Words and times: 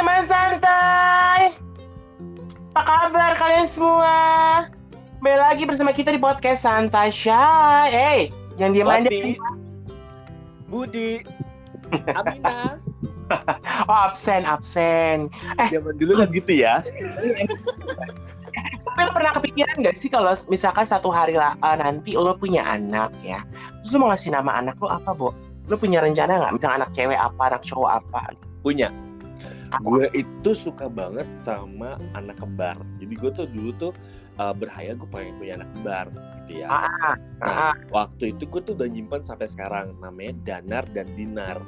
teman 0.00 0.24
santai. 0.24 1.52
Apa 2.72 2.82
kabar 3.12 3.36
kalian 3.36 3.68
semua? 3.68 4.16
Kembali 5.20 5.36
lagi 5.36 5.68
bersama 5.68 5.92
kita 5.92 6.08
di 6.08 6.16
podcast 6.16 6.64
Santai 6.64 7.12
Shy. 7.12 7.84
Eh, 7.92 8.32
jangan 8.56 8.72
diam 8.72 8.88
aja. 8.88 9.12
Budi, 10.72 11.20
Amina. 12.16 12.80
Oh, 13.84 13.98
absen, 14.08 14.48
absen. 14.48 15.28
Zaman 15.68 15.92
dulu 16.00 16.24
kan 16.24 16.32
gitu 16.32 16.64
ya. 16.64 16.80
Tapi 18.88 19.00
lo 19.04 19.12
pernah 19.12 19.36
kepikiran 19.36 19.84
gak 19.84 20.00
sih 20.00 20.08
kalau 20.08 20.32
misalkan 20.48 20.88
satu 20.88 21.12
hari 21.12 21.36
lah 21.36 21.60
eh, 21.60 21.76
nanti 21.76 22.16
lo 22.16 22.32
punya 22.40 22.64
anak 22.64 23.12
ya, 23.20 23.44
terus 23.84 23.92
lo 23.92 24.08
mau 24.08 24.16
ngasih 24.16 24.32
nama 24.32 24.64
anak 24.64 24.80
lo 24.80 24.96
apa, 24.96 25.12
Bo? 25.12 25.36
Lo 25.68 25.76
punya 25.76 26.00
rencana 26.00 26.40
nggak? 26.40 26.56
Misal 26.56 26.80
anak 26.80 26.88
cewek 26.96 27.20
apa, 27.20 27.52
anak 27.52 27.68
cowok 27.68 28.00
apa? 28.00 28.32
Punya. 28.64 28.88
Gue 29.78 30.10
itu 30.10 30.50
suka 30.50 30.86
banget 30.86 31.30
sama 31.34 31.94
anak 32.12 32.36
kembar. 32.36 32.74
Jadi 32.98 33.14
gue 33.14 33.30
tuh 33.30 33.46
dulu 33.46 33.70
tuh 33.72 33.92
uh, 34.36 34.50
berhayal 34.50 34.94
gue 34.94 35.08
pengen 35.08 35.38
punya 35.38 35.52
anak 35.56 35.70
kembar 35.72 36.06
gitu 36.42 36.52
ya. 36.60 36.68
Ah, 36.68 37.14
Nah, 37.38 37.72
waktu 37.88 38.34
itu 38.34 38.44
gue 38.44 38.60
tuh 38.60 38.74
udah 38.74 38.84
nyimpan 38.84 39.22
sampai 39.22 39.46
sekarang 39.46 39.94
namanya 39.96 40.34
Danar 40.42 40.84
dan 40.90 41.06
Dinar. 41.14 41.62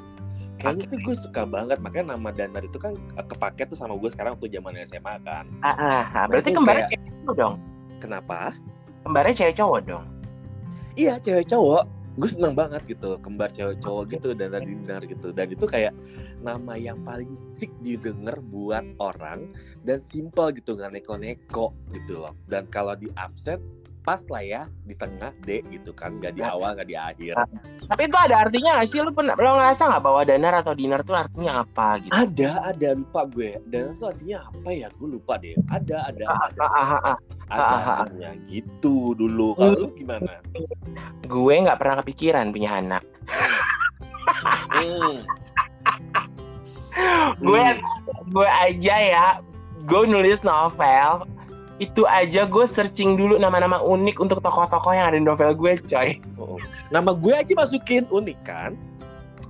Kayaknya 0.55 0.85
tuh 0.85 0.99
gue 1.01 1.15
suka 1.17 1.43
banget 1.43 1.79
makanya 1.79 2.13
nama 2.13 2.29
Danar 2.29 2.61
itu 2.61 2.77
kan 2.77 2.93
uh, 3.15 3.23
kepake 3.23 3.65
tuh 3.65 3.75
sama 3.75 3.95
gue 3.95 4.07
sekarang 4.07 4.35
waktu 4.35 4.51
zaman 4.51 4.75
SMA 4.83 5.15
kan. 5.21 5.45
ah, 5.59 5.71
ah, 5.71 6.03
ah. 6.05 6.25
Berarti 6.27 6.51
Itu 6.51 6.59
kembarnya 6.59 6.85
kayak- 6.85 6.99
cewek 6.99 7.15
cowok 7.17 7.35
dong? 7.35 7.55
Kenapa? 7.97 8.37
Kembarnya 9.01 9.33
cewek 9.33 9.55
cowok 9.55 9.79
dong? 9.83 10.05
Iya 10.93 11.13
cewek 11.17 11.45
cowok. 11.47 11.83
Gue 12.13 12.29
seneng 12.29 12.53
banget 12.53 12.85
gitu 12.85 13.17
kembar 13.25 13.49
cewek 13.49 13.81
cowok 13.81 14.17
gitu 14.17 14.37
dan 14.37 14.53
dinar 14.61 15.01
gitu. 15.09 15.33
Dan 15.33 15.49
itu 15.49 15.65
kayak 15.65 15.97
nama 16.45 16.77
yang 16.77 17.01
paling 17.01 17.33
cik 17.57 17.73
didengar 17.81 18.37
buat 18.37 18.85
orang 19.01 19.49
dan 19.81 19.97
simple 20.05 20.53
gitu 20.53 20.77
nggak 20.77 21.01
neko-neko 21.01 21.73
gitu 21.89 22.21
loh. 22.21 22.37
Dan 22.45 22.69
kalau 22.69 22.93
di 22.93 23.09
absen 23.17 23.82
pas 24.03 24.19
lah 24.27 24.43
ya 24.43 24.61
di 24.83 24.91
tengah 24.93 25.31
D 25.41 25.63
gitu 25.65 25.91
kan 25.91 26.19
nggak 26.19 26.35
di 26.35 26.41
Nah. 26.41 26.53
awal 26.53 26.75
nggak 26.75 26.85
di 26.85 26.93
akhir 26.93 27.33
Tapi 27.83 28.01
itu 28.03 28.17
ada 28.17 28.35
artinya 28.37 28.69
nggak 28.75 28.87
sih? 28.87 28.99
Lo 28.99 29.09
pernah 29.09 29.31
lo 29.33 29.49
ngerasa 29.55 29.81
nggak 29.85 30.03
bahwa 30.03 30.21
danar 30.23 30.53
atau 30.59 30.73
dinar 30.73 31.01
tuh 31.01 31.15
artinya 31.15 31.63
apa 31.63 31.87
gitu? 31.99 32.11
ada 32.11 32.49
ada 32.67 32.89
lupa 32.93 33.21
gue 33.25 33.51
dan 33.65 33.91
itu 33.91 34.03
artinya 34.03 34.37
apa 34.43 34.69
ya 34.69 34.87
gue 34.91 35.07
lupa 35.09 35.33
deh 35.37 35.55
ada 35.67 35.97
ada 36.05 36.23
Ah, 36.25 36.39
ada 36.45 36.61
ah, 36.61 36.91
ah, 36.99 37.17
ada 37.47 37.65
artinya 38.03 38.31
gitu 38.45 39.13
dulu 39.13 39.55
kalau 39.55 39.75
lu 39.77 39.87
gimana 39.93 40.43
Gue 41.23 41.55
nggak 41.57 41.79
pernah 41.79 41.95
kepikiran 41.99 42.51
punya 42.51 42.69
anak. 42.77 43.03
hmm. 44.73 45.15
gue 47.39 47.63
Hmm. 47.63 47.79
gue 48.29 48.47
aja 48.47 48.95
ya 48.99 49.27
gue 49.83 50.01
nulis 50.05 50.39
novel 50.41 51.25
itu 51.81 52.05
aja 52.05 52.45
gue 52.45 52.65
searching 52.69 53.17
dulu 53.17 53.41
nama-nama 53.41 53.81
unik 53.81 54.21
untuk 54.21 54.45
tokoh-tokoh 54.45 54.93
yang 54.93 55.09
ada 55.09 55.17
di 55.17 55.25
novel 55.25 55.57
gue 55.57 55.79
coy. 55.89 56.21
Oh, 56.37 56.61
nama 56.93 57.17
gue 57.17 57.33
aja 57.33 57.53
masukin 57.57 58.05
unik 58.13 58.39
kan? 58.45 58.77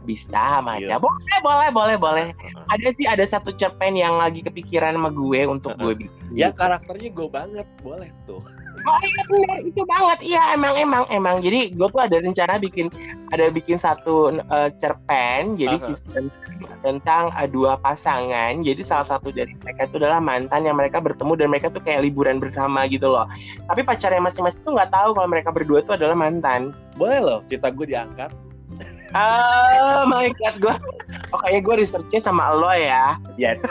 Bisa 0.03 0.59
aja. 0.63 0.79
Iya. 0.79 0.97
boleh 0.99 1.39
boleh 1.43 1.69
boleh 1.71 1.95
boleh. 1.99 2.25
Ada 2.71 2.89
sih 2.95 3.07
ada 3.07 3.23
satu 3.23 3.55
cerpen 3.55 3.95
yang 3.95 4.19
lagi 4.19 4.43
kepikiran 4.43 4.95
sama 4.95 5.11
gue 5.11 5.41
untuk 5.47 5.75
gue 5.79 6.07
bikin. 6.07 6.23
Ya 6.35 6.51
karakternya 6.51 7.11
gue 7.11 7.27
banget, 7.31 7.67
boleh 7.79 8.11
tuh. 8.27 8.43
Oh 8.81 9.01
iya 9.05 9.23
bener 9.29 9.57
itu 9.69 9.81
banget. 9.85 10.19
Iya 10.23 10.41
emang 10.57 10.73
emang 10.77 11.03
emang. 11.13 11.35
Jadi 11.39 11.73
gue 11.73 11.87
tuh 11.87 12.01
ada 12.01 12.17
rencana 12.19 12.57
bikin 12.57 12.89
ada 13.31 13.49
bikin 13.49 13.77
satu 13.77 14.33
eh, 14.33 14.69
cerpen. 14.77 15.55
Jadi 15.57 15.75
kisah 15.81 16.23
tentang 16.81 17.31
eh, 17.37 17.49
dua 17.49 17.79
pasangan. 17.79 18.61
Jadi 18.61 18.81
salah 18.81 19.07
satu 19.07 19.29
dari 19.29 19.53
mereka 19.61 19.89
itu 19.89 19.95
adalah 20.01 20.19
mantan 20.19 20.67
yang 20.67 20.77
mereka 20.77 20.99
bertemu 20.99 21.33
dan 21.39 21.47
mereka 21.49 21.67
tuh 21.73 21.81
kayak 21.81 22.05
liburan 22.05 22.37
bersama 22.37 22.85
gitu 22.89 23.09
loh. 23.09 23.25
Tapi 23.69 23.81
pacarnya 23.85 24.21
masing-masing 24.21 24.61
tuh 24.65 24.73
nggak 24.75 24.91
tahu 24.91 25.15
kalau 25.15 25.27
mereka 25.29 25.49
berdua 25.53 25.79
tuh 25.85 25.95
adalah 25.97 26.17
mantan. 26.17 26.73
Boleh 26.99 27.19
loh, 27.21 27.39
cerita 27.49 27.73
gue 27.73 27.87
diangkat. 27.89 28.31
oh 29.13 30.09
my 30.09 30.25
god 30.41 30.57
gue 30.57 30.73
oh 31.29 31.37
kayaknya 31.45 31.61
gue 31.61 31.75
researchnya 31.85 32.19
sama 32.21 32.49
lo 32.49 32.73
ya. 32.73 33.21
Yes. 33.37 33.61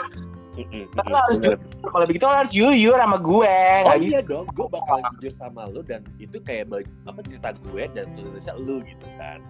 Tapi 0.53 1.09
mm-mm, 1.09 1.17
harus 1.17 1.37
bener. 1.41 1.57
kalau 1.81 2.05
begitu 2.05 2.23
lo 2.29 2.35
harus 2.37 2.53
jujur 2.53 2.95
sama 3.01 3.17
gue 3.17 3.57
Oh 3.89 3.97
iya 3.97 4.21
dong, 4.21 4.45
gue 4.53 4.67
bakal 4.69 5.01
jujur 5.17 5.33
sama 5.33 5.65
lu 5.65 5.81
dan 5.81 6.05
itu 6.21 6.37
kayak 6.45 6.69
apa 7.09 7.19
cerita 7.25 7.49
gue 7.69 7.83
dan 7.97 8.05
tulisnya 8.13 8.53
lu 8.61 8.85
gitu 8.85 9.07
kan. 9.17 9.41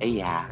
Iya 0.00 0.48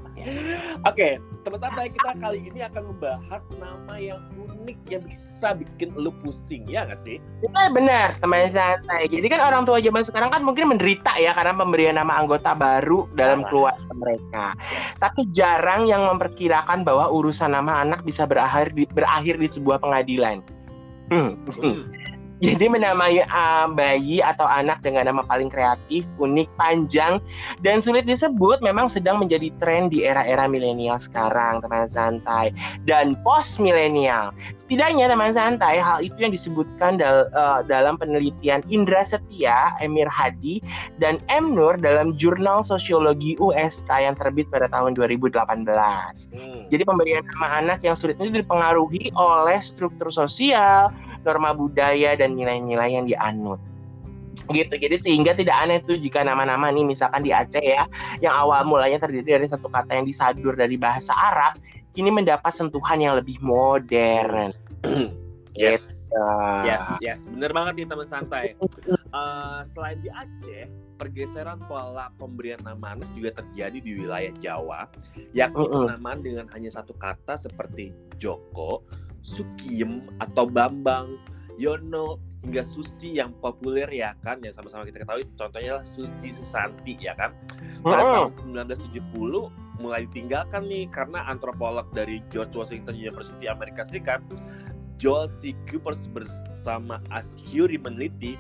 Oke, 0.87 1.19
teman 1.47 1.61
santai 1.63 1.89
kita 1.93 2.11
kali 2.19 2.39
ini 2.51 2.61
akan 2.67 2.83
membahas 2.95 3.43
nama 3.59 3.95
yang 3.99 4.21
unik 4.35 4.79
yang 4.91 5.03
bisa 5.07 5.55
bikin 5.55 5.95
lu 5.95 6.11
pusing 6.23 6.67
ya 6.67 6.87
nggak 6.87 7.01
sih? 7.01 7.23
Itu 7.43 7.55
benar, 7.73 8.19
teman 8.19 8.51
santai. 8.51 9.07
Jadi 9.09 9.27
kan 9.31 9.41
orang 9.41 9.63
tua 9.65 9.79
zaman 9.79 10.03
sekarang 10.05 10.31
kan 10.35 10.43
mungkin 10.43 10.75
menderita 10.75 11.15
ya 11.23 11.33
karena 11.33 11.55
pemberian 11.55 11.97
nama 11.97 12.19
anggota 12.19 12.53
baru 12.55 13.07
dalam 13.15 13.47
Parah. 13.47 13.51
keluarga 13.51 13.93
mereka. 13.95 14.47
Tapi 14.99 15.21
jarang 15.33 15.87
yang 15.87 16.07
memperkirakan 16.11 16.83
bahwa 16.83 17.09
urusan 17.11 17.55
nama 17.55 17.83
anak 17.87 18.03
bisa 18.03 18.27
berakhir 18.27 18.75
di, 18.75 18.85
berakhir 18.91 19.39
di 19.39 19.49
sebuah 19.49 19.79
pengadilan. 19.83 20.43
Hmm. 21.09 21.41
Hmm. 21.57 21.89
Jadi 22.39 22.71
menamai 22.71 23.27
uh, 23.27 23.67
bayi 23.75 24.23
atau 24.23 24.47
anak 24.47 24.79
dengan 24.87 25.11
nama 25.11 25.27
paling 25.27 25.51
kreatif, 25.51 26.07
unik, 26.23 26.47
panjang, 26.55 27.19
dan 27.67 27.83
sulit 27.83 28.07
disebut 28.07 28.63
memang 28.63 28.87
sedang 28.87 29.19
menjadi 29.19 29.51
tren 29.59 29.91
di 29.91 30.07
era-era 30.07 30.47
milenial 30.47 31.03
sekarang, 31.03 31.59
teman 31.59 31.91
santai. 31.91 32.55
Dan 32.87 33.19
post 33.27 33.59
milenial. 33.59 34.31
Setidaknya 34.63 35.11
teman 35.11 35.35
santai, 35.35 35.83
hal 35.83 35.99
itu 35.99 36.15
yang 36.23 36.31
disebutkan 36.31 37.03
dal- 37.03 37.27
uh, 37.35 37.67
dalam 37.67 37.99
penelitian 37.99 38.63
Indra 38.71 39.03
Setia, 39.03 39.75
Emir 39.83 40.07
Hadi, 40.07 40.63
dan 41.03 41.19
M. 41.27 41.59
Nur 41.59 41.75
dalam 41.75 42.15
jurnal 42.15 42.63
Sosiologi 42.63 43.35
USK 43.43 43.91
yang 43.91 44.15
terbit 44.15 44.47
pada 44.53 44.71
tahun 44.71 44.95
2018. 44.95 45.35
Hmm. 45.35 46.71
Jadi 46.71 46.83
pemberian 46.87 47.27
nama 47.35 47.65
anak 47.65 47.83
yang 47.83 47.99
sulit 47.99 48.15
itu 48.23 48.31
dipengaruhi 48.31 49.11
oleh 49.19 49.59
struktur 49.59 50.13
sosial, 50.13 50.95
norma 51.27 51.55
budaya 51.55 52.15
dan 52.19 52.35
nilai-nilai 52.35 52.91
yang 52.95 53.07
dianut. 53.07 53.61
Gitu. 54.49 54.75
Jadi 54.81 54.97
sehingga 54.97 55.37
tidak 55.37 55.57
aneh 55.61 55.79
tuh 55.85 56.01
jika 56.01 56.25
nama-nama 56.25 56.73
nih 56.73 56.87
misalkan 56.87 57.21
di 57.21 57.35
Aceh 57.35 57.61
ya, 57.61 57.85
yang 58.25 58.33
awal 58.33 58.65
mulanya 58.65 59.03
terdiri 59.03 59.37
dari 59.37 59.47
satu 59.51 59.69
kata 59.69 59.99
yang 59.99 60.07
disadur 60.09 60.57
dari 60.57 60.81
bahasa 60.81 61.13
Arab, 61.13 61.61
kini 61.93 62.09
mendapat 62.09 62.55
sentuhan 62.55 63.03
yang 63.03 63.15
lebih 63.19 63.37
modern. 63.45 64.55
yes. 65.59 65.83
Gitu. 65.85 65.97
Yes, 66.65 66.83
yes, 67.05 67.21
bener 67.29 67.53
banget 67.53 67.85
nih 67.85 67.87
teman 67.93 68.09
santai. 68.09 68.57
Eh, 69.09 69.61
selain 69.73 70.01
di 70.01 70.09
Aceh, 70.09 70.65
pergeseran 70.97 71.61
pola 71.65 72.13
pemberian 72.17 72.61
nama 72.65 72.97
anak 72.97 73.09
juga 73.17 73.41
terjadi 73.41 73.79
di 73.81 74.05
wilayah 74.05 74.33
Jawa, 74.41 74.89
yakni 75.33 75.65
penamaan 75.65 76.21
dengan 76.21 76.47
hanya 76.53 76.73
satu 76.73 76.93
kata 76.97 77.37
seperti 77.37 77.93
Joko, 78.17 78.85
Sukiem, 79.23 80.07
atau 80.23 80.47
Bambang, 80.49 81.19
Yono, 81.59 82.23
hingga 82.47 82.63
Susi 82.63 83.19
yang 83.19 83.35
populer 83.43 83.91
ya 83.91 84.15
kan, 84.23 84.39
yang 84.41 84.55
sama-sama 84.55 84.87
kita 84.87 85.03
ketahui. 85.03 85.27
Contohnya 85.35 85.83
adalah 85.83 85.87
Susi 85.87 86.31
Susanti 86.31 86.95
ya 86.99 87.13
kan. 87.19 87.35
Pada 87.83 88.03
Mm-mm. 88.03 88.33
tahun 88.47 88.67
1970 88.79 89.83
mulai 89.83 90.07
ditinggalkan 90.11 90.67
nih 90.67 90.91
karena 90.91 91.23
antropolog 91.31 91.87
dari 91.95 92.19
George 92.35 92.55
Washington 92.55 92.99
University 92.99 93.47
Amerika 93.47 93.87
Serikat 93.87 94.23
Joel 94.99 95.31
C. 95.39 95.55
Coopers 95.71 96.11
bersama 96.11 96.99
Ascuri 97.15 97.79
meneliti 97.79 98.35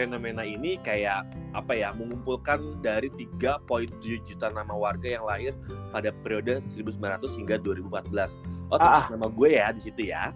fenomena 0.00 0.40
ini 0.40 0.80
kayak 0.80 1.28
apa 1.52 1.76
ya 1.76 1.92
mengumpulkan 1.92 2.80
dari 2.80 3.12
3.7 3.12 3.92
juta 4.24 4.48
nama 4.48 4.72
warga 4.72 5.20
yang 5.20 5.28
lahir 5.28 5.52
pada 5.92 6.08
periode 6.24 6.56
1900 6.56 7.36
hingga 7.36 7.60
2014. 7.60 8.40
Oh, 8.72 8.80
terus 8.80 9.04
Ah, 9.04 9.12
nama 9.12 9.28
gue 9.28 9.48
ya 9.52 9.68
di 9.70 9.80
situ 9.84 10.08
ya. 10.08 10.32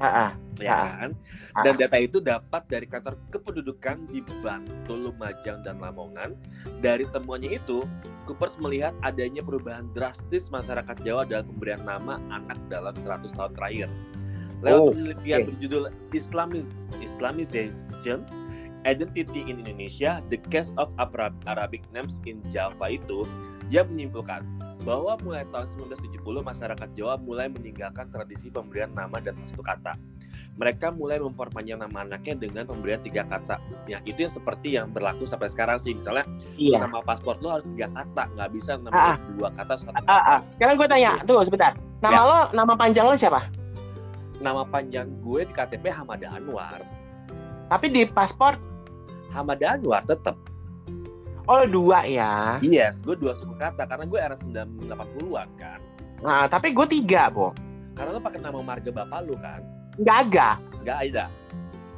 Ah, 0.00 0.08
ah. 0.08 0.30
Ya 0.58 0.72
Ah. 0.72 0.86
kan? 0.96 1.10
Ah. 1.52 1.62
Dan 1.62 1.72
data 1.76 1.96
itu 1.96 2.18
dapat 2.18 2.64
dari 2.66 2.86
kantor 2.86 3.20
kependudukan 3.28 4.08
di 4.08 4.24
Bantul, 4.40 5.12
Lumajang, 5.12 5.60
dan 5.60 5.76
Lamongan. 5.78 6.32
Dari 6.80 7.04
temuannya 7.06 7.60
itu, 7.60 7.84
Coopers 8.22 8.56
melihat 8.56 8.94
adanya 9.02 9.42
perubahan 9.42 9.90
drastis 9.92 10.48
masyarakat 10.48 10.94
Jawa 11.02 11.26
dalam 11.26 11.50
pemberian 11.50 11.82
nama 11.82 12.16
anak 12.30 12.58
dalam 12.66 12.94
100 12.96 13.34
tahun 13.34 13.52
terakhir. 13.52 13.88
Lewat 14.62 14.78
Oh, 14.80 14.90
penelitian 14.94 15.38
oke. 15.42 15.46
berjudul 15.50 15.82
Islamis- 16.10 16.86
Islamization 17.02 18.22
Identity 18.82 19.46
in 19.46 19.58
Indonesia, 19.58 20.18
The 20.26 20.38
Case 20.44 20.74
of 20.74 20.90
Arab- 20.96 21.38
Arabic 21.46 21.86
Names 21.90 22.18
in 22.24 22.42
Java 22.50 22.90
itu, 22.90 23.22
dia 23.66 23.82
menyimpulkan 23.82 24.42
bahwa 24.82 25.14
mulai 25.22 25.46
tahun 25.48 25.70
1970 25.72 26.18
masyarakat 26.42 26.88
Jawa 26.92 27.14
mulai 27.16 27.46
meninggalkan 27.46 28.10
tradisi 28.10 28.50
pemberian 28.50 28.90
nama 28.90 29.22
dan 29.22 29.38
satu 29.46 29.62
kata. 29.62 29.94
Mereka 30.52 30.92
mulai 30.92 31.16
memperpanjang 31.16 31.80
nama 31.80 32.04
anaknya 32.04 32.36
dengan 32.36 32.68
pemberian 32.68 33.00
tiga 33.00 33.24
kata. 33.24 33.56
Ya, 33.86 34.04
itu 34.04 34.20
yang 34.20 34.34
seperti 34.34 34.76
yang 34.76 34.90
berlaku 34.90 35.24
sampai 35.24 35.48
sekarang 35.48 35.80
sih. 35.80 35.96
Misalnya 35.96 36.28
Iya. 36.58 36.82
nama 36.82 37.00
paspor 37.00 37.40
lo 37.40 37.56
harus 37.56 37.66
tiga 37.72 37.88
kata, 37.88 38.28
nggak 38.28 38.50
bisa 38.52 38.74
Ah, 38.74 38.82
namanya 38.82 39.14
dua 39.32 39.48
kata 39.54 39.72
satu 39.78 39.90
kata. 39.94 40.06
Ah, 40.06 40.22
ah. 40.36 40.40
Sekarang 40.52 40.74
gue 40.76 40.88
tanya, 40.90 41.12
tuh 41.22 41.40
sebentar. 41.40 41.72
Nama 42.02 42.12
Ya. 42.12 42.20
lo, 42.20 42.38
nama 42.52 42.72
panjang 42.74 43.06
lo 43.06 43.14
siapa? 43.14 43.40
nama 44.42 44.66
panjang 44.66 45.06
gue 45.22 45.46
di 45.46 45.52
KTP 45.54 45.86
Hamada 45.86 46.34
Anwar. 46.34 46.82
Tapi 47.70 47.86
di 47.88 48.02
paspor 48.02 48.58
Hamada 49.32 49.74
Anwar 49.74 50.04
tetap. 50.04 50.36
oh 51.50 51.66
dua 51.66 52.06
ya. 52.06 52.62
Yes, 52.62 53.02
gue 53.02 53.18
dua 53.18 53.34
suku 53.34 53.58
kata 53.58 53.82
karena 53.90 54.06
gue 54.06 54.20
era 54.20 54.36
1980-an 54.38 55.48
kan. 55.58 55.80
Nah, 56.22 56.46
tapi 56.46 56.70
gue 56.70 56.86
tiga, 56.86 57.34
Bo. 57.34 57.50
Karena 57.98 58.14
lo 58.14 58.20
pakai 58.22 58.38
nama 58.38 58.62
marga 58.62 58.94
bapak 58.94 59.20
lu 59.26 59.34
kan. 59.42 59.58
Nggak 59.98 60.16
ada. 60.30 60.48
Nggak 60.86 60.98
ada. 61.10 61.24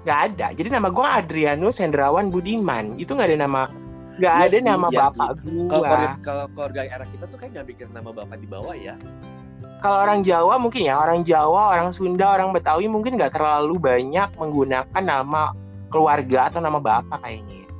Nggak 0.04 0.18
ada. 0.32 0.46
Jadi 0.56 0.68
nama 0.72 0.88
gue 0.88 1.06
Adrianus 1.06 1.76
Hendrawan 1.76 2.32
Budiman. 2.32 2.96
Itu 2.96 3.12
nggak 3.14 3.36
ada 3.36 3.38
nama 3.44 3.62
nggak 4.14 4.34
Iya 4.34 4.46
ada 4.46 4.58
sih, 4.58 4.62
nama 4.62 4.86
iya 4.94 4.98
bapak 5.02 5.28
Kalau 5.42 5.42
gua. 5.42 5.66
keluarga, 5.66 6.08
kalau 6.22 6.44
keluarga 6.54 6.80
era 6.86 7.04
kita 7.04 7.24
tuh 7.26 7.38
kayak 7.38 7.50
nggak 7.58 7.66
bikin 7.74 7.86
nama 7.90 8.10
bapak 8.14 8.36
di 8.38 8.46
bawah 8.46 8.74
ya. 8.78 8.94
Kalau 9.82 9.98
orang 10.00 10.24
Jawa 10.24 10.54
mungkin 10.56 10.88
ya, 10.88 10.96
orang 10.96 11.28
Jawa, 11.28 11.76
orang 11.76 11.92
Sunda, 11.92 12.40
orang 12.40 12.56
Betawi 12.56 12.88
mungkin 12.88 13.20
nggak 13.20 13.36
terlalu 13.36 13.76
banyak 13.76 14.32
menggunakan 14.40 15.02
nama 15.04 15.52
keluarga 15.94 16.50
atau 16.50 16.58
nama 16.58 16.82
bapak 16.82 17.22
kayaknya. 17.22 17.70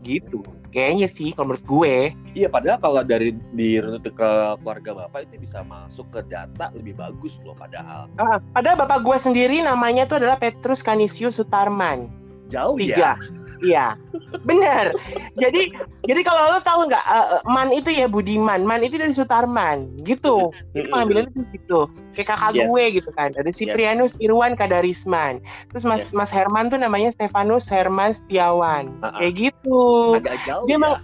Gitu. 0.00 0.40
Kayaknya 0.72 1.08
sih 1.12 1.36
kalau 1.36 1.52
menurut 1.52 1.66
gue. 1.68 1.96
Iya, 2.32 2.48
padahal 2.48 2.80
kalau 2.80 3.04
dari 3.04 3.36
dirunut 3.52 4.00
ke 4.08 4.30
keluarga 4.64 5.04
bapak 5.04 5.28
itu 5.28 5.44
bisa 5.44 5.60
masuk 5.60 6.08
ke 6.08 6.24
data 6.32 6.72
lebih 6.72 6.96
bagus 6.96 7.36
loh 7.44 7.52
padahal. 7.52 8.08
Ah, 8.16 8.40
padahal 8.56 8.80
bapak 8.80 9.04
gue 9.04 9.18
sendiri 9.20 9.60
namanya 9.60 10.08
tuh 10.08 10.24
adalah 10.24 10.40
Petrus 10.40 10.80
Canisius 10.80 11.36
Sutarman. 11.36 12.08
Jauh 12.48 12.80
Tiga. 12.80 12.96
ya. 12.96 13.41
Iya, 13.62 13.94
bener. 14.42 14.90
Jadi, 15.38 15.70
jadi 16.02 16.20
kalau 16.26 16.50
lo 16.50 16.60
tahu 16.60 16.90
nggak, 16.90 17.04
eh, 17.06 17.40
Man 17.46 17.70
itu 17.70 17.94
ya 17.94 18.10
Budiman, 18.10 18.66
Man 18.66 18.82
itu 18.82 18.98
dari 18.98 19.14
Sutarman, 19.14 19.86
gitu. 20.02 20.50
Itu 20.74 20.90
panggilannya 20.90 21.30
tuh 21.30 21.44
gitu. 21.54 21.80
Kayak 22.18 22.34
kakak 22.34 22.50
Yes. 22.58 22.66
gue 22.68 22.84
gitu 23.00 23.10
kan. 23.14 23.30
Ada 23.38 23.50
Siprianus 23.54 24.18
Irwan 24.18 24.58
Kadarisman. 24.58 25.38
Terus 25.70 25.84
Mas 25.86 26.02
Yes. 26.10 26.12
Mas 26.12 26.30
Herman 26.34 26.68
tuh 26.68 26.82
namanya 26.82 27.14
Stefanus 27.14 27.70
Herman 27.70 28.12
Setiawan. 28.12 28.90
Ah, 29.00 29.08
ah. 29.08 29.12
Kayak 29.22 29.32
gitu. 29.50 29.82
Agak 30.18 30.36
jauh 30.44 30.66
Dia 30.66 30.74
ya. 30.74 30.78
emang 30.82 30.94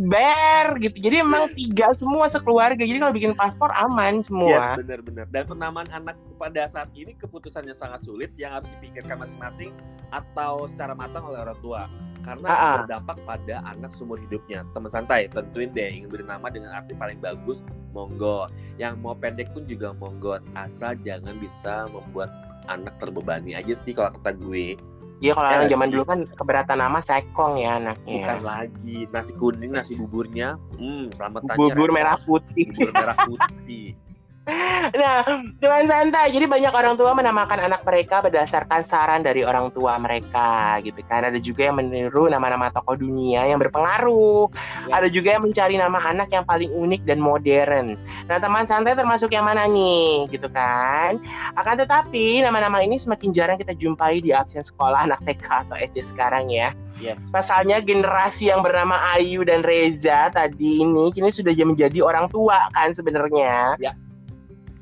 Ber 0.00 0.78
gitu. 0.78 0.96
Jadi 0.98 1.20
emang 1.20 1.50
tiga 1.58 1.92
semua 1.92 2.28
sekeluarga. 2.28 2.80
Jadi 2.80 2.96
kalau 2.96 3.12
bikin 3.12 3.32
paspor 3.34 3.68
aman 3.74 4.20
Yes, 4.20 4.26
semua. 4.30 4.76
benar-benar. 4.78 5.26
Dan 5.28 5.44
penamaan 5.44 5.88
anak 5.90 6.16
pada 6.36 6.64
saat 6.66 6.88
ini 6.94 7.12
keputusannya 7.14 7.74
sangat 7.74 8.00
sulit 8.02 8.32
yang 8.36 8.56
harus 8.56 8.68
dipikirkan 8.78 9.20
masing-masing 9.20 9.70
atau 10.08 10.64
secara 10.68 10.92
matang 10.92 11.24
oleh 11.24 11.40
orang 11.40 11.58
tua. 11.60 11.88
Karena 12.22 12.46
Ah, 12.46 12.54
ah. 12.54 12.74
berdampak 12.78 13.18
pada 13.26 13.66
anak 13.66 13.90
seumur 13.92 14.14
hidupnya. 14.14 14.62
Teman 14.70 14.86
santai, 14.86 15.26
tentuin 15.26 15.74
deh 15.74 15.90
ingin 15.90 16.06
beri 16.06 16.22
nama 16.22 16.46
dengan 16.46 16.70
arti 16.70 16.94
paling 16.94 17.18
bagus, 17.18 17.66
monggo. 17.90 18.46
Yang 18.78 18.94
mau 19.02 19.18
pendek 19.18 19.50
pun 19.50 19.66
juga 19.66 19.90
monggo. 19.90 20.38
Asal 20.54 20.94
jangan 21.02 21.34
bisa 21.42 21.90
membuat 21.90 22.30
anak 22.70 22.94
terbebani 23.02 23.58
aja 23.58 23.74
sih 23.74 23.90
kalau 23.90 24.14
kata 24.14 24.38
gue. 24.38 24.78
Iya 25.22 25.38
kalau 25.38 25.48
orang 25.54 25.66
Yes. 25.70 25.72
zaman 25.78 25.88
dulu 25.94 26.02
kan 26.02 26.18
keberatan 26.26 26.78
nama 26.82 26.98
sekong 26.98 27.54
ya 27.62 27.78
anaknya. 27.78 28.26
Bukan 28.26 28.40
lagi 28.42 28.96
nasi 29.14 29.32
kuning, 29.38 29.70
nasi 29.70 29.94
buburnya, 29.94 30.58
hmm, 30.74 31.14
selamat 31.14 31.40
tanya. 31.46 31.58
Bubur 31.62 31.88
merah 31.94 32.18
putih. 32.26 32.66
Bubur 32.74 32.90
merah 32.90 33.16
putih. 33.22 33.94
Nah, 34.42 35.22
teman 35.62 35.86
santai. 35.86 36.34
Jadi 36.34 36.50
banyak 36.50 36.74
orang 36.74 36.98
tua 36.98 37.14
menamakan 37.14 37.70
anak 37.70 37.86
mereka 37.86 38.18
berdasarkan 38.26 38.82
saran 38.82 39.22
dari 39.22 39.46
orang 39.46 39.70
tua 39.70 39.94
mereka, 40.02 40.82
gitu 40.82 40.98
kan. 41.06 41.22
Ada 41.22 41.38
juga 41.38 41.70
yang 41.70 41.78
meniru 41.78 42.26
nama-nama 42.26 42.74
tokoh 42.74 42.98
dunia 42.98 43.46
yang 43.46 43.62
berpengaruh. 43.62 44.50
Yes. 44.90 44.94
Ada 44.98 45.08
juga 45.14 45.28
yang 45.38 45.46
mencari 45.46 45.78
nama 45.78 45.98
anak 46.02 46.34
yang 46.34 46.42
paling 46.42 46.74
unik 46.74 47.06
dan 47.06 47.22
modern. 47.22 47.94
Nah, 48.26 48.38
teman 48.42 48.66
santai 48.66 48.98
termasuk 48.98 49.30
yang 49.30 49.46
mana 49.46 49.70
nih, 49.70 50.26
gitu 50.34 50.50
kan? 50.50 51.22
Akan 51.54 51.78
tetapi 51.78 52.42
nama-nama 52.42 52.82
ini 52.82 52.98
semakin 52.98 53.30
jarang 53.30 53.58
kita 53.62 53.78
jumpai 53.78 54.18
di 54.18 54.34
absen 54.34 54.66
sekolah 54.66 55.06
anak 55.06 55.22
TK 55.22 55.70
atau 55.70 55.76
SD 55.78 56.02
sekarang 56.02 56.50
ya. 56.50 56.74
Yes. 56.98 57.18
Pasalnya 57.30 57.78
generasi 57.78 58.50
yang 58.50 58.62
bernama 58.62 58.98
Ayu 59.14 59.46
dan 59.46 59.62
Reza 59.62 60.30
tadi 60.30 60.82
ini 60.82 61.10
kini 61.10 61.30
sudah 61.30 61.54
menjadi 61.54 61.98
orang 62.02 62.26
tua 62.30 62.70
kan 62.74 62.94
sebenarnya. 62.94 63.78
Ya. 63.78 63.94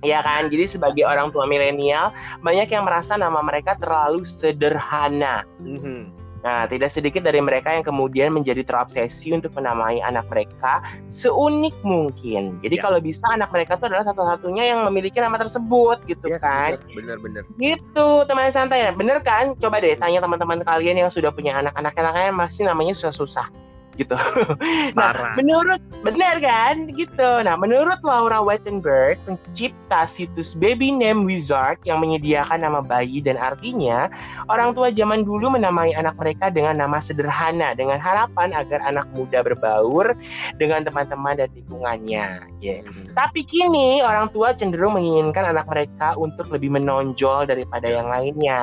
Iya 0.01 0.25
kan, 0.25 0.49
jadi 0.49 0.65
sebagai 0.65 1.05
orang 1.05 1.29
tua 1.29 1.45
milenial 1.45 2.09
banyak 2.41 2.73
yang 2.73 2.89
merasa 2.89 3.21
nama 3.21 3.45
mereka 3.45 3.77
terlalu 3.77 4.25
sederhana. 4.25 5.45
Mhm. 5.61 6.21
Nah, 6.41 6.65
tidak 6.65 6.89
sedikit 6.89 7.21
dari 7.21 7.37
mereka 7.37 7.69
yang 7.77 7.85
kemudian 7.85 8.33
menjadi 8.33 8.65
terobsesi 8.65 9.29
untuk 9.37 9.53
menamai 9.53 10.01
anak 10.01 10.25
mereka 10.33 10.81
seunik 11.13 11.77
mungkin. 11.85 12.57
Jadi 12.65 12.81
Ya. 12.81 12.83
kalau 12.89 12.97
bisa 12.97 13.29
anak 13.29 13.53
mereka 13.53 13.77
itu 13.77 13.93
adalah 13.93 14.09
satu-satunya 14.09 14.73
yang 14.73 14.81
memiliki 14.89 15.21
nama 15.21 15.37
tersebut 15.37 16.01
gitu 16.09 16.33
Yes, 16.33 16.41
kan. 16.41 16.81
benar-benar. 16.97 17.45
Gitu 17.61 18.09
teman 18.25 18.49
santai 18.57 18.89
ya, 18.89 18.91
bener 18.97 19.21
kan? 19.21 19.53
Coba 19.61 19.85
deh 19.85 19.93
tanya 20.01 20.25
teman-teman 20.25 20.65
kalian 20.65 21.05
yang 21.05 21.13
sudah 21.13 21.29
punya 21.29 21.61
anak-anak 21.61 21.93
anaknya 21.93 22.33
masih 22.33 22.65
namanya 22.65 22.97
susah-susah 22.97 23.53
gitu. 24.01 24.17
nah, 24.97 25.13
Parah. 25.13 25.35
menurut 25.37 25.81
benar 26.01 26.41
kan? 26.41 26.89
Gitu. 26.89 27.31
Nah, 27.45 27.55
menurut 27.61 28.01
Laura 28.01 28.41
Wettenberg, 28.41 29.21
pencipta 29.29 30.09
situs 30.09 30.57
Baby 30.57 30.89
Name 30.89 31.29
Wizard 31.29 31.77
yang 31.85 32.01
menyediakan 32.01 32.65
nama 32.65 32.81
bayi 32.81 33.21
dan 33.21 33.37
artinya 33.37 34.09
orang 34.49 34.73
tua 34.73 34.89
zaman 34.89 35.23
dulu 35.27 35.53
menamai 35.53 35.93
anak 35.93 36.17
mereka 36.17 36.49
dengan 36.49 36.79
nama 36.81 37.03
sederhana 37.03 37.75
dengan 37.77 38.01
harapan 38.01 38.55
agar 38.57 38.81
anak 38.87 39.05
muda 39.13 39.43
berbaur 39.45 40.17
dengan 40.57 40.87
teman-teman 40.87 41.37
dan 41.37 41.49
lingkungannya. 41.53 42.27
Ya. 42.63 42.77
Mhm. 42.87 43.13
Tapi 43.19 43.43
kini 43.43 44.01
orang 44.01 44.31
tua 44.31 44.55
cenderung 44.55 44.95
menginginkan 44.95 45.43
anak 45.51 45.67
mereka 45.67 46.15
untuk 46.17 46.49
lebih 46.55 46.71
menonjol 46.71 47.51
daripada 47.51 47.91
Yes. 47.91 47.97
yang 47.99 48.09
lainnya. 48.09 48.61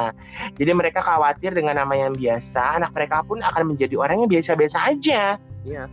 Jadi 0.55 0.71
mereka 0.71 1.03
khawatir 1.03 1.51
dengan 1.51 1.75
nama 1.75 1.91
yang 1.99 2.15
biasa, 2.15 2.79
anak 2.79 2.95
mereka 2.95 3.25
pun 3.27 3.43
akan 3.43 3.75
menjadi 3.75 3.99
orang 3.99 4.23
yang 4.23 4.31
biasa-biasa 4.31 4.77
aja. 4.95 5.26
Iya. 5.67 5.91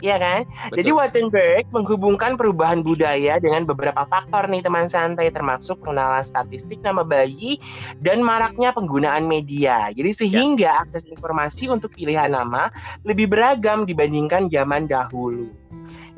Iya 0.00 0.16
kan? 0.16 0.40
Jadi 0.72 0.90
Betul. 0.90 0.98
Wattenberg 0.98 1.64
menghubungkan 1.76 2.40
perubahan 2.40 2.80
budaya 2.80 3.36
dengan 3.36 3.68
beberapa 3.68 4.08
faktor 4.08 4.48
nih 4.48 4.64
teman 4.64 4.88
santai 4.88 5.28
termasuk 5.28 5.76
pengenalan 5.84 6.24
statistik 6.24 6.80
nama 6.80 7.04
bayi 7.04 7.60
dan 8.00 8.24
maraknya 8.24 8.72
penggunaan 8.72 9.28
media. 9.28 9.92
Jadi 9.92 10.10
sehingga 10.16 10.88
akses 10.88 11.04
informasi 11.04 11.68
untuk 11.68 11.92
pilihan 11.92 12.32
nama 12.32 12.72
lebih 13.04 13.28
beragam 13.28 13.84
dibandingkan 13.84 14.48
zaman 14.48 14.88
dahulu. 14.88 15.52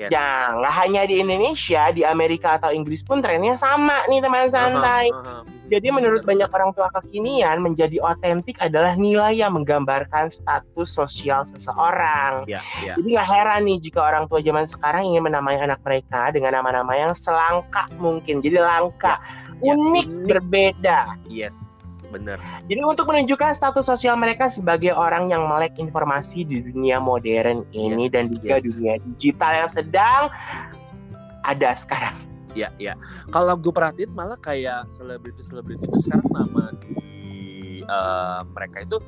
Yes. 0.03 0.11
Ya, 0.11 0.51
nggak 0.59 0.75
hanya 0.83 1.03
di 1.07 1.15
Indonesia, 1.23 1.83
di 1.95 2.03
Amerika 2.03 2.59
atau 2.59 2.75
Inggris 2.75 3.07
pun 3.07 3.23
trennya 3.23 3.55
sama 3.55 4.03
nih 4.11 4.19
teman 4.19 4.51
santai. 4.51 5.07
Aha, 5.15 5.21
aha. 5.23 5.63
Jadi 5.73 5.89
menurut 5.89 6.21
Benar, 6.21 6.51
banyak 6.51 6.51
orang 6.53 6.71
tua 6.77 6.89
kekinian, 7.01 7.57
menjadi 7.65 7.97
otentik 8.05 8.61
adalah 8.61 8.93
nilai 8.93 9.41
yang 9.41 9.57
menggambarkan 9.57 10.29
status 10.29 10.89
sosial 10.93 11.49
seseorang. 11.49 12.45
Ya, 12.45 12.61
ya. 12.85 12.93
Jadi 13.01 13.17
nggak 13.17 13.29
heran 13.31 13.61
nih 13.65 13.79
jika 13.81 14.05
orang 14.05 14.29
tua 14.29 14.45
zaman 14.45 14.69
sekarang 14.69 15.09
ingin 15.09 15.25
menamai 15.25 15.57
anak 15.57 15.81
mereka 15.81 16.29
dengan 16.29 16.61
nama-nama 16.61 16.93
yang 16.93 17.17
selangka 17.17 17.89
mungkin. 17.97 18.45
Jadi 18.45 18.61
langka, 18.61 19.17
Ya, 19.65 19.73
unik, 19.73 20.07
unik. 20.11 20.27
berbeda. 20.29 20.99
Yes, 21.31 21.57
benar. 22.13 22.39
Jadi 22.69 22.81
untuk 22.85 23.09
menunjukkan 23.09 23.57
status 23.57 23.89
sosial 23.89 24.21
mereka 24.21 24.53
sebagai 24.53 24.93
orang 24.93 25.33
yang 25.33 25.49
melek 25.49 25.73
informasi 25.81 26.45
di 26.45 26.61
dunia 26.61 27.01
modern 27.01 27.65
ini 27.73 28.07
Yes, 28.07 28.13
dan 28.13 28.25
juga 28.29 28.55
yes. 28.61 28.65
dunia 28.69 28.95
digital 29.17 29.53
yang 29.65 29.71
sedang 29.73 30.23
ada 31.43 31.71
sekarang. 31.81 32.17
Ya, 32.53 32.69
ya. 32.77 32.93
Kalau 33.33 33.57
gue 33.57 33.73
perhatiin 33.73 34.13
malah 34.13 34.37
kayak 34.37 34.85
selebriti-selebriti 35.01 35.89
itu 35.89 35.99
sekarang 36.05 36.29
nama 36.37 36.65
di 36.85 37.01
eh, 37.81 38.41
mereka 38.53 38.85
itu 38.85 39.01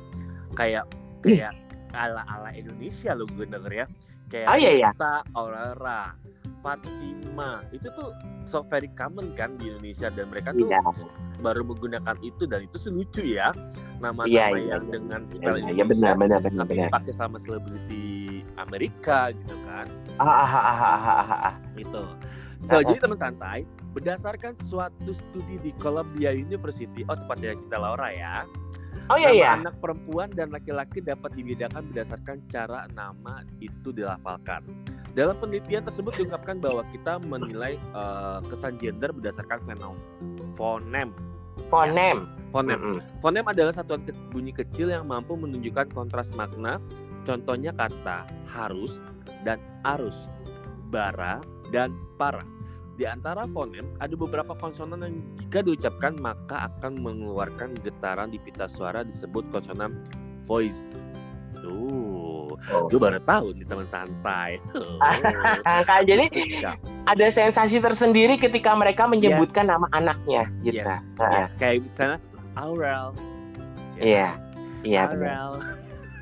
kayak 0.57 0.89
kayak 1.21 1.53
ala-ala 1.93 2.49
Indonesia 2.57 3.13
loh 3.13 3.29
gue 3.29 3.45
denger 3.45 3.71
ya. 3.71 3.85
Kayak 4.33 4.47
Oh, 4.49 4.57
iya, 4.57 4.71
iya. 4.81 4.89
Aurora, 5.37 6.17
Fatima. 6.65 7.61
Itu 7.69 7.93
tuh 7.93 8.09
so 8.49 8.65
very 8.65 8.89
common 8.97 9.37
kan 9.37 9.53
di 9.61 9.69
Indonesia 9.69 10.09
dan 10.09 10.33
mereka 10.33 10.49
tuh 10.57 10.65
Iya. 10.65 10.81
baru 11.45 11.61
menggunakan 11.61 12.17
itu 12.25 12.49
dan 12.49 12.65
itu 12.65 12.81
sih 12.81 12.89
lucu 12.89 13.21
ya. 13.21 13.53
Nama-nama 14.01 14.25
Iya, 14.25 14.45
iya, 14.57 14.69
yang 14.73 14.83
iya. 14.89 14.93
dengan 14.97 15.21
spell 15.29 15.55
Iya, 15.61 15.71
iya, 15.77 15.83
benar, 15.85 16.13
benar, 16.17 16.39
benar, 16.41 16.65
tapi 16.65 16.73
benar. 16.73 16.89
dipakai 16.89 17.13
sama 17.13 17.37
selebriti 17.37 18.41
Amerika 18.57 19.29
gitu 19.29 19.55
kan. 19.69 19.85
Ah, 20.17 20.25
ah, 20.25 20.41
ah, 20.41 20.65
ah, 20.65 20.73
ah, 20.81 20.97
ah, 21.21 21.31
ah. 21.53 21.55
Gitu. 21.77 22.03
So, 22.65 22.81
Ah, 22.81 22.81
jadi 22.81 22.97
teman 22.97 23.19
santai, 23.21 23.61
berdasarkan 23.93 24.57
suatu 24.65 25.13
studi 25.13 25.61
di 25.61 25.71
Columbia 25.77 26.33
University, 26.33 27.05
oh 27.05 27.13
tepatnya 27.13 27.53
Cinta 27.53 27.77
Laura 27.77 28.09
ya, 28.09 28.41
Oh 29.05 29.21
iya 29.21 29.29
nama 29.29 29.37
iya. 29.37 29.49
anak 29.61 29.75
perempuan 29.85 30.33
dan 30.33 30.49
laki-laki 30.49 30.97
dapat 30.97 31.29
dibedakan 31.37 31.85
berdasarkan 31.93 32.41
cara 32.49 32.89
nama 32.89 33.45
itu 33.61 33.93
dilafalkan. 33.93 34.65
Dalam 35.15 35.39
penelitian 35.39 35.79
tersebut 35.87 36.11
diungkapkan 36.19 36.59
bahwa 36.59 36.83
kita 36.91 37.23
menilai 37.23 37.79
eh, 37.79 38.39
kesan 38.51 38.75
gender 38.75 39.15
berdasarkan 39.15 39.63
fenom, 39.63 39.95
fonem. 40.59 41.15
Fonem. 41.71 42.27
Fonem. 42.51 42.75
Mm-mm. 42.79 42.99
Fonem 43.23 43.47
adalah 43.47 43.71
satuan 43.71 44.03
ke- 44.03 44.15
bunyi 44.35 44.51
kecil 44.51 44.91
yang 44.91 45.07
mampu 45.07 45.39
menunjukkan 45.39 45.91
kontras 45.95 46.35
makna. 46.35 46.83
Contohnya 47.23 47.71
kata 47.73 48.27
harus 48.45 48.99
dan 49.47 49.57
arus, 49.97 50.27
bara 50.91 51.41
dan 51.71 51.95
para. 52.19 52.43
Di 52.95 53.03
antara 53.03 53.43
fonem 53.49 53.87
ada 53.99 54.15
beberapa 54.15 54.55
konsonan 54.55 55.03
yang 55.03 55.15
jika 55.35 55.59
diucapkan 55.65 56.15
maka 56.15 56.71
akan 56.71 56.99
mengeluarkan 57.03 57.75
getaran 57.83 58.31
di 58.31 58.39
pita 58.39 58.71
suara 58.71 59.03
disebut 59.03 59.47
konsonan 59.51 59.99
voice. 60.45 60.93
Tuh, 61.59 62.04
Oh. 62.73 62.87
gue 62.89 62.99
baru 62.99 63.19
tahu 63.23 63.55
nih 63.55 63.65
teman 63.67 63.87
santai. 63.87 64.57
Kak, 65.87 66.07
jadi 66.07 66.25
Suka. 66.31 66.71
ada 67.07 67.25
sensasi 67.31 67.77
tersendiri 67.79 68.35
ketika 68.39 68.73
mereka 68.73 69.05
menyebutkan 69.05 69.69
nama 69.69 69.87
anaknya 69.93 70.49
gitu. 70.65 70.83
Yes. 70.83 71.01
Nah, 71.19 71.29
Yes, 71.43 71.51
kayak 71.59 71.85
misalnya 71.85 72.19
Aurel. 72.55 73.13
Ya, 73.99 74.03
Iya. 74.03 74.29
Iya. 74.83 75.01
Aurel. 75.11 75.51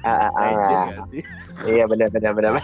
Iya 1.64 1.88
benar 1.88 2.12
benar 2.12 2.32
benar. 2.36 2.60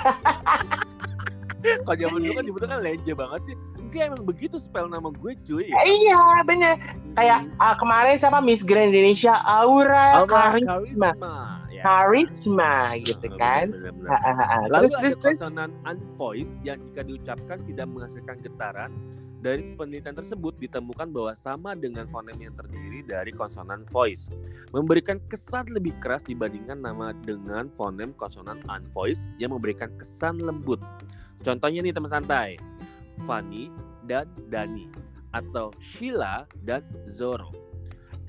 Kalau 1.60 1.98
zaman 2.00 2.24
dulu 2.24 2.34
kan 2.40 2.44
nyebutnya 2.48 2.70
kan 2.72 2.80
legend 2.84 3.18
banget 3.20 3.42
sih. 3.52 3.56
Enggak 3.80 4.04
emang 4.14 4.24
begitu 4.24 4.56
spell 4.62 4.88
nama 4.88 5.12
gue 5.12 5.34
cuy. 5.44 5.68
Iya 5.68 6.22
benar. 6.48 6.80
Kayak 7.20 7.40
ah, 7.60 7.76
kemarin 7.76 8.16
siapa 8.16 8.40
Miss 8.40 8.64
Grand 8.64 8.92
Indonesia 8.96 9.36
Aura 9.44 10.24
Aurel 10.24 10.64
Karisma. 10.64 11.12
Karisma. 11.12 11.59
Ya. 11.80 11.84
Karisma 11.88 13.00
gitu 13.00 13.24
Bener, 13.32 13.40
kan. 13.40 13.66
bener, 13.72 13.92
bener. 13.96 14.12
Ah, 14.12 14.36
ah. 14.36 14.64
Lalu 14.68 14.92
Terus 14.92 15.00
ada 15.00 15.08
terus. 15.08 15.24
konsonan 15.24 15.72
unvoiced 15.88 16.60
yang 16.68 16.78
jika 16.84 17.02
diucapkan 17.08 17.64
tidak 17.64 17.88
menghasilkan 17.88 18.38
getaran. 18.44 18.92
Dari 19.40 19.72
penelitian 19.80 20.20
tersebut 20.20 20.60
ditemukan 20.60 21.16
bahwa 21.16 21.32
sama 21.32 21.72
dengan 21.72 22.04
fonem 22.12 22.36
yang 22.44 22.52
terdiri 22.60 23.00
dari 23.08 23.32
konsonan 23.32 23.88
voice, 23.88 24.28
memberikan 24.76 25.16
kesan 25.32 25.72
lebih 25.72 25.96
keras 26.04 26.20
dibandingkan 26.28 26.84
nama 26.84 27.16
dengan 27.24 27.72
fonem 27.72 28.12
konsonan 28.20 28.60
unvoiced 28.68 29.32
yang 29.40 29.56
memberikan 29.56 29.96
kesan 29.96 30.44
lembut. 30.44 30.84
Contohnya 31.40 31.80
nih 31.80 31.96
teman 31.96 32.12
santai, 32.12 32.60
Fanny 33.24 33.72
dan 34.12 34.28
Dani 34.52 34.92
atau 35.32 35.72
Sheila 35.80 36.44
dan 36.68 36.84
Zoro. 37.08 37.69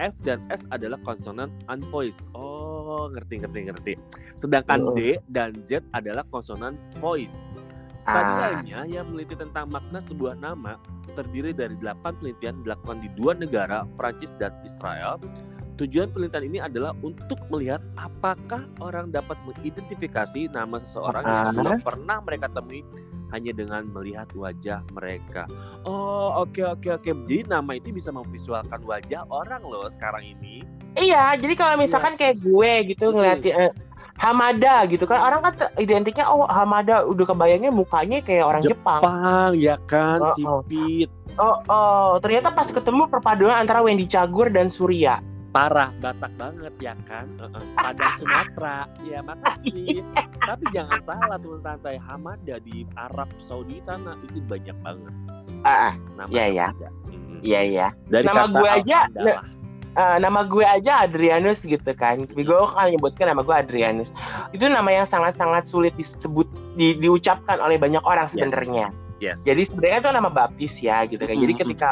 F 0.01 0.17
dan 0.25 0.41
S 0.49 0.65
adalah 0.73 0.97
konsonan 1.05 1.53
unvoiced. 1.69 2.25
Oh, 2.33 3.13
ngerti 3.13 3.45
ngerti 3.45 3.59
ngerti. 3.69 3.93
Sedangkan 4.35 4.81
Oh. 4.81 4.97
D 4.97 5.21
dan 5.29 5.53
Z 5.61 5.85
adalah 5.93 6.25
konsonan 6.33 6.81
voice. 6.99 7.45
Studi 8.01 8.33
Ah. 8.33 8.57
lainnya 8.57 8.89
yang 8.89 9.13
meneliti 9.13 9.37
tentang 9.37 9.69
makna 9.69 10.01
sebuah 10.01 10.41
nama 10.41 10.81
terdiri 11.13 11.53
dari 11.53 11.77
8 11.77 12.17
penelitian 12.17 12.65
dilakukan 12.65 13.05
di 13.05 13.13
dua 13.13 13.37
negara, 13.37 13.85
Prancis 14.01 14.33
dan 14.41 14.57
Israel. 14.65 15.21
Tujuan 15.77 16.09
penelitian 16.09 16.45
ini 16.49 16.59
adalah 16.61 16.97
untuk 17.05 17.37
melihat 17.53 17.85
apakah 18.01 18.65
orang 18.81 19.13
dapat 19.13 19.37
mengidentifikasi 19.45 20.49
nama 20.49 20.81
seseorang 20.81 21.25
yang 21.25 21.45
Ah. 21.45 21.53
belum 21.53 21.77
pernah 21.85 22.19
mereka 22.25 22.49
temui 22.49 22.81
hanya 23.31 23.53
dengan 23.55 23.87
melihat 23.91 24.29
wajah 24.35 24.83
mereka. 24.95 25.47
Oh, 25.87 26.43
oke 26.43 26.61
oke 26.63 26.89
oke. 27.01 27.11
Jadi 27.27 27.47
nama 27.47 27.79
itu 27.79 27.95
bisa 27.95 28.11
memvisualkan 28.11 28.83
wajah 28.85 29.27
orang 29.31 29.63
loh 29.65 29.87
sekarang 29.91 30.37
ini. 30.39 30.67
Iya, 30.99 31.39
jadi 31.39 31.55
kalau 31.55 31.79
misalkan 31.79 32.15
Yes. 32.15 32.21
kayak 32.21 32.37
gue 32.43 32.73
gitu 32.95 33.05
ngeliatin 33.15 33.55
eh, 33.55 33.73
Hamada 34.21 34.85
gitu 34.85 35.09
kan 35.09 35.17
orang 35.23 35.41
kan 35.49 35.55
identiknya 35.81 36.29
oh 36.29 36.45
Hamada 36.45 37.09
udah 37.09 37.25
kebayangnya 37.25 37.73
mukanya 37.73 38.21
kayak 38.21 38.45
orang 38.45 38.61
Jepang. 38.61 39.01
Pang 39.01 39.57
ya 39.57 39.81
kan, 39.89 40.21
Oh, 40.21 40.29
oh. 40.29 40.35
sipit, 40.67 41.09
Oh, 41.39 41.57
oh, 41.71 42.09
ternyata 42.21 42.51
pas 42.53 42.67
ketemu 42.69 43.07
perpaduan 43.09 43.65
antara 43.65 43.81
Wendy 43.81 44.05
Cagur 44.05 44.51
dan 44.51 44.69
Surya. 44.69 45.23
Parah, 45.51 45.91
Batak 45.99 46.33
banget 46.35 46.75
ya 46.79 46.95
kan. 47.05 47.27
Heeh. 47.37 47.63
Padang 47.75 48.13
Sumatera, 48.17 48.79
ya 49.03 49.19
makasih. 49.21 50.01
Tapi 50.41 50.65
jangan 50.71 51.01
salah 51.03 51.37
teman 51.37 51.59
santai, 51.59 51.97
Hamada 51.99 52.57
di 52.61 52.87
Arab 52.95 53.29
Saudi 53.39 53.83
sana 53.83 54.15
itu 54.23 54.39
banyak 54.43 54.77
banget. 54.81 55.15
Ah, 55.63 55.93
Nama 56.17 56.31
Iya, 56.31 56.45
iya. 56.47 56.67
Hamada. 56.71 56.89
Mm-mm. 57.07 57.39
iya 57.43 57.61
iya. 57.63 57.87
Dari 58.07 58.25
Nama 58.25 58.43
kata 58.45 58.55
gue 58.55 58.69
aja. 58.71 58.99
Eh, 59.91 60.17
nama 60.23 60.47
gue 60.47 60.63
aja 60.63 61.03
Adrianus 61.03 61.67
gitu 61.67 61.91
kan. 61.93 62.23
Gue 62.25 62.47
kan 62.47 62.87
nyebutkan 62.89 63.27
nama 63.27 63.43
gue 63.43 63.51
Adrianus. 63.53 64.15
Itu 64.51 64.65
nama 64.65 64.87
yang 64.87 65.03
sangat-sangat 65.05 65.67
sulit 65.67 65.91
disebut 65.99 66.47
di- 66.75 66.95
diucapkan 66.97 67.59
oleh 67.59 67.75
banyak 67.75 67.99
orang 68.07 68.31
Yes. 68.31 68.39
sebenarnya. 68.39 68.87
Yes. 69.19 69.43
Jadi 69.43 69.67
sebenarnya 69.67 69.99
itu 70.01 70.11
nama 70.15 70.31
baptis 70.31 70.79
ya 70.79 71.03
gitu 71.05 71.19
kan. 71.19 71.35
Jadi 71.35 71.53
Mm-mm, 71.53 71.63
ketika. 71.67 71.89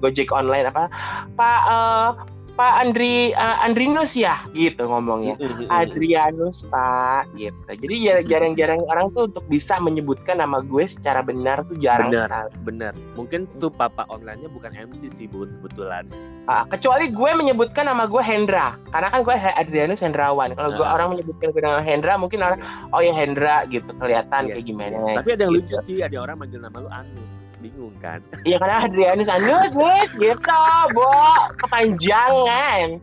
Gojek 0.00 0.32
online 0.32 0.66
apa 0.66 0.88
Pak 1.36 1.60
eh, 1.62 2.10
Pak 2.56 2.72
Andri 2.80 3.30
eh, 3.30 3.56
Andrinus 3.60 4.12
ya 4.12 4.40
gitu 4.50 4.80
ngomongnya. 4.82 5.36
Mm-mm, 5.36 5.62
mm-mm. 5.62 5.68
Adrianus 5.70 6.64
Pak 6.66 7.28
gitu. 7.34 7.52
Jadi 7.68 7.94
jar- 8.02 8.24
jarang-jarang 8.26 8.80
orang 8.82 9.12
tuh 9.12 9.28
untuk 9.28 9.44
bisa 9.46 9.76
menyebutkan 9.76 10.36
nama 10.36 10.58
gue 10.60 10.84
secara 10.86 11.20
benar 11.20 11.62
tuh 11.62 11.76
jarang 11.76 12.08
Benar. 12.08 12.24
sekali. 12.26 12.50
Bener. 12.64 12.92
Mungkin 13.12 13.40
tuh 13.54 13.68
papa 13.68 14.08
online-nya 14.08 14.48
bukan 14.48 14.72
MC 14.72 15.08
sih 15.10 15.26
Bu, 15.26 15.44
kebetulan. 15.60 16.08
Ah, 16.44 16.64
kecuali 16.64 17.08
gue 17.08 17.30
menyebutkan 17.34 17.84
nama 17.84 18.06
gue 18.06 18.20
Hendra, 18.20 18.80
karena 18.88 19.10
kan 19.10 19.20
gue 19.20 19.34
Adrianus 19.34 20.00
Hendrawan. 20.00 20.54
Kalau 20.54 20.70
gue 20.72 20.82
Ah. 20.82 20.94
orang 20.94 21.12
menyebutkan 21.12 21.50
gue 21.50 21.60
nama 21.60 21.80
Hendra, 21.80 22.16
mungkin 22.16 22.40
orang 22.40 22.62
oh 22.88 22.98
ya 22.98 23.12
Hendra 23.12 23.66
gitu 23.66 23.92
kelihatan 23.94 24.48
kayak 24.48 24.56
Yes, 24.56 24.66
gimana. 24.66 24.96
yes. 24.96 25.16
Tapi 25.20 25.28
ada 25.30 25.42
yang 25.42 25.52
lucu 25.52 25.68
gitu. 25.68 25.84
sih, 25.84 25.96
ada 26.00 26.16
orang 26.16 26.36
manggil 26.38 26.58
nama 26.58 26.78
lu 26.78 26.88
Anus. 26.88 27.28
Bingung 27.60 27.94
kan? 28.04 28.20
Iya 28.44 28.60
karena 28.60 28.84
Adrianus 28.84 29.30
Anus, 29.32 29.72
Nis, 29.72 30.10
gitu, 30.16 30.60
Bo, 30.92 31.10
kepanjangan. 31.60 33.00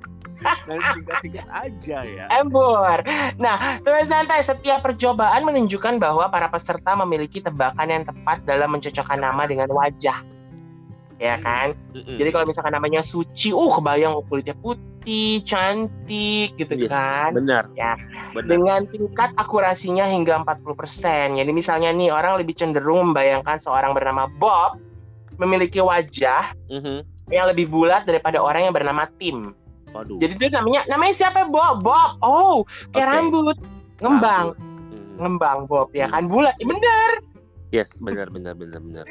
Dan 0.68 0.80
singkat-singkat 0.92 1.48
aja 1.48 1.98
ya. 2.04 2.26
Embur. 2.36 3.00
Nah, 3.40 3.80
teman 3.80 4.06
santai, 4.12 4.44
setiap 4.44 4.84
percobaan 4.84 5.48
menunjukkan 5.48 6.04
bahwa 6.04 6.28
para 6.28 6.52
peserta 6.52 7.00
memiliki 7.00 7.40
tebakan 7.40 7.88
yang 7.88 8.04
tepat 8.04 8.44
dalam 8.44 8.76
mencocokkan 8.76 9.24
nama 9.24 9.48
dengan 9.48 9.72
wajah. 9.72 10.20
Ya 11.24 11.40
Hmm. 11.40 11.44
kan? 11.48 11.68
Mm-mm. 11.96 12.18
Jadi 12.20 12.30
kalau 12.36 12.46
misalkan 12.46 12.76
namanya 12.76 13.00
Suci, 13.00 13.56
uh 13.56 13.72
kebayang 13.72 14.20
kulitnya 14.28 14.60
putih, 14.60 15.40
cantik 15.48 16.52
gitu 16.60 16.76
Yes, 16.76 16.92
kan. 16.92 17.32
Benar. 17.32 17.72
Ya. 17.80 17.96
Benar. 18.36 18.44
Dengan 18.52 18.80
tingkat 18.92 19.32
akurasinya 19.40 20.04
hingga 20.04 20.44
40%. 20.44 21.40
Jadi 21.40 21.52
misalnya 21.56 21.96
nih 21.96 22.12
orang 22.12 22.44
lebih 22.44 22.60
cenderung 22.60 23.16
membayangkan 23.16 23.56
seorang 23.56 23.96
bernama 23.96 24.28
Bob 24.36 24.84
memiliki 25.40 25.80
wajah 25.80 26.52
Mhm. 26.68 27.32
yang 27.32 27.48
lebih 27.48 27.72
bulat 27.72 28.04
daripada 28.04 28.44
orang 28.44 28.68
yang 28.68 28.76
bernama 28.76 29.08
Tim. 29.16 29.56
Waduh. 29.96 30.20
Jadi 30.20 30.34
itu 30.36 30.46
namanya 30.52 30.84
namanya 30.92 31.14
siapa 31.16 31.48
Bob? 31.48 31.80
Bob. 31.80 32.20
Oh, 32.20 32.68
kayak 32.92 33.08
Oke. 33.08 33.14
rambut 33.16 33.58
ngembang, 34.02 34.46
Mhm. 34.60 35.24
ngembang 35.24 35.60
Bob 35.72 35.88
ya 35.96 36.12
kan 36.12 36.28
bulat. 36.28 36.52
Ya, 36.60 36.68
bener. 36.68 37.12
Yes, 37.74 37.98
benar 37.98 38.30
benar 38.30 38.54
benar 38.54 38.78
benar. 38.86 39.06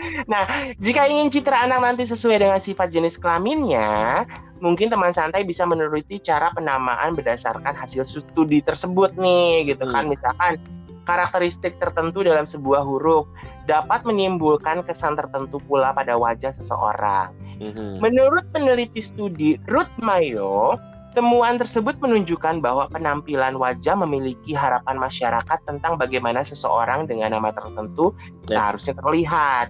Jika 0.78 1.11
ingin 1.11 1.35
citra 1.35 1.66
anak 1.66 1.83
nanti 1.83 2.07
sesuai 2.07 2.38
dengan 2.38 2.62
sifat 2.62 2.95
jenis 2.95 3.19
kelaminnya, 3.19 4.23
mungkin 4.62 4.87
teman 4.87 5.11
santai 5.11 5.42
bisa 5.42 5.66
menuruti 5.66 6.23
cara 6.23 6.54
penamaan 6.54 7.19
berdasarkan 7.19 7.75
hasil 7.75 8.07
studi 8.07 8.62
tersebut 8.62 9.19
nih, 9.19 9.75
gitu 9.75 9.83
kan. 9.90 10.07
Hmm. 10.07 10.14
Misalkan 10.14 10.62
karakteristik 11.02 11.75
tertentu 11.83 12.23
dalam 12.23 12.47
sebuah 12.47 12.87
huruf 12.87 13.26
dapat 13.66 14.07
menimbulkan 14.07 14.87
kesan 14.87 15.19
tertentu 15.19 15.59
pula 15.66 15.90
pada 15.90 16.14
wajah 16.14 16.54
seseorang. 16.54 17.35
Mhm. 17.59 17.99
Menurut 17.99 18.47
peneliti 18.54 19.02
studi 19.02 19.59
Ruth 19.66 19.90
Mayo, 19.99 20.78
temuan 21.12 21.61
tersebut 21.61 21.97
menunjukkan 22.00 22.61
bahwa 22.64 22.88
penampilan 22.88 23.57
wajah 23.57 23.95
memiliki 23.97 24.57
harapan 24.57 24.97
masyarakat 24.99 25.59
tentang 25.69 25.97
bagaimana 26.00 26.42
seseorang 26.45 27.04
dengan 27.07 27.37
nama 27.37 27.52
tertentu 27.52 28.16
Yes. 28.49 28.57
seharusnya 28.57 28.95
terlihat. 29.00 29.66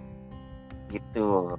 Gitu. 0.91 1.57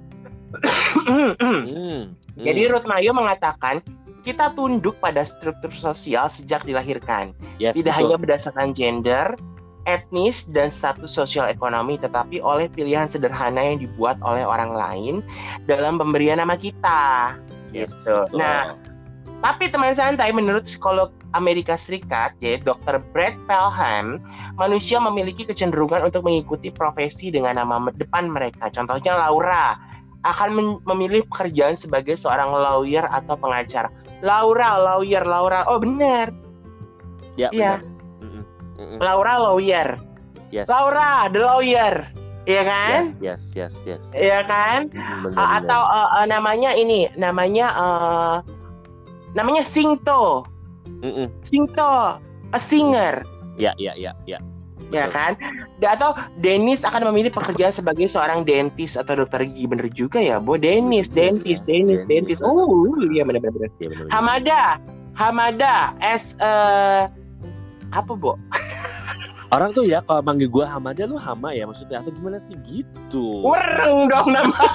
Hmm. 1.04 2.14
Jadi 2.38 2.60
Ruth 2.70 2.86
Mayo 2.86 3.10
mengatakan 3.10 3.82
kita 4.22 4.54
tunduk 4.56 4.96
pada 5.02 5.26
struktur 5.26 5.68
sosial 5.74 6.32
sejak 6.32 6.64
dilahirkan, 6.64 7.36
yes, 7.60 7.76
tidak 7.76 7.92
betul. 7.92 8.00
hanya 8.08 8.16
berdasarkan 8.16 8.68
gender, 8.72 9.36
etnis 9.84 10.48
dan 10.48 10.72
status 10.72 11.12
sosial 11.12 11.44
ekonomi, 11.44 12.00
tetapi 12.00 12.40
oleh 12.40 12.72
pilihan 12.72 13.04
sederhana 13.04 13.60
yang 13.60 13.84
dibuat 13.84 14.16
oleh 14.24 14.40
orang 14.40 14.72
lain 14.72 15.14
dalam 15.68 16.00
pemberian 16.00 16.40
nama 16.40 16.56
kita. 16.56 17.36
Yes, 17.74 17.92
Gitu. 17.92 18.14
betul. 18.30 18.38
Nah, 18.40 18.78
tapi 19.44 19.68
teman 19.68 19.92
santai, 19.92 20.32
menurut 20.32 20.64
psikolog 20.64 21.12
Amerika 21.36 21.76
Serikat, 21.76 22.32
yaitu 22.40 22.72
Dr. 22.72 22.96
Brett 23.12 23.36
Pelham, 23.44 24.16
manusia 24.56 24.96
memiliki 24.96 25.44
kecenderungan 25.44 26.00
untuk 26.00 26.24
mengikuti 26.24 26.72
profesi 26.72 27.28
dengan 27.28 27.60
nama 27.60 27.92
depan 27.92 28.32
mereka. 28.32 28.72
Contohnya 28.72 29.20
Laura 29.20 29.76
akan 30.24 30.80
memilih 30.88 31.28
pekerjaan 31.28 31.76
sebagai 31.76 32.16
seorang 32.16 32.48
lawyer 32.48 33.04
atau 33.12 33.36
pengacara. 33.36 33.92
Laura, 34.24 34.80
lawyer, 34.80 35.20
Laura. 35.28 35.68
Oh 35.68 35.76
benar, 35.76 36.32
ya, 37.36 37.52
iya. 37.52 37.84
benar. 37.84 37.92
Mhm. 38.24 38.96
Laura 39.04 39.34
lawyer. 39.44 39.88
Yes. 40.48 40.72
Laura, 40.72 41.28
the 41.28 41.44
lawyer. 41.44 42.08
Iya 42.48 42.62
kan? 42.64 43.02
Yes, 43.20 43.52
yes, 43.52 43.72
yes, 43.84 44.04
yes. 44.08 44.16
Iya 44.16 44.40
kan? 44.48 44.88
Benar, 44.88 45.36
benar. 45.36 45.48
atau 45.60 45.80
uh, 45.84 46.24
namanya 46.28 46.72
ini, 46.76 47.12
namanya 47.16 47.66
uh, 47.76 48.36
namanya 49.34 49.66
Singto. 49.66 50.46
Mhm. 51.02 51.28
Singto, 51.42 52.18
a 52.50 52.58
singer. 52.58 53.22
Ya, 53.54 53.70
ya, 53.78 53.94
ya, 53.94 54.14
ya. 54.26 54.38
ya 54.90 55.06
kan? 55.08 55.38
Da- 55.78 55.94
Atau 55.94 56.14
Dennis 56.38 56.82
akan 56.82 57.10
memilih 57.12 57.30
pekerjaan 57.30 57.70
sebagai 57.70 58.06
seorang 58.06 58.42
dentis 58.42 58.94
atau 58.94 59.14
dokter 59.16 59.46
gigi 59.46 59.66
bener 59.66 59.86
juga 59.90 60.18
ya, 60.18 60.38
Bo. 60.38 60.58
Dennis, 60.58 61.06
dentis, 61.08 61.62
Dennis, 61.62 62.02
Dennis. 62.06 62.38
dentis. 62.38 62.44
Oh, 62.44 62.90
iya 63.10 63.22
bener-bener. 63.22 63.70
Iya, 63.78 63.88
bener-bener. 63.90 64.10
Hamada, 64.12 64.62
Hamada, 65.14 65.74
S 66.02 66.34
eh 66.38 67.06
apa, 67.90 68.12
Bo? 68.12 68.34
Orang 69.54 69.70
tuh 69.70 69.86
ya 69.86 70.02
kalau 70.02 70.18
manggil 70.18 70.50
gua 70.50 70.66
Hamada 70.66 71.06
lu 71.06 71.14
Hama 71.14 71.54
ya 71.54 71.62
maksudnya 71.62 72.02
atau 72.02 72.10
gimana 72.10 72.42
sih 72.42 72.58
gitu. 72.66 73.38
Wereng 73.46 74.10
dong 74.10 74.34
nama. 74.34 74.50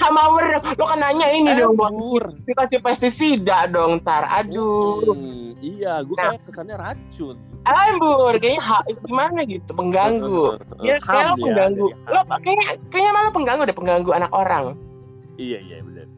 Hama 0.00 0.22
wereng. 0.32 0.62
Lo 0.80 0.84
kan 0.88 0.98
nanya 0.98 1.28
ini 1.28 1.52
dong, 1.54 1.76
Bo. 1.76 1.86
Embur. 1.92 2.24
Dikasih 2.48 2.80
pestisida 2.80 3.68
dong, 3.68 4.00
tar. 4.00 4.24
Aduh. 4.26 5.12
Hmm, 5.12 5.52
iya, 5.60 6.00
gua 6.02 6.16
Nah. 6.16 6.24
kayak 6.34 6.42
kesannya 6.48 6.76
racun. 6.80 7.36
Embur, 7.60 8.32
kayaknya 8.40 8.62
ha, 8.64 8.80
gimana 9.04 9.40
gitu, 9.44 9.70
pengganggu. 9.76 10.56
Ya, 10.80 10.96
kayak 11.04 11.24
lo 11.28 11.34
pengganggu. 11.36 11.86
jadi 11.92 12.12
Lo 12.16 12.20
kayaknya 12.40 12.64
kayaknya 12.88 13.12
malah 13.12 13.32
pengganggu 13.36 13.62
deh, 13.68 13.76
pengganggu 13.76 14.10
anak 14.16 14.32
orang. 14.32 14.64
Iya, 15.36 15.60
iya 15.60 15.76
benar. 15.84 16.08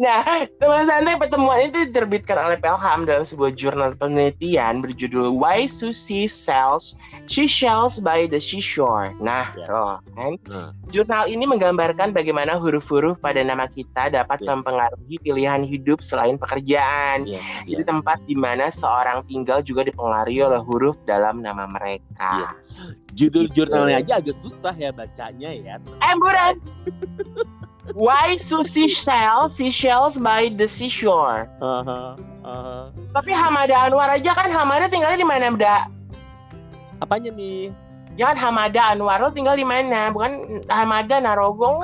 Nah, 0.00 0.48
teman 0.56 0.88
santai 0.88 1.20
pertemuan 1.20 1.68
itu 1.68 1.84
diterbitkan 1.84 2.40
oleh 2.40 2.56
Pelham 2.56 3.04
dalam 3.04 3.20
sebuah 3.22 3.52
jurnal 3.52 3.92
penelitian 4.00 4.80
berjudul 4.80 5.36
Why 5.36 5.68
Susie 5.68 6.24
Sells 6.24 6.96
Seashells 7.30 8.02
by 8.02 8.26
the 8.26 8.36
Seashore. 8.36 9.14
Nah, 9.22 9.54
Yes. 9.54 9.68
loh, 9.70 9.96
kan? 10.12 10.32
Nah. 10.50 10.68
Jurnal 10.90 11.30
ini 11.30 11.46
menggambarkan 11.46 12.10
bagaimana 12.10 12.58
huruf-huruf 12.58 13.20
pada 13.22 13.40
nama 13.40 13.70
kita 13.70 14.10
dapat 14.10 14.42
Yes. 14.42 14.48
mempengaruhi 14.50 15.16
pilihan 15.22 15.62
hidup 15.62 16.02
selain 16.02 16.34
pekerjaan. 16.36 17.24
Yes, 17.24 17.44
Jadi 17.64 17.82
yes. 17.84 17.88
tempat 17.88 18.18
di 18.26 18.34
mana 18.34 18.68
seorang 18.68 19.22
tinggal 19.30 19.62
juga 19.62 19.86
dipengaruhi 19.86 20.42
oleh 20.42 20.60
huruf 20.60 20.98
dalam 21.06 21.40
nama 21.40 21.64
mereka. 21.64 22.42
Yes. 22.42 22.66
Judul 23.14 23.46
Gitu. 23.48 23.64
jurnalnya 23.64 24.02
aja 24.02 24.14
agak 24.18 24.36
susah 24.42 24.74
ya 24.74 24.90
bacanya 24.90 25.50
ya. 25.52 25.76
Emburan. 26.02 26.56
Why 27.90 28.38
Susie 28.38 28.86
Shells 28.86 29.58
Seashells 29.58 30.14
by 30.14 30.54
the 30.54 30.70
Seashore? 30.70 31.50
Aha, 31.58 32.14
aha. 32.46 32.94
Tapi 33.10 33.34
Hamada 33.34 33.74
Anwar 33.90 34.06
aja 34.06 34.38
kan 34.38 34.54
Hamada 34.54 34.86
tinggalnya 34.86 35.18
di 35.18 35.26
mana, 35.26 35.50
Bda? 35.50 35.90
Apanya 37.02 37.34
nih? 37.34 37.74
Jangan 38.14 38.38
Hamada 38.38 38.94
Anwar 38.94 39.18
lo 39.18 39.34
tinggal 39.34 39.58
di 39.58 39.66
mana? 39.66 40.14
Bukan 40.14 40.62
Hamada 40.70 41.18
Narogong 41.18 41.82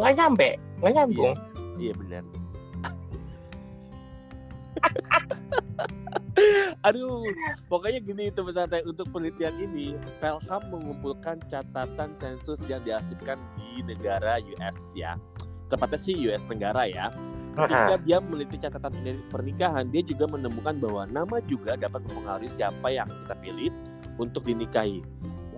nggak 0.00 0.16
nyampe, 0.16 0.56
nggak 0.80 0.92
nyambung. 0.96 1.36
Iya 1.76 1.92
benar. 2.00 2.24
Aduh, 6.84 7.24
pokoknya 7.72 8.00
gini 8.04 8.28
teman 8.28 8.52
santai 8.52 8.84
untuk 8.84 9.08
penelitian 9.10 9.56
ini, 9.56 9.96
Pelham 10.20 10.62
mengumpulkan 10.68 11.40
catatan 11.48 12.12
sensus 12.16 12.60
yang 12.68 12.84
diarsipkan 12.84 13.40
di 13.56 13.80
negara 13.84 14.38
US 14.56 14.92
ya. 14.92 15.16
Tepatnya 15.66 15.98
sih 15.98 16.14
US 16.28 16.44
Tenggara 16.46 16.86
ya. 16.86 17.10
Ketika 17.56 17.96
dia 18.04 18.20
meneliti 18.20 18.60
catatan 18.60 18.92
pernikahan, 19.32 19.88
dia 19.88 20.04
juga 20.04 20.28
menemukan 20.28 20.76
bahwa 20.76 21.02
nama 21.08 21.36
juga 21.48 21.72
dapat 21.74 22.04
mempengaruhi 22.04 22.52
siapa 22.52 22.86
yang 22.92 23.08
kita 23.08 23.34
pilih 23.40 23.72
untuk 24.20 24.44
dinikahi. 24.44 25.00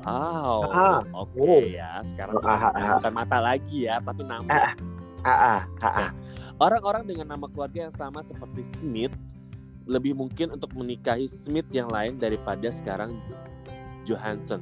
Wow, 0.07 0.63
oke 1.11 1.43
oh. 1.43 1.59
ya. 1.67 2.07
Sekarang 2.07 2.39
ah. 2.47 3.03
bukan 3.03 3.13
mata 3.19 3.39
lagi 3.43 3.91
ya, 3.91 3.99
tapi 3.99 4.23
nama. 4.23 4.79
Ah, 5.27 5.63
ah, 5.83 5.87
ah. 6.07 6.11
Orang-orang 6.63 7.11
dengan 7.11 7.35
nama 7.35 7.51
keluarga 7.51 7.91
yang 7.91 7.95
sama 7.99 8.23
seperti 8.23 8.63
Smith 8.79 9.15
lebih 9.89 10.13
mungkin 10.15 10.53
untuk 10.53 10.71
menikahi 10.77 11.27
Smith 11.27 11.67
yang 11.73 11.89
lain 11.89 12.21
daripada 12.21 12.69
sekarang 12.69 13.17
Johansson. 14.05 14.61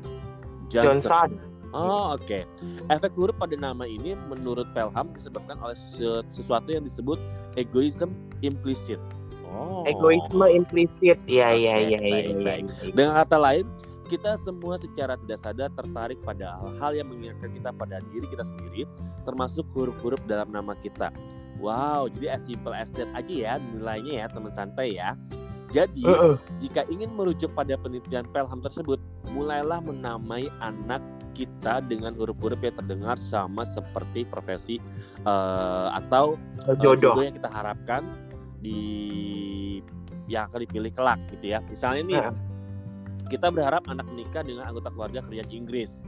Johnson. 0.70 1.38
Oh, 1.74 2.14
oke. 2.16 2.46
Efek 2.88 3.12
huruf 3.18 3.34
pada 3.36 3.58
nama 3.58 3.84
ini 3.84 4.14
menurut 4.30 4.70
Pelham 4.72 5.10
disebabkan 5.12 5.58
oleh 5.60 5.74
sesu- 5.74 6.24
sesuatu 6.30 6.70
yang 6.72 6.86
disebut 6.86 7.18
egoism 7.58 8.14
implicit. 8.40 9.02
Oh. 9.50 9.82
Egoisme 9.84 10.46
implisit. 10.46 11.18
Iya, 11.26 11.52
Oke, 11.52 11.60
iya, 11.60 11.74
iya, 11.82 11.98
iya. 11.98 11.98
baik, 12.00 12.26
iya, 12.26 12.38
baik. 12.42 12.64
iya. 12.82 12.92
Dengan 12.94 13.14
kata 13.24 13.36
lain, 13.38 13.66
kita 14.06 14.38
semua 14.38 14.78
secara 14.78 15.18
tidak 15.26 15.38
sadar 15.42 15.68
tertarik 15.74 16.18
pada 16.22 16.56
hal-hal 16.62 16.92
yang 17.02 17.08
mengingatkan 17.10 17.50
kita 17.50 17.70
pada 17.74 17.96
diri 18.14 18.26
kita 18.30 18.44
sendiri, 18.46 18.82
termasuk 19.26 19.66
huruf-huruf 19.74 20.22
dalam 20.30 20.48
nama 20.54 20.78
kita. 20.80 21.10
Wow, 21.56 22.12
jadi 22.12 22.36
as 22.36 22.44
simple 22.44 22.76
as 22.76 22.92
that 22.94 23.08
aja 23.16 23.32
ya 23.32 23.52
nilainya 23.56 24.24
ya 24.24 24.26
teman 24.28 24.52
santai 24.52 25.00
ya. 25.00 25.16
Jadi, 25.74 26.06
Heeh. 26.06 26.38
jika 26.62 26.86
ingin 26.86 27.10
merujuk 27.12 27.50
pada 27.52 27.74
penelitian 27.74 28.24
Pelham 28.30 28.62
tersebut, 28.62 29.02
mulailah 29.34 29.82
menamai 29.82 30.46
anak 30.62 31.02
kita 31.36 31.84
dengan 31.84 32.16
huruf-huruf 32.16 32.56
yang 32.64 32.72
terdengar 32.80 33.20
sama 33.20 33.66
seperti 33.66 34.24
profesi 34.24 34.80
eh, 35.26 35.88
atau 35.92 36.40
eh, 36.64 36.76
Jodoh. 36.80 37.18
yang 37.20 37.36
kita 37.36 37.50
harapkan 37.52 38.08
di 38.62 38.80
yang 40.26 40.48
akan 40.48 40.64
dipilih 40.64 40.90
kelak 40.96 41.20
gitu 41.34 41.52
ya. 41.52 41.60
Misalnya 41.66 42.02
nih, 42.08 42.18
Heeh. 42.24 42.34
kita 43.28 43.52
berharap 43.52 43.84
anak 43.90 44.06
menikah 44.08 44.42
dengan 44.46 44.70
anggota 44.70 44.88
keluarga 44.94 45.20
kerja 45.22 45.44
Inggris. 45.50 46.00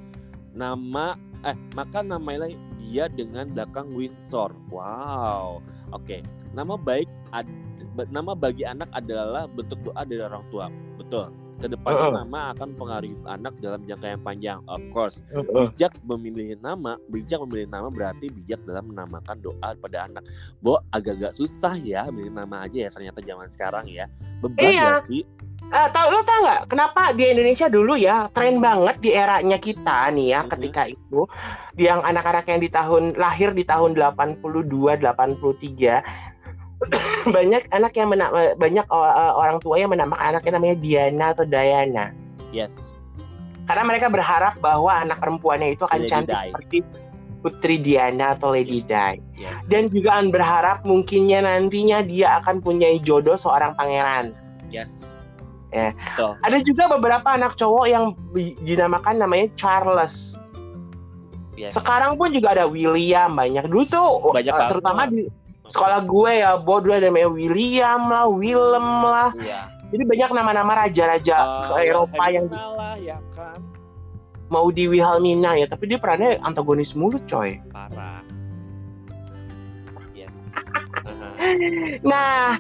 Nama 0.56 1.18
eh 1.46 1.56
maka 1.74 2.02
namailah 2.02 2.50
dia 2.78 3.06
dengan 3.10 3.50
belakang 3.52 3.92
Windsor. 3.92 4.54
Wow. 4.72 5.60
Oke. 5.94 6.24
Nama 6.56 6.74
baik 6.74 7.08
ad- 7.34 7.66
nama 8.08 8.32
bagi 8.32 8.62
anak 8.62 8.88
adalah 8.94 9.50
bentuk 9.50 9.78
doa 9.82 10.02
dari 10.06 10.22
orang 10.22 10.44
tua. 10.48 10.70
Betul. 10.96 11.30
Ke 11.58 11.66
depannya 11.66 12.06
Heeh. 12.06 12.16
nama 12.22 12.40
akan 12.54 12.66
mempengaruhi 12.74 13.14
anak 13.26 13.54
dalam 13.58 13.82
jangka 13.82 14.06
yang 14.14 14.22
panjang. 14.22 14.58
Of 14.70 14.82
course. 14.94 15.26
Heeh. 15.34 15.74
Bijak 15.74 15.92
memilih 16.06 16.54
nama, 16.62 16.94
bijak 17.10 17.42
memilih 17.42 17.66
nama 17.66 17.90
berarti 17.90 18.30
bijak 18.30 18.62
dalam 18.62 18.94
menamakan 18.94 19.42
doa 19.42 19.74
pada 19.74 20.06
anak. 20.06 20.22
Bo 20.62 20.78
agak-agak 20.94 21.34
susah 21.34 21.74
ya 21.74 22.06
milih 22.14 22.30
nama 22.30 22.62
aja 22.62 22.86
ya 22.86 22.90
ternyata 22.94 23.18
zaman 23.26 23.50
sekarang 23.50 23.90
ya. 23.90 24.06
Beban 24.38 24.70
Iya. 24.70 24.86
gak 25.02 25.10
sih? 25.10 25.22
Eh, 25.68 25.88
tau 25.92 26.08
lo 26.08 26.24
tau 26.24 26.48
nggak 26.48 26.72
kenapa 26.72 27.12
di 27.12 27.28
Indonesia 27.28 27.68
dulu 27.68 27.92
ya 27.92 28.32
tren 28.32 28.56
banget 28.56 29.04
di 29.04 29.12
eranya 29.12 29.60
kita 29.60 30.08
nih 30.16 30.32
ya 30.32 30.40
Mhm. 30.40 30.48
ketika 30.56 30.82
itu 30.88 31.28
yang 31.76 32.00
anak-anak 32.00 32.48
yang 32.48 32.64
di 32.64 32.72
tahun 32.72 33.12
lahir 33.20 33.52
di 33.52 33.68
tahun 33.68 33.92
82 33.92 34.96
83 34.96 36.00
banyak 37.36 37.66
anak 37.74 37.92
yang 37.98 38.08
banyak 38.58 38.86
eh, 38.86 39.32
orang 39.34 39.58
tua 39.58 39.78
yang 39.78 39.90
menamakan 39.90 40.36
anaknya 40.36 40.52
namanya 40.58 40.76
Diana 40.78 41.26
atau 41.34 41.44
Diana 41.44 42.06
Yes. 42.48 42.72
karena 43.68 43.84
mereka 43.84 44.08
berharap 44.08 44.56
bahwa 44.64 44.88
anak 44.88 45.20
perempuannya 45.20 45.76
itu 45.76 45.84
akan 45.84 46.00
Lady 46.00 46.10
cantik 46.10 46.36
Di. 46.38 46.48
seperti 46.48 46.78
Putri 47.38 47.76
Diana 47.78 48.34
atau 48.34 48.50
Lady 48.54 48.80
Di 48.80 49.20
Yes. 49.36 49.68
dan 49.68 49.92
juga 49.92 50.22
berharap 50.22 50.86
mungkinnya 50.86 51.44
nantinya 51.44 52.00
dia 52.00 52.40
akan 52.42 52.64
punya 52.64 52.88
jodoh 53.04 53.36
seorang 53.36 53.76
pangeran 53.76 54.32
yes. 54.72 55.08
Ya. 55.68 55.92
Betul. 55.92 56.32
Ada 56.48 56.58
juga 56.64 56.84
beberapa 56.96 57.28
anak 57.28 57.60
cowok 57.60 57.84
yang 57.92 58.16
dinamakan 58.64 59.20
namanya 59.20 59.52
Charles. 59.60 60.40
Yes. 61.60 61.76
Sekarang 61.76 62.16
pun 62.16 62.32
juga 62.32 62.56
ada 62.56 62.64
William 62.64 63.36
banyak. 63.36 63.68
Dulu 63.68 63.84
tuh 63.84 64.32
Banyak 64.32 64.48
banget. 64.48 64.70
terutama 64.72 65.02
di 65.12 65.28
sekolah 65.68 66.00
gue 66.02 66.32
ya, 66.40 66.56
Bo 66.56 66.80
dulu 66.80 66.96
ada 66.96 67.08
namanya 67.08 67.28
William 67.28 68.00
lah, 68.08 68.26
Willem 68.26 68.86
lah. 69.00 69.30
Iya. 69.36 69.60
Jadi 69.88 70.02
banyak 70.04 70.30
nama-nama 70.32 70.72
raja-raja 70.84 71.36
ke 71.64 71.74
Eh, 71.80 71.88
Eropa 71.88 72.24
yang 72.28 72.44
Helena 72.46 72.68
lah 72.76 72.94
ya 72.96 73.16
kan. 73.32 73.56
mau 74.48 74.68
di 74.68 74.84
Wilhelmina 74.84 75.56
ya, 75.56 75.64
tapi 75.64 75.88
dia 75.88 75.96
perannya 75.96 76.36
antagonis 76.40 76.92
mulu 76.92 77.16
coy. 77.24 77.60
Parah. 77.68 78.20
Yes. 80.12 80.32
Nah, 82.02 82.58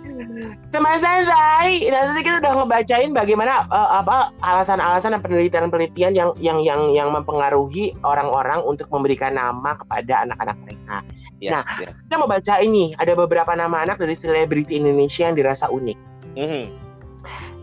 teman 0.70 1.02
santai, 1.02 1.90
nanti 1.90 2.20
kita 2.22 2.38
udah 2.38 2.62
ngebacain 2.62 3.10
bagaimana 3.10 3.66
eh, 3.66 3.90
apa 3.98 4.30
alasan-alasan 4.40 5.18
dan 5.18 5.20
penelitian-penelitian 5.20 6.12
yang 6.14 6.30
yang 6.38 6.58
yang 6.62 6.80
yang 6.94 7.08
mempengaruhi 7.10 7.92
orang-orang 8.00 8.62
untuk 8.62 8.86
memberikan 8.88 9.34
nama 9.34 9.74
kepada 9.76 10.24
anak-anak 10.24 10.56
mereka. 10.62 10.96
Yes, 11.38 11.54
Nah. 11.54 11.64
yes. 11.86 12.02
kita 12.02 12.14
mau 12.18 12.26
baca 12.26 12.54
ini 12.58 12.98
ada 12.98 13.14
beberapa 13.14 13.54
nama 13.54 13.86
anak 13.86 14.02
dari 14.02 14.18
selebriti 14.18 14.74
Indonesia 14.74 15.22
yang 15.30 15.38
dirasa 15.38 15.70
unik. 15.70 15.98
Mhm. 16.34 16.64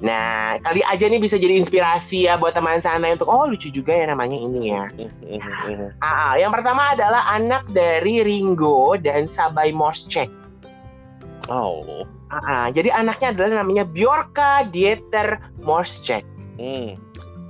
Nah, 0.04 0.60
kali 0.60 0.84
aja 0.84 1.08
nih 1.08 1.24
bisa 1.24 1.40
jadi 1.40 1.56
inspirasi 1.56 2.28
ya 2.28 2.36
buat 2.36 2.52
teman 2.52 2.84
santai 2.84 3.16
untuk 3.16 3.32
oh 3.32 3.48
lucu 3.48 3.72
juga 3.72 3.96
ya 3.96 4.12
namanya 4.12 4.36
ini 4.36 4.60
ya. 4.72 4.92
Mhm, 4.92 5.40
mhm. 5.40 5.88
Ah, 6.04 6.32
ah, 6.32 6.34
yang 6.36 6.52
pertama 6.52 6.92
adalah 6.92 7.24
anak 7.32 7.64
dari 7.72 8.20
Ringo 8.24 9.00
dan 9.00 9.28
Sabai 9.28 9.72
Moschek. 9.72 10.28
Oh. 11.48 12.04
Ah, 12.28 12.42
ah, 12.44 12.66
jadi 12.74 12.92
anaknya 12.92 13.32
adalah 13.32 13.64
namanya 13.64 13.88
Bjorka 13.88 14.68
Dieter 14.68 15.40
Moschek. 15.64 16.28
Hmm. 16.60 17.00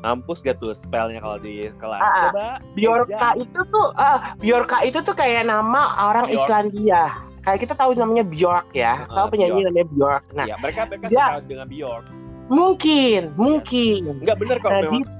Mampus 0.06 0.40
gak 0.40 0.62
tuh 0.62 0.70
spellnya 0.72 1.18
kalau 1.18 1.42
di 1.42 1.66
kelas? 1.74 1.98
Ah. 1.98 2.30
Coba. 2.30 2.48
Bjorka 2.78 3.30
itu 3.36 3.60
tuh 3.66 3.88
ah, 3.98 4.38
Bjorka 4.38 4.78
itu 4.86 5.02
tuh 5.02 5.12
kayak 5.12 5.50
nama 5.50 5.82
orang 6.06 6.30
Bjork. 6.30 6.46
Islandia. 6.46 7.04
kayak 7.42 7.62
kita 7.62 7.74
tahu 7.74 7.94
namanya 7.94 8.22
Bjork 8.22 8.70
ya, 8.72 9.06
Uh, 9.06 9.18
tahu 9.18 9.26
penyanyi 9.34 9.54
Bjork. 9.56 9.66
namanya 9.68 9.88
Bjork. 9.90 10.24
Nah, 10.32 10.46
ya, 10.46 10.56
mereka 10.58 10.80
mereka 10.86 11.06
suka 11.10 11.42
dengan 11.44 11.68
Bjork. 11.68 12.06
mungkin, 12.48 13.22
mungkin. 13.34 14.00
Enggak 14.18 14.38
bener 14.38 14.58
kok 14.58 14.70
Nah, 14.70 14.82
memang. 14.82 14.94
di- 15.02 15.14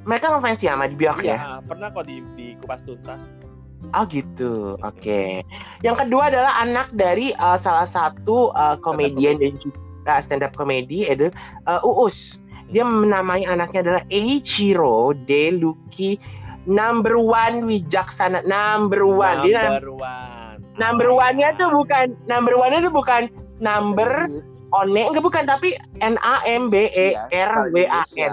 mereka 0.00 0.26
ngefans 0.28 0.60
ya 0.60 0.72
sama 0.72 0.86
di 0.86 0.96
Bjork 0.96 1.20
Iya, 1.20 1.30
ya. 1.30 1.38
pernah 1.62 1.88
kok 1.90 2.04
di 2.04 2.16
di 2.34 2.46
kupas 2.58 2.82
tuntas. 2.82 3.22
Oh 3.90 4.04
gitu, 4.06 4.76
oke. 4.78 5.40
Yang 5.80 5.96
kedua 5.98 6.22
adalah 6.28 6.52
anak 6.58 6.92
dari 6.92 7.32
uh, 7.34 7.56
salah 7.56 7.86
satu 7.86 8.52
uh, 8.52 8.76
komedian 8.76 9.40
dan 9.40 9.56
juga 9.56 10.20
stand 10.20 10.42
up 10.42 10.52
comedy, 10.52 11.04
itu 11.04 11.26
uh, 11.64 11.80
Uus. 11.82 12.38
Dia 12.70 12.86
menamai 12.86 13.42
anaknya 13.44 13.80
adalah 13.82 14.02
Eiichiro 14.08 15.10
De 15.26 15.50
Lucky 15.52 16.14
Number 16.64 17.18
One 17.18 17.66
Wijaksana 17.66 18.46
Number 18.46 19.02
One. 19.02 19.42
Dia 19.42 19.76
Number 19.76 19.90
one. 19.98 20.56
number 20.78 21.08
one-nya 21.12 21.52
tuh 21.58 21.68
bukan 21.68 22.16
number 22.24 22.56
one-nya 22.56 22.80
tuh 22.80 22.94
bukan 22.94 23.28
number 23.60 24.30
one 24.70 24.96
enggak 24.96 25.20
bukan 25.20 25.44
tapi 25.44 25.74
N 26.00 26.16
A 26.22 26.40
M 26.46 26.72
B 26.72 26.88
E 26.88 27.12
Iya, 27.12 27.28
R 27.52 27.68
W 27.68 27.84
A 27.84 28.06
N. 28.16 28.32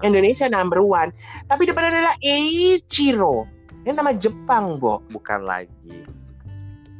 Indonesia 0.00 0.48
number 0.48 0.80
one. 0.80 1.12
Tapi 1.46 1.68
depannya 1.68 1.92
adalah 1.94 2.16
Eiichiro. 2.18 3.44
Ini 3.84 3.92
nama 3.92 4.16
Jepang, 4.16 4.80
Bo. 4.80 4.98
Bukan 5.12 5.46
lagi. 5.46 6.02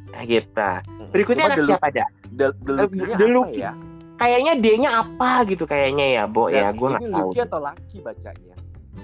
Nah, 0.07 0.23
gitu. 0.23 0.71
Berikutnya 1.11 1.51
Cuma 1.51 1.55
anak 1.57 1.67
siapa 1.67 1.87
Eh, 1.91 3.59
ya? 3.59 3.71
Kayaknya 4.17 4.53
D-nya 4.57 4.89
apa 5.05 5.45
gitu 5.45 5.69
kayaknya 5.69 6.05
ya, 6.17 6.23
Bo 6.25 6.49
ya. 6.49 6.73
Dan 6.73 6.77
Gue 6.77 6.87
nggak 6.93 7.01
tahu. 7.13 7.29
Lucky 7.31 7.39
atau 7.41 7.59
Lucky 7.61 7.97
bacanya? 8.01 8.55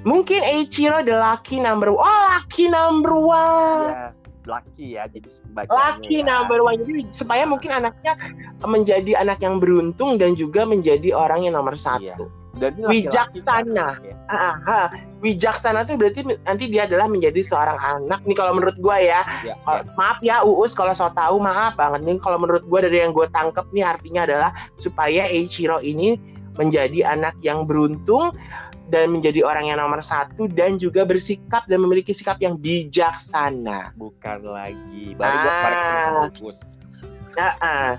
Mungkin 0.03 0.41
Eiichiro 0.43 0.99
the 1.05 1.15
lucky 1.15 1.63
number 1.63 1.93
one. 1.93 2.01
Oh, 2.03 2.21
lucky 2.35 2.67
number 2.67 3.13
one. 3.15 3.87
Yes, 3.93 4.19
Lucky 4.43 4.99
ya. 4.99 5.07
Jadi 5.07 5.29
bacanya. 5.55 5.71
Lucky 5.71 6.17
ya. 6.19 6.27
number 6.27 6.59
one. 6.59 6.75
Jadi 6.83 7.07
supaya 7.15 7.47
mungkin 7.47 7.71
anaknya 7.71 8.19
menjadi 8.67 9.21
anak 9.23 9.39
yang 9.39 9.63
beruntung 9.63 10.19
dan 10.19 10.35
juga 10.35 10.67
menjadi 10.67 11.15
orang 11.15 11.47
yang 11.47 11.55
nomor 11.55 11.79
Iya. 11.79 12.19
satu. 12.19 12.25
Dan 12.27 12.42
laki-laki 12.53 13.09
Wijaksana. 13.09 13.87
ya. 14.03 14.15
Ah, 14.29 14.55
ah. 14.63 14.87
Wijaksana 15.19 15.87
itu 15.87 15.95
berarti 15.95 16.19
nanti 16.43 16.63
dia 16.67 16.85
adalah 16.85 17.07
menjadi 17.07 17.41
seorang 17.41 17.79
anak 17.79 18.21
nih 18.23 18.35
kalau 18.35 18.53
menurut 18.53 18.77
gua 18.77 18.99
ya. 18.99 19.21
Ya, 19.41 19.55
Kalau- 19.63 19.85
maaf 19.95 20.19
ya 20.21 20.43
Uus 20.43 20.75
kalau 20.75 20.93
so 20.93 21.09
tahu 21.09 21.39
maaf 21.39 21.73
banget 21.73 22.03
nih 22.03 22.19
kalau 22.19 22.37
menurut 22.37 22.61
gua 22.67 22.83
dari 22.83 23.01
yang 23.01 23.09
gue 23.11 23.25
tangkap 23.31 23.65
nih 23.71 23.81
artinya 23.83 24.27
adalah 24.27 24.51
supaya 24.77 25.25
Eiichiro 25.25 25.79
ini 25.79 26.19
menjadi 26.53 27.09
anak 27.09 27.33
yang 27.41 27.65
beruntung 27.65 28.35
dan 28.91 29.09
menjadi 29.09 29.41
orang 29.41 29.73
yang 29.73 29.81
nomor 29.81 30.05
satu 30.05 30.45
dan 30.45 30.77
juga 30.77 31.01
bersikap 31.01 31.65
dan 31.65 31.81
memiliki 31.81 32.13
sikap 32.13 32.37
yang 32.37 32.59
bijaksana. 32.59 33.95
Bukan 33.97 34.45
lagi. 34.45 35.17
Baru 35.17 35.33
Ah. 35.33 35.41
kemarin 35.41 35.79
fokus. 36.29 36.57
Ah, 37.33 37.55
ah. 37.57 37.91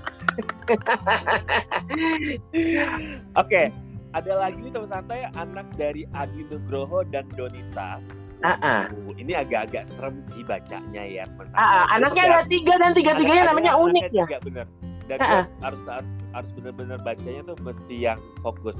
Oke, 3.34 3.74
ada 4.14 4.32
lagi 4.46 4.58
nih 4.62 4.70
teman 4.70 4.88
santai 4.88 5.26
anak 5.34 5.66
dari 5.74 6.06
Adi 6.14 6.46
Nugroho 6.46 7.02
dan 7.10 7.26
Donita. 7.34 7.98
Ah, 8.44 8.60
ah. 8.60 8.82
Uh, 8.92 9.10
ini 9.18 9.32
agak-agak 9.34 9.88
serem 9.96 10.20
sih 10.30 10.46
bacanya 10.46 11.02
ya 11.02 11.26
teman 11.26 11.46
santai. 11.50 11.66
Ah. 11.66 11.84
Anaknya 11.98 12.22
ada 12.30 12.40
tiga 12.46 12.74
dan 12.78 12.94
tiga-tiganya 12.94 13.50
namanya 13.50 13.74
unik 13.74 14.14
ya. 14.14 14.26
tiga, 14.30 14.38
bener. 14.46 14.66
Dan 15.10 15.18
ah. 15.18 15.44
harus 15.60 15.82
harus 15.90 16.08
harus 16.30 16.50
benar-benar 16.54 16.98
bacanya 17.02 17.42
tuh 17.50 17.58
mesti 17.60 17.94
yang 17.98 18.20
fokus. 18.40 18.78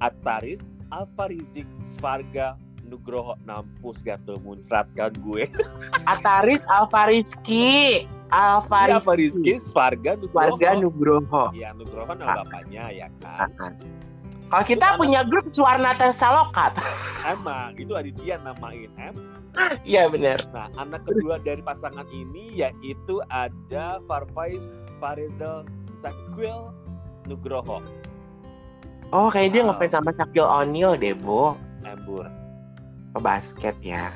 Ataris, 0.00 0.60
Alfarizik, 0.88 1.68
Svarga, 1.96 2.56
Nugroho, 2.88 3.36
Nampus, 3.44 4.00
Gato, 4.00 4.40
Muncratkan 4.40 5.12
gue. 5.20 5.44
Ataris 6.12 6.64
Alfariski. 6.68 8.04
Iya, 8.04 8.08
Alfariski. 8.32 8.96
Alfarizik, 8.96 9.58
Svarga, 9.60 10.16
Nugroho. 10.16 10.56
Warga 10.56 10.70
Nugroho. 10.80 11.44
Ya, 11.52 11.70
Nugroho 11.76 12.12
nama 12.16 12.44
bapaknya 12.44 12.84
ya 12.92 13.08
kan. 13.20 13.76
Kalau 14.50 14.64
kita 14.66 14.86
Terus 14.90 14.98
punya 14.98 15.20
grup 15.22 15.46
Suwarna 15.54 15.94
Tesaloka. 15.94 16.74
Emang 17.22 17.78
itu 17.78 17.94
Aditya 17.94 18.42
namain 18.42 18.90
M. 18.98 19.14
Iya 19.82 20.06
benar. 20.06 20.42
Nah, 20.50 20.70
anak 20.78 21.06
kedua 21.06 21.38
dari 21.38 21.62
pasangan 21.62 22.06
ini 22.10 22.54
yaitu 22.54 23.22
ada 23.30 23.98
Farfaiz 24.06 24.62
Farizal 24.98 25.66
Sakwil 25.98 26.70
Nugroho 27.26 27.82
Oh, 29.10 29.26
kayaknya 29.26 29.50
dia 29.50 29.62
Wow. 29.66 29.68
ngefans 29.74 29.92
sama 29.98 30.10
Shaquille 30.14 30.46
O'Neal 30.46 30.94
deh, 30.94 31.18
Bo. 31.18 31.58
Embur. 31.82 32.30
Ke 33.10 33.18
basket 33.18 33.74
ya. 33.82 34.14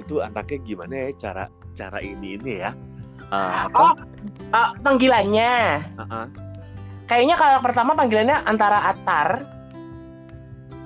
Itu 0.00 0.24
anaknya 0.24 0.56
gimana 0.64 0.94
ya 0.96 1.08
cara 1.20 1.44
cara 1.76 2.00
ini 2.00 2.40
ini 2.40 2.64
ya? 2.64 2.72
Eh, 3.28 3.64
Oh, 3.76 3.92
eh, 4.56 4.68
panggilannya. 4.80 5.84
Uh-uh. 6.00 6.26
Kayaknya 7.10 7.34
kalau 7.34 7.58
pertama 7.58 7.98
panggilannya 7.98 8.46
antara 8.46 8.86
Atar 8.86 9.42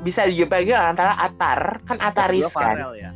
bisa 0.01 0.25
dipanggil 0.25 0.73
antara 0.73 1.21
Atar, 1.21 1.85
kan 1.85 2.01
Ataris 2.01 2.49
kan. 2.49 2.81
Farel 2.81 2.93
ya. 2.97 3.11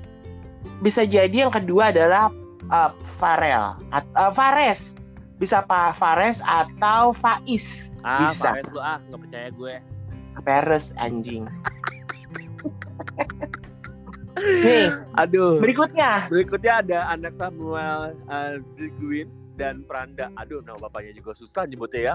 Bisa 0.84 1.08
jadi 1.08 1.48
yang 1.48 1.52
kedua 1.52 1.88
adalah 1.88 2.28
eh, 2.68 2.92
Farel, 3.16 3.80
At- 3.88 4.12
eh, 4.12 4.32
Fares. 4.36 4.92
Bisa 5.40 5.64
Pak 5.64 5.96
Fares 5.96 6.44
atau 6.44 7.16
Faiz. 7.16 7.88
Ah, 8.04 8.36
Bisa. 8.36 8.52
Fares 8.52 8.68
lu 8.76 8.80
ah, 8.82 9.00
nggak 9.08 9.20
percaya 9.24 9.48
gue. 9.56 9.74
Peres 10.44 10.92
anjing. 11.00 11.48
Nih, 14.38 14.92
Aduh. 15.18 15.58
berikutnya. 15.58 16.30
Berikutnya 16.30 16.84
ada 16.84 16.98
anak 17.10 17.34
Samuel 17.34 18.14
uh, 18.30 18.54
Zilguin 18.76 19.26
dan 19.58 19.82
Pranda. 19.82 20.30
Aduh, 20.38 20.62
nama 20.62 20.78
bapaknya 20.78 21.10
juga 21.10 21.34
susah 21.34 21.66
nyebutnya 21.66 22.14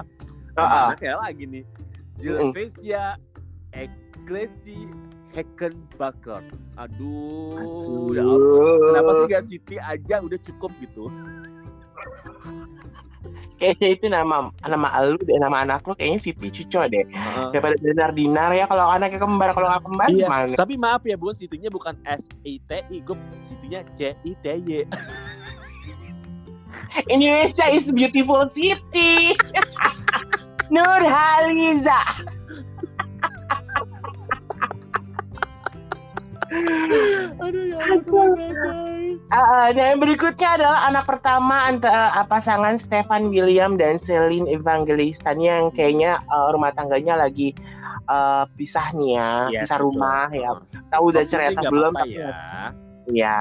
Oh. 0.54 0.62
Anaknya 0.62 1.18
lagi 1.18 1.44
nih. 1.50 1.64
Zilvesia 2.14 3.18
Ecclesi 3.74 4.86
Heckenbacker. 5.34 6.46
Aduh, 6.78 8.14
ya 8.14 8.22
ampun. 8.22 8.78
Kenapa 8.86 9.10
sih 9.18 9.24
gak 9.26 9.44
Siti 9.50 9.76
aja 9.82 10.22
udah 10.22 10.38
cukup 10.46 10.70
gitu? 10.78 11.10
Kayaknya 13.58 13.88
itu 13.90 14.06
nama 14.10 14.50
nama 14.62 14.88
lu 15.02 15.18
deh, 15.18 15.38
nama 15.38 15.66
anak 15.66 15.82
lu 15.86 15.94
kayaknya 15.98 16.22
Siti 16.22 16.54
Cuco 16.54 16.86
deh. 16.86 17.02
Heeh. 17.02 17.48
Daripada 17.50 17.74
dinar 17.82 18.10
dinar 18.14 18.50
ya 18.54 18.70
kalau 18.70 18.86
anaknya 18.86 19.18
kembar 19.18 19.50
kalau 19.58 19.66
nggak 19.74 19.82
kembar 19.86 20.08
Iya, 20.10 20.26
gimana? 20.26 20.54
tapi 20.54 20.74
maaf 20.78 21.02
ya 21.02 21.18
bun, 21.18 21.34
Sitinya 21.34 21.70
bukan 21.70 21.98
S 22.06 22.26
I 22.46 22.62
T 22.70 22.70
I, 22.94 22.98
gue 23.02 23.16
Sitinya 23.50 23.80
C 23.98 24.14
I 24.14 24.32
T 24.38 24.46
Y. 24.70 24.86
Indonesia 27.10 27.66
is 27.70 27.86
beautiful 27.90 28.46
city. 28.54 29.34
Nur 30.72 31.02
Haliza. 31.04 32.00
Aduh 37.40 37.64
ya. 37.68 37.78
Allah, 37.80 38.92
Uh, 39.34 39.66
dan 39.74 39.96
yang 39.96 40.00
berikutnya 40.04 40.60
adalah 40.60 40.86
anak 40.86 41.10
pertama 41.10 41.66
antara 41.66 42.14
uh, 42.14 42.26
pasangan 42.28 42.78
Stefan 42.78 43.32
William 43.32 43.74
dan 43.74 43.98
Celine 43.98 44.46
Evangelista 44.46 45.34
yang 45.34 45.74
kayaknya 45.74 46.22
uh, 46.30 46.54
rumah 46.54 46.70
tangganya 46.70 47.18
lagi 47.18 47.50
uh, 48.06 48.46
pisah 48.54 48.94
nih 48.94 49.18
ya, 49.18 49.30
Yes, 49.50 49.60
pisah 49.66 49.78
betul. 49.80 49.86
rumah 49.90 50.26
ya. 50.30 50.50
Tahu 50.92 51.04
udah 51.10 51.24
cerita 51.26 51.60
belum? 51.66 51.92
apa-apa 51.98 52.06
tapi- 52.06 52.20
ya. 52.20 52.34
Ya. 53.10 53.38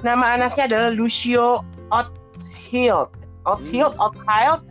Nama 0.00 0.24
anaknya 0.38 0.64
adalah 0.70 0.90
Lucio 0.94 1.60
Othild. 1.92 3.10
Othild, 3.44 3.92
Othild. 4.00 4.62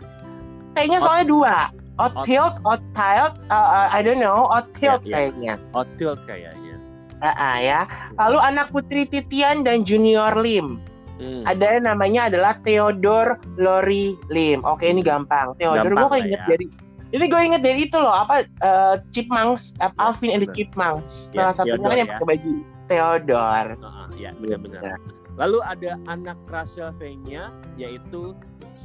Kayaknya 0.74 1.00
soalnya 1.06 1.28
dua. 1.30 1.58
Othild, 2.02 2.58
Othild, 2.66 3.34
uh, 3.50 3.54
uh, 3.54 3.88
I 3.94 4.02
don't 4.02 4.18
know, 4.18 4.50
Iya, 4.82 4.98
iya. 5.06 5.14
kayaknya. 5.14 5.54
Hotel 5.78 6.18
kayaknya. 6.26 6.76
Ah, 7.22 7.36
ah, 7.38 7.56
ya. 7.62 7.80
Lalu 8.20 8.38
anak 8.42 8.68
putri 8.74 9.06
Titian 9.08 9.64
dan 9.64 9.86
Junior 9.86 10.34
Lim. 10.36 10.82
Hmm. 11.22 11.46
Ada 11.46 11.80
yang 11.80 11.86
namanya 11.88 12.28
adalah 12.28 12.58
Theodore 12.66 13.40
Lori 13.56 14.18
Lim. 14.34 14.66
Oke, 14.66 14.90
ini 14.90 15.06
gampang. 15.06 15.54
Theodore 15.56 15.94
gue 15.94 16.20
inget 16.20 16.42
ya. 16.44 16.50
dari 16.50 16.66
ini 17.14 17.30
gue 17.30 17.42
inget 17.46 17.62
dari 17.62 17.86
itu 17.86 17.96
loh 18.02 18.10
apa 18.10 18.44
eh, 18.44 18.96
Chipmunks, 19.14 19.78
Yes, 19.78 19.94
Alvin 20.02 20.30
and 20.34 20.42
the. 20.44 20.50
Chipmunks. 20.52 21.30
Yes, 21.32 21.38
Salah 21.38 21.54
satunya 21.54 21.78
Theodore 21.78 21.94
kan 21.94 21.98
yang 22.02 22.10
ya. 22.10 22.14
pakai 22.18 22.28
baju 22.28 22.54
Theodore. 22.90 23.72
Heeh, 23.78 24.08
ya 24.18 24.30
benar-benar. 24.42 24.98
Lalu 25.34 25.60
ada 25.66 25.92
anak 26.10 26.38
Rachel 26.50 26.90
V-nya 26.98 27.54
yaitu 27.78 28.34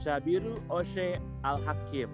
Shabiru 0.05 0.55
Oshe 0.71 1.17
Al 1.43 1.59
Hakim. 1.65 2.13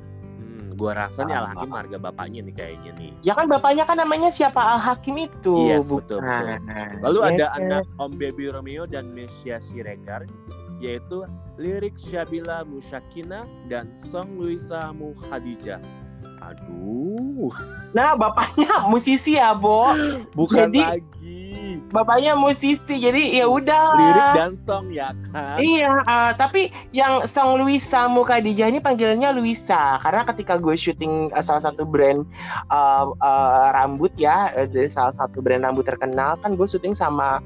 Gua 0.75 0.93
rasa 0.93 1.23
nih 1.23 1.35
Al 1.35 1.47
Hakim 1.47 1.71
harga 1.71 1.97
bapaknya 1.97 2.41
nih 2.43 2.55
kayaknya 2.55 2.93
nih. 2.99 3.11
Ya 3.23 3.33
kan 3.33 3.47
bapaknya 3.47 3.85
kan 3.85 3.97
namanya 3.97 4.29
siapa 4.29 4.59
Al 4.59 4.79
Hakim 4.79 5.17
itu. 5.17 5.71
Yes, 5.71 5.87
betul, 5.87 6.19
betul. 6.19 6.59
Lalu 7.01 7.19
Ya 7.19 7.29
ada 7.31 7.47
kan? 7.49 7.61
anak 7.63 7.85
Om 7.97 8.13
Baby 8.15 8.45
Romeo 8.49 8.85
dan 8.85 9.11
Mesia 9.11 9.59
Siregar 9.59 10.27
yaitu 10.83 11.23
Lirik 11.57 11.95
Syabila 11.97 12.67
Musyakina 12.67 13.47
dan 13.71 13.95
Song 13.97 14.37
Luisa 14.37 14.91
Muhadijah. 14.91 15.79
Aduh, 16.45 17.49
Nah, 17.97 18.13
bapaknya 18.15 18.85
musisi 18.85 19.39
ya, 19.39 19.57
Bo. 19.57 19.95
bukan 20.39 20.69
Jadi- 20.69 20.83
lagi. 20.83 21.34
Bapaknya 21.91 22.33
musisi 22.35 22.81
jadi 22.97 23.39
ya 23.39 23.47
udah 23.47 23.83
lirik 23.95 24.29
dan 24.33 24.53
song 24.63 24.89
ya 24.91 25.13
kan 25.31 25.57
Iya, 25.57 26.03
uh, 26.03 26.33
tapi 26.33 26.67
yang 26.91 27.27
Song 27.27 27.59
Luisa 27.59 28.07
Muka 28.07 28.39
Dijah 28.39 28.67
ini 28.67 28.79
panggilannya 28.79 29.31
Luisa 29.33 30.01
karena 30.01 30.25
ketika 30.25 30.57
gue 30.57 30.75
syuting 30.75 31.31
uh, 31.31 31.41
salah 31.41 31.63
satu 31.63 31.83
brand 31.83 32.25
uh, 32.69 33.13
uh, 33.15 33.71
rambut 33.73 34.11
ya 34.15 34.51
uh, 34.53 34.67
dari 34.67 34.89
salah 34.89 35.13
satu 35.13 35.39
brand 35.39 35.63
rambut 35.63 35.85
terkenal 35.85 36.35
kan 36.39 36.55
gue 36.55 36.65
syuting 36.65 36.93
sama 36.93 37.39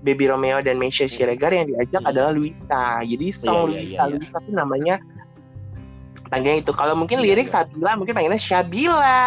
Baby 0.00 0.30
Romeo 0.30 0.60
dan 0.60 0.76
Meisha 0.76 1.04
Siregar 1.04 1.50
yang 1.50 1.66
diajak 1.66 1.98
Hmm. 1.98 2.10
adalah 2.14 2.30
Luisa. 2.30 3.02
Jadi 3.02 3.26
Song 3.32 3.74
Iya, 3.74 3.74
iya, 3.74 3.74
Luisa, 3.74 3.82
iya, 3.82 3.98
iya. 3.98 4.14
Luisa 4.14 4.36
itu 4.38 4.52
namanya 4.54 4.94
panggilnya 6.26 6.58
itu. 6.62 6.70
Kalau 6.70 6.94
mungkin 6.94 7.18
Iya, 7.18 7.26
lirik 7.26 7.48
iya. 7.50 7.54
Sabila 7.66 7.92
mungkin 7.94 8.14
panggilnya 8.14 8.38
Syabila. 8.38 9.18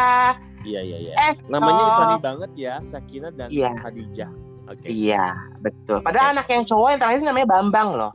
iya 0.63 0.79
iya 0.79 0.97
iya 0.99 1.13
Eh, 1.19 1.33
namanya. 1.47 1.83
Islami 1.83 2.17
banget 2.19 2.51
ya 2.55 2.73
Sakina 2.83 3.27
dan 3.31 3.47
Iya. 3.51 3.75
Khadijah 3.75 4.31
oke 4.69 4.85
Iya, 4.85 5.33
betul. 5.59 5.99
Padahal 6.05 6.37
anak 6.37 6.47
yang 6.47 6.63
cowok 6.63 6.87
yang 6.93 6.99
terakhir 7.01 7.19
namanya 7.25 7.47
Bambang 7.49 7.89
loh. 7.97 8.11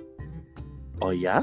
oh 1.02 1.10
ya 1.10 1.42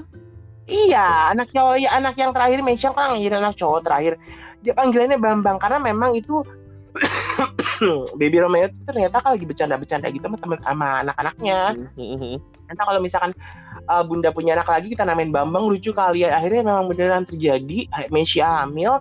Iya, 0.71 1.35
anak 1.35 1.51
cowok 1.51 1.75
ya 1.83 1.89
anak 1.99 2.15
yang 2.15 2.31
terakhir 2.31 2.63
Meisha 2.63 2.95
kan 2.95 3.19
jadi 3.19 3.43
anak 3.43 3.59
cowok 3.59 3.83
terakhir. 3.83 4.15
Dia 4.63 4.71
panggilannya 4.71 5.19
Bambang 5.19 5.59
karena 5.59 5.83
memang 5.83 6.15
itu 6.15 6.39
Baby 8.19 8.37
Romeo 8.43 8.67
itu 8.67 8.77
ternyata 8.83 9.23
kalau 9.23 9.35
lagi 9.39 9.47
bercanda-bercanda 9.47 10.07
gitu 10.11 10.27
sama 10.27 10.37
teman 10.39 10.59
sama 10.63 10.87
anak-anaknya. 11.07 11.59
Hmm, 11.95 12.35
Ternyata 12.67 12.83
kalau 12.87 12.99
misalkan 13.03 13.31
uh, 13.87 14.03
Bunda 14.03 14.29
punya 14.31 14.55
anak 14.55 14.69
lagi 14.69 14.91
kita 14.91 15.03
namain 15.03 15.31
Bambang 15.31 15.67
lucu 15.67 15.91
kali 15.91 16.23
ya. 16.23 16.35
Akhirnya 16.35 16.63
memang 16.67 16.87
beneran 16.87 17.23
terjadi 17.27 17.87
Meisha 18.11 18.63
hamil 18.63 18.99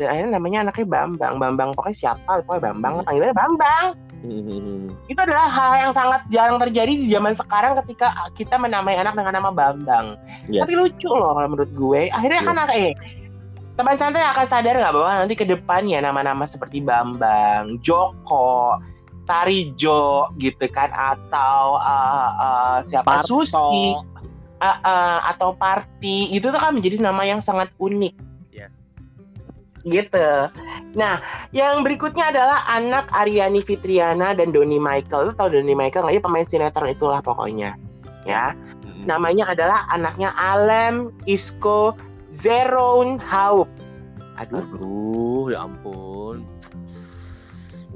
dan 0.00 0.08
akhirnya 0.08 0.40
namanya 0.40 0.58
anaknya 0.64 0.86
Bambang. 0.88 1.36
Bambang 1.36 1.70
pokoknya 1.76 1.96
siapa? 2.16 2.40
Pokoknya 2.48 2.72
Bambang 2.72 3.04
panggilannya 3.04 3.36
Bambang. 3.36 3.86
Itu 5.12 5.20
adalah 5.20 5.46
hal 5.52 5.72
yang 5.76 5.92
sangat 5.92 6.20
jarang 6.32 6.56
terjadi 6.56 6.92
di 6.92 7.06
zaman 7.12 7.36
sekarang 7.36 7.76
ketika 7.84 8.16
kita 8.32 8.56
menamai 8.56 8.96
anak 8.96 9.12
dengan 9.12 9.36
nama 9.36 9.52
Bambang. 9.52 10.16
yes. 10.48 10.64
Tapi 10.64 10.72
lucu 10.72 11.12
loh 11.12 11.36
kalau 11.36 11.48
menurut 11.52 11.72
gue. 11.76 12.08
Akhirnya 12.08 12.40
kan 12.40 12.56
Yes. 12.56 12.64
anak 12.64 12.70
eh 12.72 12.92
teman 13.76 13.96
santai 13.96 14.20
akan 14.20 14.44
sadar 14.44 14.76
nggak 14.76 14.92
bahwa 14.92 15.12
nanti 15.24 15.34
ke 15.36 15.44
depannya 15.44 16.04
nama-nama 16.04 16.44
seperti 16.48 16.80
Bambang, 16.80 17.80
Joko, 17.84 18.76
Tarijo 19.28 20.32
gitu 20.40 20.64
kan 20.72 20.88
atau 20.92 21.76
uh, 21.76 22.30
uh, 22.40 22.76
siapa 22.88 23.20
Parto. 23.20 23.44
Susi 23.44 23.96
uh, 24.60 24.68
uh, 24.84 25.18
atau 25.28 25.56
Parti 25.56 26.28
itu 26.32 26.48
tuh 26.48 26.60
kan 26.60 26.76
menjadi 26.76 27.00
nama 27.00 27.24
yang 27.24 27.40
sangat 27.40 27.72
unik 27.80 28.29
gitu. 29.86 30.30
Nah, 30.98 31.22
yang 31.54 31.86
berikutnya 31.86 32.34
adalah 32.34 32.66
anak 32.66 33.08
Aryani 33.14 33.62
Fitriana 33.62 34.34
dan 34.34 34.50
Doni 34.50 34.76
Michael. 34.76 35.30
Lu 35.30 35.32
tau 35.34 35.48
Doni 35.48 35.72
Michael 35.72 36.06
nggak 36.06 36.16
ya 36.18 36.22
pemain 36.22 36.46
sinetron 36.46 36.90
itulah 36.90 37.20
pokoknya. 37.22 37.76
Ya. 38.28 38.52
Hmm. 39.00 39.08
namanya 39.08 39.48
adalah 39.48 39.88
anaknya 39.88 40.28
Alem 40.36 41.08
Isco 41.24 41.96
Zeron 42.36 43.16
Haup. 43.16 43.64
Aduh, 44.36 44.60
Aduh, 44.60 45.44
ya 45.52 45.64
ampun. 45.64 46.44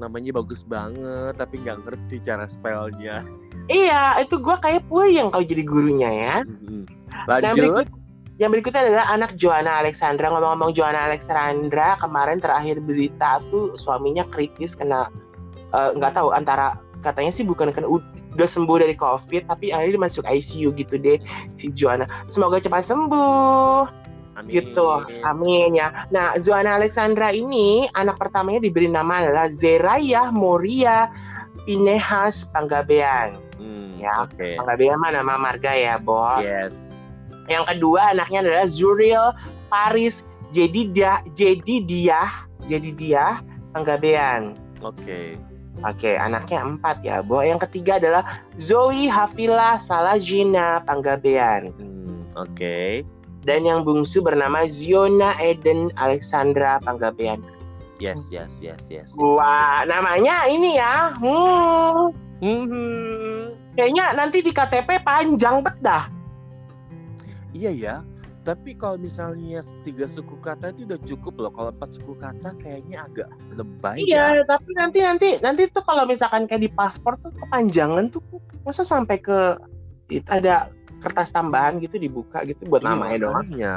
Namanya 0.01 0.35
bagus 0.41 0.65
banget, 0.65 1.37
tapi 1.37 1.61
nggak 1.61 1.85
ngerti 1.85 2.25
cara 2.25 2.49
spellnya. 2.49 3.21
iya 3.65 4.17
itu 4.21 4.37
gue 4.37 4.53
kayak 4.61 4.85
puyeng 4.89 5.33
kalau 5.33 5.45
jadi 5.45 5.63
gurunya 5.65 6.09
ya. 6.09 6.35
Mhm. 6.41 6.83
Yang, 7.29 7.29
Lanjut. 7.29 7.53
berikut, 7.57 7.87
yang 8.35 8.51
berikutnya 8.51 8.83
adalah 8.83 9.05
anak 9.11 9.39
Joanna 9.39 9.79
Alexandra. 9.79 10.27
Ngomong-ngomong 10.27 10.75
Joanna 10.75 11.07
Alexandra 11.07 11.95
kemarin 11.97 12.43
terakhir 12.43 12.83
berita 12.83 13.39
tuh 13.47 13.79
suaminya 13.79 14.27
kritis 14.27 14.75
kena 14.75 15.07
eh, 15.71 15.89
nggak 15.95 16.19
tahu 16.19 16.35
antara 16.35 16.75
katanya 16.99 17.31
sih 17.31 17.45
bukan 17.45 17.71
kena 17.71 17.87
udah 17.87 18.49
sembuh 18.49 18.83
dari 18.83 18.95
COVID 18.99 19.47
tapi 19.47 19.71
akhirnya 19.71 20.11
masuk 20.11 20.27
ICU 20.27 20.75
gitu 20.75 20.95
deh 20.99 21.15
si 21.55 21.71
Joanna. 21.71 22.03
Semoga 22.27 22.59
cepat 22.59 22.83
sembuh. 22.83 24.03
Amin. 24.35 24.51
gitu 24.51 24.99
amin 25.23 25.79
ya 25.79 25.95
nah 26.11 26.35
Zoana 26.43 26.75
Alexandra 26.75 27.31
ini 27.31 27.87
anak 27.95 28.19
pertamanya 28.19 28.67
diberi 28.67 28.91
nama 28.91 29.23
adalah 29.23 29.47
Zeraya 29.47 30.27
Moria 30.27 31.07
Pinehas 31.63 32.43
Panggabean 32.51 33.39
Hmm, 33.55 33.95
Ya. 33.95 34.27
Oke. 34.27 34.59
Panggabean 34.59 34.99
mah 34.99 35.15
nama 35.15 35.39
marga 35.39 35.71
ya 35.71 35.95
Bo 35.95 36.19
Yes. 36.43 36.75
Yang 37.45 37.65
kedua 37.65 38.13
anaknya 38.13 38.45
adalah 38.45 38.65
Zuril 38.67 39.33
Paris 39.69 40.21
jadi 40.49 40.81
dia 40.89 41.13
jadi 41.33 41.75
dia 41.83 42.21
jadi 42.65 42.89
dia 42.93 43.25
Panggabean 43.75 44.55
Oke. 44.83 45.39
Oke, 45.83 46.15
anaknya 46.15 46.63
empat 46.63 47.03
ya, 47.03 47.19
Bo. 47.19 47.43
Yang 47.43 47.67
ketiga 47.67 47.99
adalah 47.99 48.23
Zoe 48.55 49.11
Hafila 49.11 49.75
Salajina 49.75 50.79
Panggabean. 50.87 51.75
Hmm, 51.75 52.23
Oke. 52.39 53.03
Dan 53.43 53.67
yang 53.67 53.83
bungsu 53.83 54.23
bernama 54.23 54.65
Ziona 54.71 55.35
Eden 55.37 55.91
Alexandra 55.99 56.79
Panggabean. 56.79 57.43
Yes, 57.99 58.23
yes, 58.31 58.55
yes, 58.63 58.87
yes. 58.87 59.11
yes. 59.11 59.19
Wah, 59.19 59.83
namanya 59.83 60.47
ini 60.47 60.79
ya. 60.79 61.11
Hmm, 61.19 62.11
Mhm. 62.39 63.75
kayaknya 63.75 64.15
nanti 64.15 64.43
di 64.43 64.51
KTP 64.55 65.03
panjang 65.03 65.59
bet 65.59 65.75
dah. 65.83 66.07
Iya 67.55 67.71
ya. 67.71 67.95
Tapi 68.45 68.77
kalau 68.77 69.01
misalnya 69.01 69.65
tiga 69.81 70.05
suku 70.05 70.37
kata 70.37 70.69
itu 70.69 70.85
udah 70.85 70.99
cukup 71.01 71.33
loh. 71.39 71.49
Kalau 71.49 71.73
empat 71.73 71.97
suku 71.97 72.13
kata 72.13 72.53
kayaknya 72.61 73.09
agak 73.09 73.29
lebay 73.57 74.05
ya. 74.05 74.37
Iya, 74.37 74.45
tapi 74.45 74.69
nanti 74.77 74.99
nanti 75.01 75.27
nanti 75.41 75.65
tuh 75.71 75.81
kalau 75.81 76.05
misalkan 76.05 76.45
kayak 76.45 76.61
di 76.61 76.69
paspor 76.69 77.17
tuh 77.25 77.33
kepanjangan 77.33 78.13
tuh 78.13 78.21
masa 78.61 78.85
sampai 78.85 79.17
ke 79.17 79.57
it- 80.13 80.29
ada 80.29 80.69
kertas 81.01 81.33
tambahan 81.33 81.81
gitu 81.81 81.97
dibuka 81.97 82.45
gitu 82.45 82.65
buat 82.69 82.85
Iya, 82.85 82.89
namanya 82.93 83.17
doang. 83.17 83.33
makanya. 83.49 83.73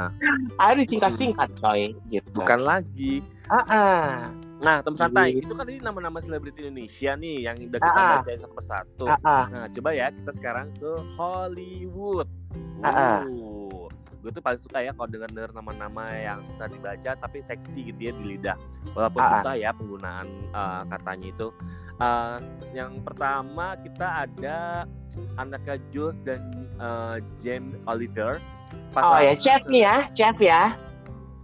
Ada 0.57 0.73
disingkat-singkat 0.81 1.49
coy 1.57 1.81
gitu. 2.09 2.29
Bukan 2.37 2.59
lagi. 2.61 3.25
Ah, 3.49 3.65
ah. 3.65 4.09
Nah, 4.59 4.83
teman 4.83 4.97
santai, 4.99 5.33
Gitu. 5.33 5.49
itu 5.49 5.53
kan 5.55 5.65
ini 5.65 5.79
nama-nama 5.79 6.19
selebriti 6.19 6.67
Indonesia 6.67 7.15
nih 7.15 7.35
yang 7.47 7.55
udah 7.63 7.79
kita 7.79 7.95
ah. 7.95 8.09
bacain 8.21 8.37
satu 8.37 8.53
persatu. 8.53 9.05
Ah, 9.07 9.17
ah. 9.23 9.45
Nah, 9.49 9.65
coba 9.71 9.89
ya 9.93 10.13
kita 10.13 10.31
sekarang 10.35 10.67
ke 10.77 10.91
Hollywood. 11.17 12.27
Ah, 12.81 12.89
ah. 12.89 13.19
Uh, 13.25 13.58
gue 14.19 14.31
tuh 14.35 14.43
paling 14.43 14.59
suka 14.59 14.83
ya 14.83 14.91
kalau 14.91 15.07
dengar-dengar 15.07 15.51
nama-nama 15.55 16.11
yang 16.11 16.39
susah 16.51 16.67
dibaca 16.67 17.15
tapi 17.15 17.39
seksi 17.39 17.91
gitu 17.93 17.99
ya 18.09 18.11
di 18.19 18.23
lidah. 18.35 18.57
Walaupun 18.91 19.19
Ah, 19.23 19.27
ah. 19.27 19.33
susah 19.39 19.53
ya 19.55 19.71
penggunaan 19.71 20.27
uh, 20.51 20.81
katanya 20.91 21.27
itu. 21.31 21.47
Uh, 21.99 22.37
yang 22.71 22.99
pertama 23.03 23.75
kita 23.79 24.27
ada 24.27 24.87
anaknya 25.39 25.79
Jules 25.91 26.15
dan 26.27 26.67
uh, 26.79 27.19
James 27.39 27.75
Oliver. 27.87 28.39
Oh 28.95 29.19
ya, 29.19 29.35
chef 29.35 29.63
nih 29.67 29.83
ya, 29.83 29.95
chef 30.15 30.37
ya. 30.39 30.75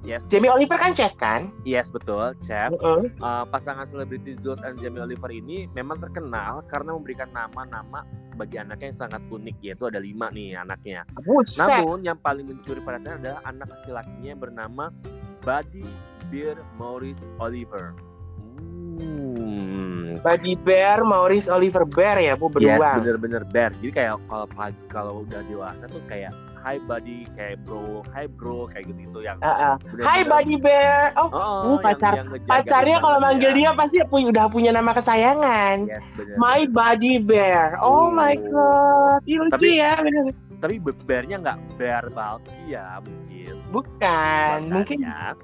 Yes, 0.06 0.22
Jamie 0.30 0.54
Oliver 0.54 0.78
kan 0.78 0.94
chef 0.94 1.18
kan? 1.18 1.50
yes 1.66 1.90
betul, 1.90 2.38
chef. 2.38 2.70
Heeh. 2.78 3.10
Uh, 3.18 3.42
pasangan 3.50 3.90
selebriti 3.90 4.38
Jules 4.38 4.62
dan 4.62 4.78
Jamie 4.78 5.02
Oliver 5.02 5.34
ini 5.34 5.66
memang 5.74 5.98
terkenal 5.98 6.62
karena 6.70 6.94
memberikan 6.94 7.26
nama-nama 7.34 8.06
bagi 8.38 8.62
anaknya 8.62 8.94
yang 8.94 9.00
sangat 9.10 9.22
unik 9.34 9.58
yaitu 9.66 9.90
ada 9.90 9.98
lima 9.98 10.30
nih 10.30 10.62
anaknya. 10.62 11.10
Buset. 11.26 11.58
Namun 11.58 12.06
yang 12.06 12.22
paling 12.22 12.46
mencuri 12.46 12.86
perhatian 12.86 13.18
adalah 13.18 13.42
anak 13.50 13.68
laki-lakinya 13.74 14.30
yang 14.30 14.42
bernama 14.46 14.86
Buddy 15.42 15.82
Bear 16.30 16.62
Maurice 16.78 17.26
Oliver. 17.42 17.98
Hmm. 19.02 20.22
Buddy 20.22 20.56
Bear, 20.56 21.04
Maurice 21.04 21.52
Oliver 21.52 21.84
Bear 21.84 22.22
ya, 22.22 22.38
bu 22.40 22.48
Yes, 22.62 22.80
beruang. 22.80 22.96
bener-bener 23.04 23.44
bear. 23.50 23.72
Jadi 23.82 23.92
kayak 23.92 24.22
kalau 24.32 24.48
pagi 24.54 24.84
kalau 24.88 25.14
udah 25.28 25.42
dewasa 25.50 25.90
tuh 25.92 26.00
kayak 26.08 26.32
Hi 26.66 26.82
buddy, 26.82 27.30
kayak 27.38 27.62
bro, 27.62 28.02
hi 28.10 28.26
bro, 28.26 28.66
kayak 28.66 28.90
gitu-gitu 28.90 29.22
yang 29.22 29.38
Ah, 29.38 29.54
ah. 29.54 29.74
bener-bener- 29.78 30.02
Hai 30.02 30.22
Buddy 30.26 30.56
Bear. 30.58 31.14
Oh, 31.14 31.30
Oh, 31.30 31.38
Uh, 31.38 31.78
pacar- 31.78 32.18
yang, 32.18 32.34
yang 32.34 32.42
pacarnya 32.44 32.98
kalau 32.98 33.20
manggil 33.22 33.54
ya. 33.54 33.58
dia 33.62 33.70
pasti 33.78 33.98
punya, 34.10 34.28
udah 34.34 34.46
punya 34.50 34.72
nama 34.74 34.90
kesayangan. 34.90 35.86
Yes, 35.86 36.02
bener. 36.18 36.34
My 36.42 36.66
Buddy 36.66 37.22
Bear. 37.22 37.78
Oh, 37.78 38.10
Oh. 38.10 38.10
my 38.10 38.34
god. 38.34 39.22
Ih, 39.24 39.38
lucu 39.38 39.54
Tapi- 39.54 39.78
ya, 39.78 39.94
bener. 40.02 40.34
Tapi 40.56 40.76
be- 40.82 41.04
bearnya 41.06 41.38
nggak 41.38 41.58
bear 41.78 42.04
bulky 42.10 42.58
ya 42.66 42.98
mungkin. 42.98 43.56
Bukan, 43.70 44.58
mungkin 44.66 44.98
Makanya, 45.06 45.38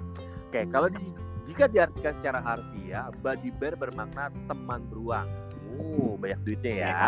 Oke, 0.50 0.62
kalau 0.68 0.88
di, 0.90 1.06
jika 1.46 1.70
diartikan 1.70 2.18
secara 2.18 2.42
harfiah, 2.42 3.14
buddy 3.22 3.54
bear 3.54 3.78
bermakna 3.78 4.34
teman 4.50 4.90
beruang. 4.90 5.30
Uh, 5.72 6.18
banyak 6.18 6.40
duitnya 6.42 6.74
ya. 6.82 7.00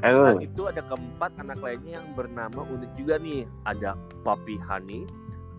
Selain 0.00 0.40
itu 0.40 0.62
ada 0.68 0.82
keempat 0.84 1.30
anak 1.40 1.58
lainnya 1.60 2.00
yang 2.00 2.08
bernama 2.16 2.60
unik 2.64 2.90
juga 2.96 3.14
nih. 3.20 3.44
Ada 3.68 3.96
Poppy 4.24 4.56
Honey, 4.56 5.04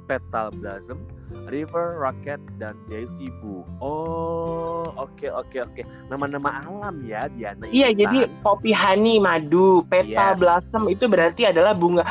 Petal 0.09 0.49
Blossom, 0.57 1.01
River 1.47 1.95
Rocket, 2.01 2.41
dan 2.59 2.75
Daisy 2.91 3.31
Boo. 3.39 3.63
Oh, 3.79 4.91
oke 4.97 5.29
oke 5.31 5.57
oke. 5.63 5.81
Nama-nama 6.11 6.65
alam 6.65 6.99
ya 7.05 7.31
Diana. 7.31 7.69
Iya, 7.69 7.93
Intan. 7.93 8.01
jadi 8.03 8.19
poppy 8.43 8.71
honey 8.75 9.15
madu, 9.21 9.85
petal 9.87 10.35
Yes. 10.35 10.39
blossom 10.41 10.83
itu 10.91 11.05
berarti 11.07 11.47
adalah 11.47 11.71
bunga 11.77 12.03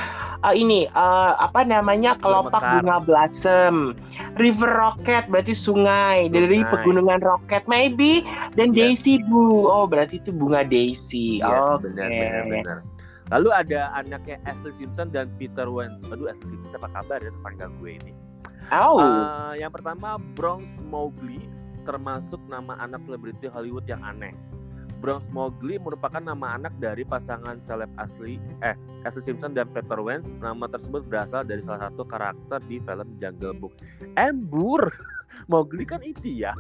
eh, 0.45 0.55
ini 0.57 0.89
eh, 0.89 1.33
apa 1.37 1.65
namanya 1.65 2.17
kelopak 2.21 2.61
bunga 2.61 2.97
blossom. 3.05 3.93
River 4.37 4.71
Rocket 4.71 5.29
berarti 5.29 5.53
sungai 5.53 6.29
dari 6.33 6.65
pegunungan 6.69 7.21
Rocket 7.21 7.65
maybe 7.69 8.25
dan 8.57 8.73
Yes. 8.73 9.03
Daisy 9.03 9.21
Bu. 9.29 9.69
Oh, 9.69 9.85
berarti 9.85 10.21
itu 10.23 10.31
bunga 10.33 10.65
Daisy. 10.65 11.45
Yes, 11.45 11.81
Oke. 11.81 11.91
benar, 11.91 12.09
benar, 12.09 12.43
benar. 12.47 12.79
Lalu 13.31 13.49
ada 13.55 13.81
anaknya 13.95 14.43
Ashley 14.43 14.75
Simpson 14.75 15.15
dan 15.15 15.31
Peter 15.39 15.71
Wentz. 15.71 16.03
Aduh, 16.11 16.27
Ashley 16.27 16.51
Simpson 16.59 16.83
apa 16.83 16.91
kabar 16.91 17.23
ya 17.23 17.31
tetangga 17.31 17.71
gue 17.79 17.91
ini? 18.03 18.13
Oh. 18.75 18.99
Eh, 18.99 19.63
yang 19.63 19.71
pertama 19.71 20.19
Bronx 20.35 20.67
Mowgli 20.83 21.39
termasuk 21.87 22.39
nama 22.51 22.77
anak 22.79 23.03
selebriti 23.07 23.47
Hollywood 23.47 23.87
yang 23.87 24.03
aneh. 24.03 24.35
Bronx 25.01 25.33
Mowgli 25.33 25.81
merupakan 25.81 26.21
nama 26.21 26.61
anak 26.61 26.77
dari 26.77 27.03
pasangan 27.03 27.57
seleb 27.59 27.89
asli 27.97 28.37
eh 28.61 28.77
Ashley 29.03 29.25
Simpson 29.25 29.57
dan 29.57 29.67
Peter 29.73 29.97
Wentz. 29.97 30.29
Nama 30.37 30.69
tersebut 30.69 31.09
berasal 31.09 31.43
dari 31.43 31.65
salah 31.65 31.89
satu 31.89 32.05
karakter 32.05 32.61
di 32.69 32.77
film 32.85 33.09
Jungle 33.17 33.57
Book. 33.57 33.73
Embur, 34.15 34.93
Mowgli 35.51 35.89
kan 35.89 36.05
itu 36.05 36.45
ya. 36.45 36.53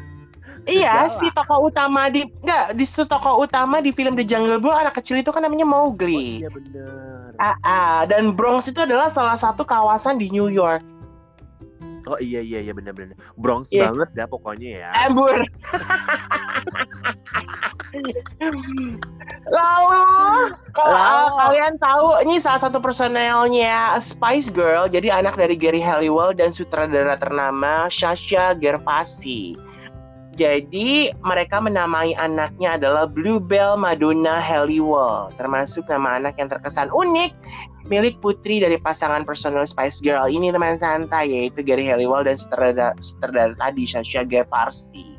Iya, 0.64 1.12
Segala. 1.12 1.20
si 1.20 1.26
tokoh 1.36 1.58
utama 1.68 2.08
di 2.08 2.24
enggak 2.40 2.72
di 2.74 2.84
si 2.88 3.04
tokoh 3.04 3.44
utama 3.44 3.84
di 3.84 3.92
film 3.92 4.16
The 4.16 4.24
Jungle 4.24 4.56
Book 4.56 4.72
anak 4.72 4.96
kecil 4.96 5.20
itu 5.20 5.28
kan 5.30 5.44
namanya 5.44 5.68
Oh 5.68 5.92
Mowgli. 5.92 6.40
iya 6.40 6.48
benar. 6.48 7.36
Ah, 7.36 7.56
ah, 7.62 7.98
dan 8.08 8.32
Bronx 8.32 8.64
itu 8.66 8.80
adalah 8.80 9.12
salah 9.12 9.36
satu 9.36 9.64
kawasan 9.64 10.16
di 10.16 10.32
New 10.32 10.48
York. 10.48 10.80
Oh 12.10 12.18
iya 12.18 12.42
iya 12.42 12.58
iya 12.58 12.74
benar-benar. 12.74 13.14
Bronx 13.38 13.70
Iya. 13.70 13.86
banget 13.86 14.08
dah 14.18 14.26
pokoknya 14.26 14.82
ya. 14.82 14.90
Embur. 15.06 15.38
Lalu 19.50 20.02
kalau 20.74 20.90
Lalu. 20.90 21.22
uh, 21.22 21.30
kalian 21.38 21.74
tahu 21.78 22.06
ini 22.26 22.34
salah 22.42 22.60
satu 22.62 22.78
personelnya 22.82 23.98
Spice 24.02 24.50
Girl, 24.50 24.86
jadi 24.86 25.22
anak 25.22 25.38
dari 25.38 25.54
Gary 25.54 25.78
Halliwell 25.82 26.34
dan 26.34 26.50
sutradara 26.50 27.14
ternama 27.18 27.86
Sasha 27.90 28.54
Gervasi. 28.54 29.54
Jadi 30.40 31.12
mereka 31.20 31.60
menamai 31.60 32.16
anaknya 32.16 32.80
adalah 32.80 33.04
Bluebell 33.04 33.76
Madonna 33.76 34.40
Halliwell, 34.40 35.28
termasuk 35.36 35.84
nama 35.84 36.16
anak 36.16 36.40
yang 36.40 36.48
terkesan 36.48 36.88
unik 36.88 37.36
milik 37.92 38.16
putri 38.24 38.56
dari 38.56 38.80
pasangan 38.80 39.28
personel 39.28 39.68
Spice 39.68 40.00
Girl 40.00 40.32
ini 40.32 40.48
teman 40.48 40.80
santai 40.80 41.28
yaitu 41.28 41.60
Gary 41.60 41.84
Halliwell 41.84 42.24
dan 42.24 42.40
sutradara, 42.40 42.96
sutradara 43.04 43.52
tadi 43.60 43.84
Sasha 43.84 44.24
Gervasi. 44.24 45.12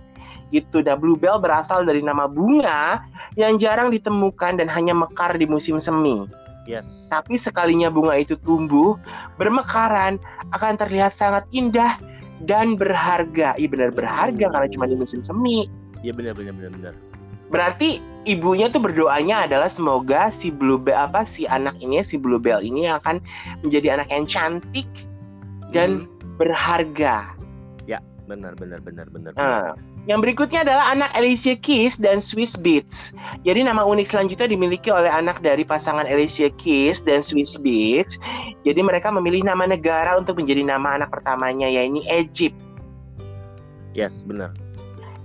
Gitu, 0.49 0.81
dan 0.81 0.97
Bluebell 0.97 1.37
berasal 1.37 1.85
dari 1.85 2.01
nama 2.01 2.25
bunga 2.25 3.05
yang 3.37 3.61
jarang 3.61 3.93
ditemukan 3.93 4.57
dan 4.57 4.67
hanya 4.73 4.97
mekar 4.97 5.37
di 5.37 5.45
musim 5.45 5.77
semi. 5.77 6.25
Yes. 6.65 7.07
Tapi 7.13 7.37
sekalinya 7.37 7.93
bunga 7.93 8.17
itu 8.17 8.35
tumbuh, 8.41 8.97
bermekaran, 9.37 10.17
akan 10.49 10.73
terlihat 10.81 11.13
sangat 11.13 11.45
indah 11.53 12.01
dan 12.45 12.77
berharga. 12.77 13.53
Iya 13.57 13.69
benar 13.69 13.89
berharga 13.93 14.45
karena 14.51 14.67
cuma 14.71 14.85
di 14.89 14.95
musim 14.97 15.21
semi. 15.21 15.69
Iya 16.01 16.15
benar 16.15 16.33
benar 16.37 16.53
benar 16.57 16.71
benar. 16.73 16.93
Berarti 17.51 17.99
ibunya 18.23 18.71
tuh 18.71 18.79
berdoanya 18.79 19.43
adalah 19.43 19.67
semoga 19.67 20.31
si 20.31 20.49
Bluebell 20.49 20.95
apa 20.95 21.27
si 21.27 21.43
anak 21.45 21.75
ini 21.83 21.99
si 21.99 22.15
Bluebell 22.15 22.63
ini 22.63 22.87
akan 22.87 23.19
menjadi 23.65 23.99
anak 23.99 24.07
yang 24.07 24.25
cantik 24.25 24.87
dan 25.75 26.07
berharga. 26.39 27.35
benar 28.31 28.55
benar 28.55 28.79
benar 28.79 29.07
benar. 29.11 29.31
Nah, 29.35 29.75
yang 30.09 30.17
berikutnya 30.21 30.65
adalah 30.65 30.89
anak 30.89 31.13
Alicia 31.13 31.53
Keys 31.53 32.01
dan 32.01 32.17
Swiss 32.17 32.57
Beats. 32.57 33.13
Jadi 33.45 33.61
nama 33.61 33.85
unik 33.85 34.09
selanjutnya 34.09 34.49
dimiliki 34.49 34.89
oleh 34.89 35.09
anak 35.09 35.45
dari 35.45 35.61
pasangan 35.61 36.09
Alicia 36.09 36.49
Keys 36.57 37.05
dan 37.05 37.21
Swiss 37.21 37.53
Beats. 37.61 38.17
Jadi 38.65 38.81
mereka 38.81 39.13
memilih 39.13 39.45
nama 39.45 39.69
negara 39.69 40.17
untuk 40.17 40.41
menjadi 40.41 40.65
nama 40.65 40.97
anak 40.97 41.13
pertamanya 41.13 41.69
yaitu 41.69 42.01
Egypt. 42.09 42.57
Yes, 43.93 44.25
benar. 44.25 44.55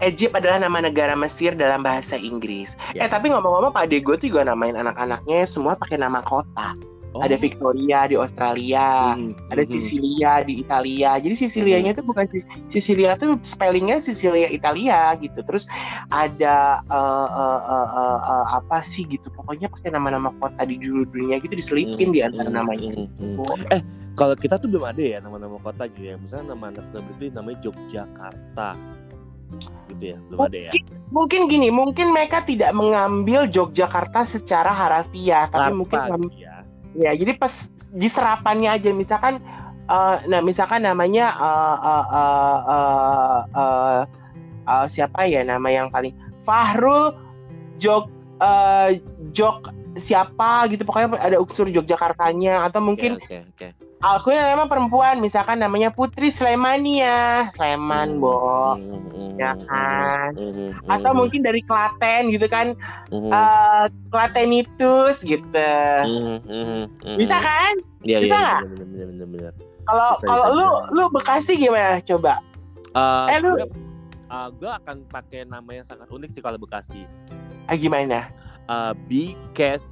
Egypt 0.04 0.36
adalah 0.36 0.60
nama 0.60 0.84
negara 0.84 1.16
Mesir 1.16 1.56
dalam 1.56 1.80
bahasa 1.80 2.20
Inggris. 2.20 2.76
Ya. 2.92 3.08
Eh 3.08 3.08
tapi 3.08 3.32
ngomong-ngomong 3.32 3.72
Pak 3.72 3.88
Dego 3.88 4.12
tuh 4.20 4.28
juga 4.28 4.44
namain 4.44 4.76
anak-anaknya 4.76 5.48
semua 5.48 5.72
pakai 5.72 5.96
nama 5.96 6.20
kota. 6.20 6.76
Oh. 7.16 7.24
Ada 7.24 7.40
Victoria 7.40 8.04
di 8.04 8.12
Australia, 8.12 9.16
Mhm, 9.16 9.48
ada 9.48 9.62
mhm. 9.64 9.70
Sicilia 9.72 10.44
di 10.44 10.60
Italia. 10.60 11.16
Jadi 11.16 11.32
Sicilianya 11.34 11.96
itu 11.96 12.04
bukan 12.04 12.28
Sis- 12.28 12.44
Sicilia 12.68 13.16
tuh 13.16 13.40
spellingnya 13.40 14.04
Sicilia 14.04 14.52
Italia 14.52 15.16
gitu. 15.16 15.40
Terus 15.40 15.64
ada 16.12 16.84
eh, 16.84 17.28
eh, 17.32 17.60
eh, 17.72 17.88
eh, 17.96 18.18
eh, 18.20 18.44
apa 18.52 18.84
sih 18.84 19.08
gitu. 19.08 19.32
Pokoknya 19.32 19.72
pakai 19.72 19.96
nama-nama 19.96 20.28
kota 20.36 20.68
di 20.68 20.76
dulu-dulunya 20.76 21.40
gitu 21.40 21.56
diselipin 21.56 22.12
di 22.12 22.20
antara 22.20 22.52
Mhm, 22.52 22.56
namanya. 22.56 22.88
mhm. 22.92 23.40
Oh, 23.40 23.56
Eh, 23.72 23.80
kalau 24.12 24.36
kita 24.36 24.60
tuh 24.60 24.68
belum 24.68 24.84
ada 24.84 25.00
ya 25.00 25.18
nama-nama 25.24 25.56
kota 25.58 25.88
gitu 25.88 26.12
ya. 26.12 26.14
Misalnya 26.20 26.52
nama 26.52 26.68
anak 26.68 26.84
selebriti 26.92 27.32
namanya 27.32 27.58
Yogyakarta. 27.64 28.70
Gitu 29.86 30.02
ya, 30.02 30.18
belum 30.26 30.38
ada 30.42 30.58
ya. 30.58 30.70
Mungkin, 30.74 30.84
mungkin 31.14 31.40
gini, 31.46 31.68
mungkin 31.70 32.06
mereka 32.10 32.42
tidak 32.42 32.74
mengambil 32.74 33.46
Yogyakarta 33.46 34.26
secara 34.26 34.68
harafiah, 34.68 35.46
tapi 35.46 35.70
mungkin 35.72 35.96
Karta, 36.02 36.18
ya. 36.34 36.55
Ya 36.96 37.12
jadi 37.12 37.36
pas 37.36 37.52
di 37.92 38.08
serapannya 38.08 38.72
aja 38.72 38.90
misalkan 38.92 39.38
eh, 39.86 40.16
nah 40.26 40.40
misalkan 40.40 40.82
namanya 40.84 41.32
eh, 41.36 41.76
eh, 41.84 42.06
eh, 42.10 42.58
eh, 42.66 43.40
eh, 43.56 44.00
eh, 44.66 44.86
siapa 44.90 45.20
ya 45.28 45.44
nama 45.44 45.68
yang 45.70 45.88
paling 45.92 46.16
Fahrul 46.42 47.14
Jog 47.76 48.08
eh, 48.40 49.00
Jog 49.36 49.70
siapa 49.96 50.68
gitu 50.68 50.84
pokoknya 50.84 51.16
ada 51.16 51.36
unsur 51.40 51.68
Yogyakartanya 51.68 52.68
atau 52.68 52.84
mungkin 52.84 53.16
Oke, 53.16 53.48
oke. 53.48 53.68
Aku 54.06 54.30
yang 54.30 54.54
memang 54.54 54.70
perempuan 54.70 55.18
misalkan 55.18 55.58
namanya 55.58 55.90
Putri 55.90 56.30
Slemania 56.30 57.50
Sleman 57.58 58.16
Hmm, 58.16 58.22
Bo. 58.22 58.38
Mhm, 58.78 59.34
ya 59.36 59.52
kan? 59.66 60.30
Mhm, 60.32 60.86
atau 60.86 61.10
mungkin 61.12 61.40
dari 61.42 61.60
Klaten 61.60 62.30
gitu 62.30 62.46
kan. 62.46 62.78
Eh 63.10 63.84
Klatenitus 64.08 65.18
gitu. 65.20 65.70
Bisa 67.18 67.36
kan? 67.36 67.74
Iya, 68.00 68.18
bisa 68.22 68.36
benar. 68.38 69.52
Kalau 69.86 70.10
kalau 70.20 70.46
lu 70.54 70.68
lu 70.92 71.04
Bekasi 71.10 71.52
gimana 71.56 71.98
coba? 72.02 72.42
Eh, 72.96 73.34
Eh, 73.34 73.38
lu- 73.38 73.54
gue, 73.54 73.68
eh, 74.26 74.48
gue 74.56 74.70
akan 74.72 74.96
pakai 75.06 75.46
nama 75.46 75.70
yang 75.72 75.86
sangat 75.86 76.06
unik 76.08 76.30
sih 76.32 76.42
kalau 76.42 76.58
Bekasi. 76.58 77.06
Ah 77.66 77.74
gimana? 77.74 78.30
Eh, 78.66 78.92
Bikes. 79.06 79.82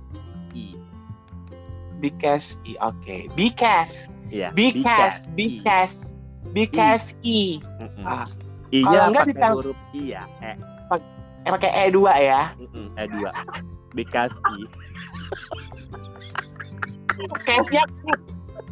Bikas 2.05 2.61
I 2.69 2.77
oke. 2.85 3.17
Bikas. 3.33 4.13
Iya. 4.29 4.53
Bikas. 4.53 5.25
E. 5.25 5.33
Bikas. 5.33 5.93
Bikas 6.53 7.05
I. 7.25 7.65
Mm-mm. 7.81 8.05
Ah, 8.05 8.29
enggak 8.69 9.09
pakai 9.25 9.33
ditang- 9.33 9.57
huruf 9.57 9.79
I 9.97 10.03
ya. 10.13 10.23
E. 10.45 10.53
Eh 11.45 11.51
pakai 11.53 11.71
E 11.73 11.85
2 11.89 12.13
ya. 12.21 12.53
E 13.01 13.03
dua. 13.09 13.31
Because 13.97 14.37
I. 14.45 14.61
Case-nya 17.41 17.85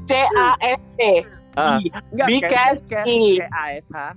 C 0.04 0.10
A 0.36 0.48
S 0.60 0.82
T. 0.98 1.02
Ah, 1.56 1.80
I. 1.80 1.88
Enggak, 2.12 2.26
Because 2.28 2.52
cash, 2.52 2.76
I. 2.76 2.88
cash, 2.88 3.06
C-A-S-H. 3.08 4.16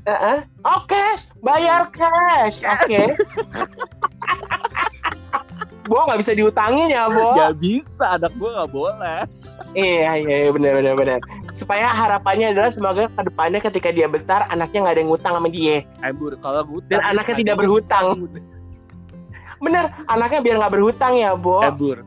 Heeh. 0.00 0.38
Oh 0.64 0.80
cash, 0.84 1.22
bayar 1.40 1.88
cash. 1.92 2.60
Oke. 2.60 3.04
Bo 5.90 6.06
nggak 6.06 6.22
bisa 6.22 6.32
diutangin 6.38 6.86
ya, 6.86 7.10
Bo. 7.10 7.34
Gak 7.42 7.58
bisa, 7.58 8.14
anak 8.14 8.30
gue 8.38 8.46
gak 8.46 8.70
boleh. 8.70 9.26
Iya, 9.74 10.22
iya, 10.22 10.36
iya, 10.46 10.50
benar, 10.54 10.78
benar, 10.78 10.94
benar. 10.94 11.18
Supaya 11.58 11.90
harapannya 11.90 12.54
adalah 12.54 12.70
semoga 12.70 13.10
ke 13.10 13.22
depannya 13.26 13.58
ketika 13.58 13.90
dia 13.90 14.06
besar 14.06 14.46
anaknya 14.54 14.86
nggak 14.86 14.94
ada 14.94 15.00
yang 15.02 15.10
ngutang 15.10 15.32
sama 15.34 15.48
dia. 15.50 15.82
Embur, 16.06 16.38
kalau 16.38 16.62
ngutang. 16.62 16.90
Dan 16.94 17.02
anaknya 17.02 17.34
tidak 17.42 17.56
berhutang. 17.58 18.06
Bener, 19.58 19.84
anaknya 20.06 20.40
biar 20.46 20.56
nggak 20.62 20.74
berhutang 20.78 21.12
ya, 21.18 21.34
Bo. 21.34 21.58
Embur. 21.58 22.06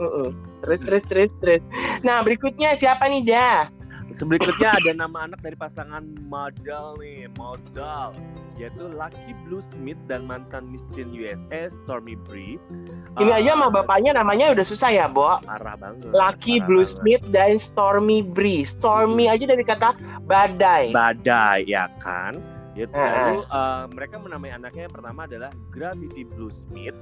Heeh. 0.00 0.28
Terus, 0.64 0.80
terus, 0.82 1.02
terus, 1.06 1.30
terus. 1.44 1.62
Nah, 2.00 2.24
berikutnya 2.24 2.80
siapa 2.80 3.12
nih, 3.12 3.28
dah? 3.28 3.68
Berikutnya 4.08 4.72
ada 4.72 4.92
nama 4.96 5.28
anak 5.28 5.44
dari 5.44 5.54
pasangan 5.54 6.02
model 6.26 6.96
nih, 6.98 7.28
model 7.36 8.16
yaitu 8.58 8.90
Lucky 8.90 9.32
Blue 9.46 9.62
Smith 9.72 9.96
dan 10.04 10.26
mantan 10.26 10.66
Miss 10.66 10.82
Teen 10.92 11.14
USA 11.14 11.70
Stormy 11.70 12.18
Bree. 12.18 12.58
Ini 13.16 13.30
Ah, 13.30 13.38
aja 13.38 13.54
sama 13.54 13.70
bapaknya 13.70 14.12
namanya 14.12 14.50
udah 14.50 14.66
susah 14.66 14.90
ya, 14.90 15.06
Bo. 15.06 15.38
parah 15.40 15.78
banget. 15.78 16.10
Lucky 16.10 16.58
parah 16.58 16.66
Blue 16.66 16.82
banget. 16.82 16.98
Smith 16.98 17.24
dan 17.30 17.56
Stormy 17.56 18.20
Bree. 18.20 18.66
Stormy 18.66 19.30
aja 19.30 19.46
dari 19.46 19.62
kata 19.62 19.94
badai. 20.26 20.90
Badai 20.90 21.64
ya 21.64 21.86
kan. 22.02 22.42
Gitu. 22.74 22.90
Ah, 22.94 23.30
Lalu 23.30 23.38
eh, 23.42 23.84
mereka 23.90 24.14
menamai 24.18 24.50
anaknya 24.50 24.86
yang 24.86 24.94
pertama 24.94 25.24
adalah 25.24 25.50
Gravity 25.70 26.22
Blue 26.26 26.50
Smith. 26.50 26.94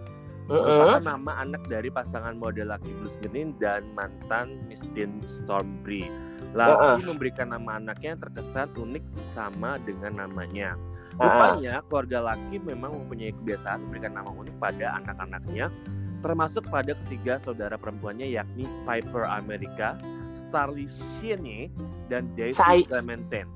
Merupakan 0.47 1.03
nama 1.03 1.43
anak 1.43 1.66
dari 1.66 1.91
pasangan 1.91 2.39
model 2.39 2.70
Lucky 2.70 2.95
Blue 2.95 3.11
Smith 3.11 3.35
ini 3.35 3.51
dan 3.59 3.83
mantan 3.93 4.62
Miss 4.70 4.78
Teen 4.95 5.18
Storm 5.26 5.83
Bree. 5.83 6.07
Lucky 6.55 7.03
memberikan 7.03 7.51
nama 7.51 7.76
anaknya 7.76 8.14
yang 8.14 8.22
terkesan 8.22 8.70
unik 8.72 9.03
sama 9.28 9.76
dengan 9.83 10.22
namanya. 10.22 10.78
Rupanya 11.17 11.81
keluarga 11.89 12.19
Lucky 12.33 12.61
memang 12.61 12.93
mempunyai 12.93 13.33
kebiasaan 13.33 13.89
memberikan 13.89 14.12
nama 14.17 14.29
unik 14.29 14.57
pada 14.61 15.01
anak-anaknya, 15.01 15.73
termasuk 16.21 16.69
pada 16.69 16.93
ketiga 17.05 17.41
saudara 17.41 17.81
perempuannya 17.81 18.29
yakni 18.29 18.69
Piper 18.85 19.25
America, 19.25 19.97
Starly 20.37 20.85
Sheeny, 21.19 21.73
dan 22.12 22.29
Daisy 22.37 22.61
Say- 22.61 22.85
Clementine. 22.85 23.49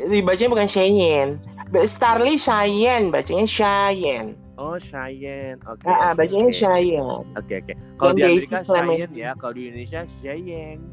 dibacanya 0.00 0.50
bukan 0.56 0.68
Cheyenne. 0.70 1.32
Starly 1.84 2.40
Cheyenne, 2.40 3.12
bacanya 3.12 3.44
Cheyenne. 3.44 4.32
Oh, 4.56 4.76
Cheyenne. 4.76 5.60
Oke. 5.68 5.84
Ah, 5.88 5.92
ah, 5.92 6.10
oke, 6.12 6.24
bacanya 6.24 6.48
oke. 6.48 6.56
Cheyenne. 6.56 7.20
Oke, 7.36 7.54
oke. 7.64 7.72
Kalau 7.96 8.12
Dan 8.12 8.16
di 8.16 8.22
Amerika 8.24 8.58
Cheyenne 8.64 9.12
ya, 9.12 9.30
kalau 9.36 9.52
di 9.56 9.62
Indonesia 9.68 10.00
Cheyenne. 10.24 10.84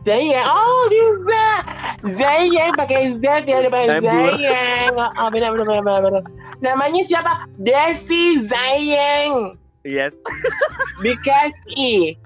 Zayeng, 0.00 0.46
oh 0.48 0.88
bisa. 0.88 1.46
Zayeng 2.16 2.72
pakai 2.72 3.12
Z 3.20 3.24
ya 3.44 3.60
Tembur. 3.68 4.32
Zayeng. 4.32 4.96
Oh 4.96 5.28
benar 5.28 5.52
benar 5.52 5.84
benar 5.84 6.00
benar. 6.00 6.22
Namanya 6.64 7.04
siapa? 7.04 7.44
Desi 7.60 8.40
Zayeng. 8.48 9.60
Yes. 9.84 10.12
Because 11.00 11.56
E. 11.76 12.16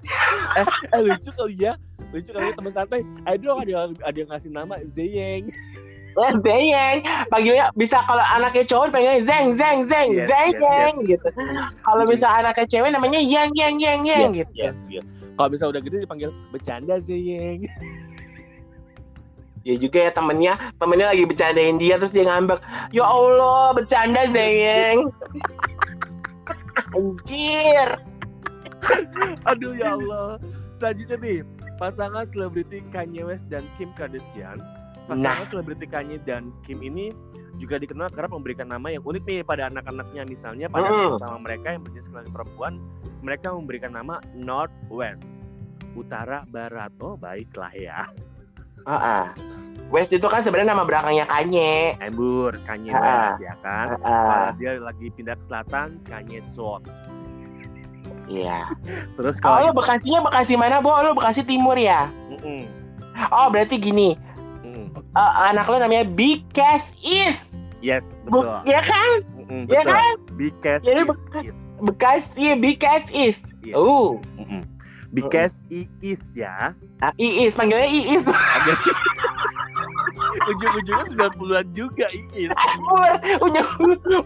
eh 0.91 0.99
lucu 1.03 1.31
kali 1.35 1.55
ya. 1.55 1.75
Lucu 2.15 2.31
kali 2.31 2.51
ya 2.51 2.53
teman 2.55 2.71
santai. 2.71 3.01
Ada 3.27 3.39
dong 3.43 3.59
ada 3.63 4.15
yang 4.15 4.29
ngasih 4.31 4.51
nama 4.51 4.79
Zeyeng. 4.95 5.51
Ya, 6.15 6.29
Zayeng. 6.39 7.03
Panggilnya 7.27 7.75
bisa 7.75 7.99
kalau 8.07 8.23
anaknya 8.23 8.63
cowok 8.71 8.95
panggilnya 8.95 9.23
Zeng 9.27 9.59
Zeng 9.59 9.87
Zeng 9.91 10.15
Yes, 10.15 10.27
Zayeng 10.31 10.95
gitu. 11.03 11.27
Kalau 11.83 12.03
bisa 12.07 12.27
anaknya 12.27 12.67
cewek 12.71 12.91
namanya 12.95 13.19
Yang 13.19 13.51
Yang 13.59 13.75
Yang 13.83 13.99
Yang 14.07 14.31
Yes, 14.31 14.31
gitu. 14.39 14.51
yes, 14.55 14.77
yes. 14.87 15.05
Kalau 15.35 15.49
bisa 15.51 15.67
udah 15.67 15.81
gede 15.83 16.07
dipanggil 16.07 16.31
bercanda 16.49 16.95
Zeyeng. 16.99 17.67
Ya 19.65 19.75
juga 19.81 19.97
ya 20.07 20.11
temennya, 20.13 20.53
temennya 20.77 21.09
lagi 21.09 21.25
bercandain 21.25 21.81
dia 21.81 21.97
terus 21.97 22.13
dia 22.13 22.29
ngambek. 22.29 22.61
Ya 22.93 23.03
Allah, 23.03 23.73
bercanda 23.73 24.29
Zayeng. 24.31 25.09
Anjir. 26.93 27.89
Aduh 29.49 29.73
ya 29.75 29.97
Allah. 29.97 30.37
Selanjutnya 30.77 31.17
nih, 31.17 31.39
pasangan 31.81 32.29
selebriti 32.29 32.85
Kanye 32.93 33.25
West 33.25 33.49
dan 33.49 33.65
Kim 33.75 33.89
Kardashian. 33.97 34.61
Pasangan 35.09 35.49
selebriti 35.49 35.89
Kanye 35.89 36.21
dan 36.23 36.53
Kim 36.61 36.85
ini 36.85 37.09
juga 37.55 37.75
dikenal 37.77 38.11
kerap 38.11 38.31
memberikan 38.31 38.67
nama 38.67 38.89
yang 38.89 39.01
unik 39.01 39.23
nih 39.23 39.39
pada 39.41 39.67
anak-anaknya. 39.67 40.23
Misalnya 40.23 40.67
pada 40.67 40.85
Hmm. 40.85 40.95
anak 40.97 41.11
pertama 41.17 41.37
mereka 41.41 41.67
yang 41.71 41.81
berjenis 41.81 42.07
kelamin 42.07 42.31
perempuan, 42.31 42.73
mereka 43.19 43.47
memberikan 43.49 43.91
nama 43.91 44.15
Northwest, 44.33 45.25
utara 45.93 46.43
barat. 46.45 46.91
Oh 46.99 47.15
baiklah 47.15 47.71
ya. 47.71 48.05
Ah, 48.83 49.33
West 49.89 50.13
itu 50.13 50.25
kan 50.25 50.41
sebenarnya 50.41 50.73
nama 50.73 50.85
belakangnya 50.85 51.25
Kanye. 51.25 51.97
Embur, 51.97 52.53
Kanye 52.65 52.89
Ah. 52.89 53.01
West 53.29 53.41
ya 53.41 53.53
kan. 53.59 53.97
Ah, 53.99 54.05
Kalau 54.05 54.51
dia 54.57 54.71
lagi 54.77 55.07
pindah 55.09 55.33
ke 55.33 55.43
selatan, 55.43 55.97
Kanye 56.03 56.41
South. 56.53 56.85
Iya. 58.25 58.73
Terus 59.13 59.37
Oh, 59.41 59.53
kalau 59.53 59.69
lu 59.69 59.73
Bekasinya 59.73 60.25
Bekasi 60.25 60.57
mana, 60.57 60.81
Bo? 60.81 60.93
Lu 60.97 61.13
Bekasi 61.13 61.45
Timur 61.45 61.77
ya? 61.77 62.09
Mm-mm, 62.29 62.65
Oh, 63.31 63.47
berarti 63.47 63.77
gini. 63.77 64.17
Eh, 65.15 65.31
anak 65.45 65.65
lu 65.65 65.77
namanya 65.77 66.05
Bikas 66.05 66.83
Is. 66.99 67.39
Yes, 67.79 68.03
betul. 68.23 68.49
ya 68.65 68.81
kan? 68.81 69.09
Ya 69.67 69.81
betul. 69.81 69.91
kan? 69.91 70.15
Because 70.33 70.81
Jadi 70.81 71.01
is, 71.01 71.07
bekas- 71.07 71.45
is. 71.45 71.57
Bekasi, 71.75 72.45
Bikas 72.57 73.03
Is. 73.09 73.37
Yes. 73.61 73.75
Oh, 73.75 74.17
Mm-mm. 74.35 74.63
Because 75.09 75.63
he 75.65 75.87
is 76.01 76.19
ya. 76.33 76.75
ah, 76.99 77.11
Iis, 77.15 77.51
panggilnya 77.51 77.87
Iis. 77.87 78.27
Agak 78.27 78.79
ujung-ujungnya 80.51 81.05
90-an 81.31 81.65
juga 81.71 82.05
Iis. 82.11 82.51
Ujung, 83.39 83.69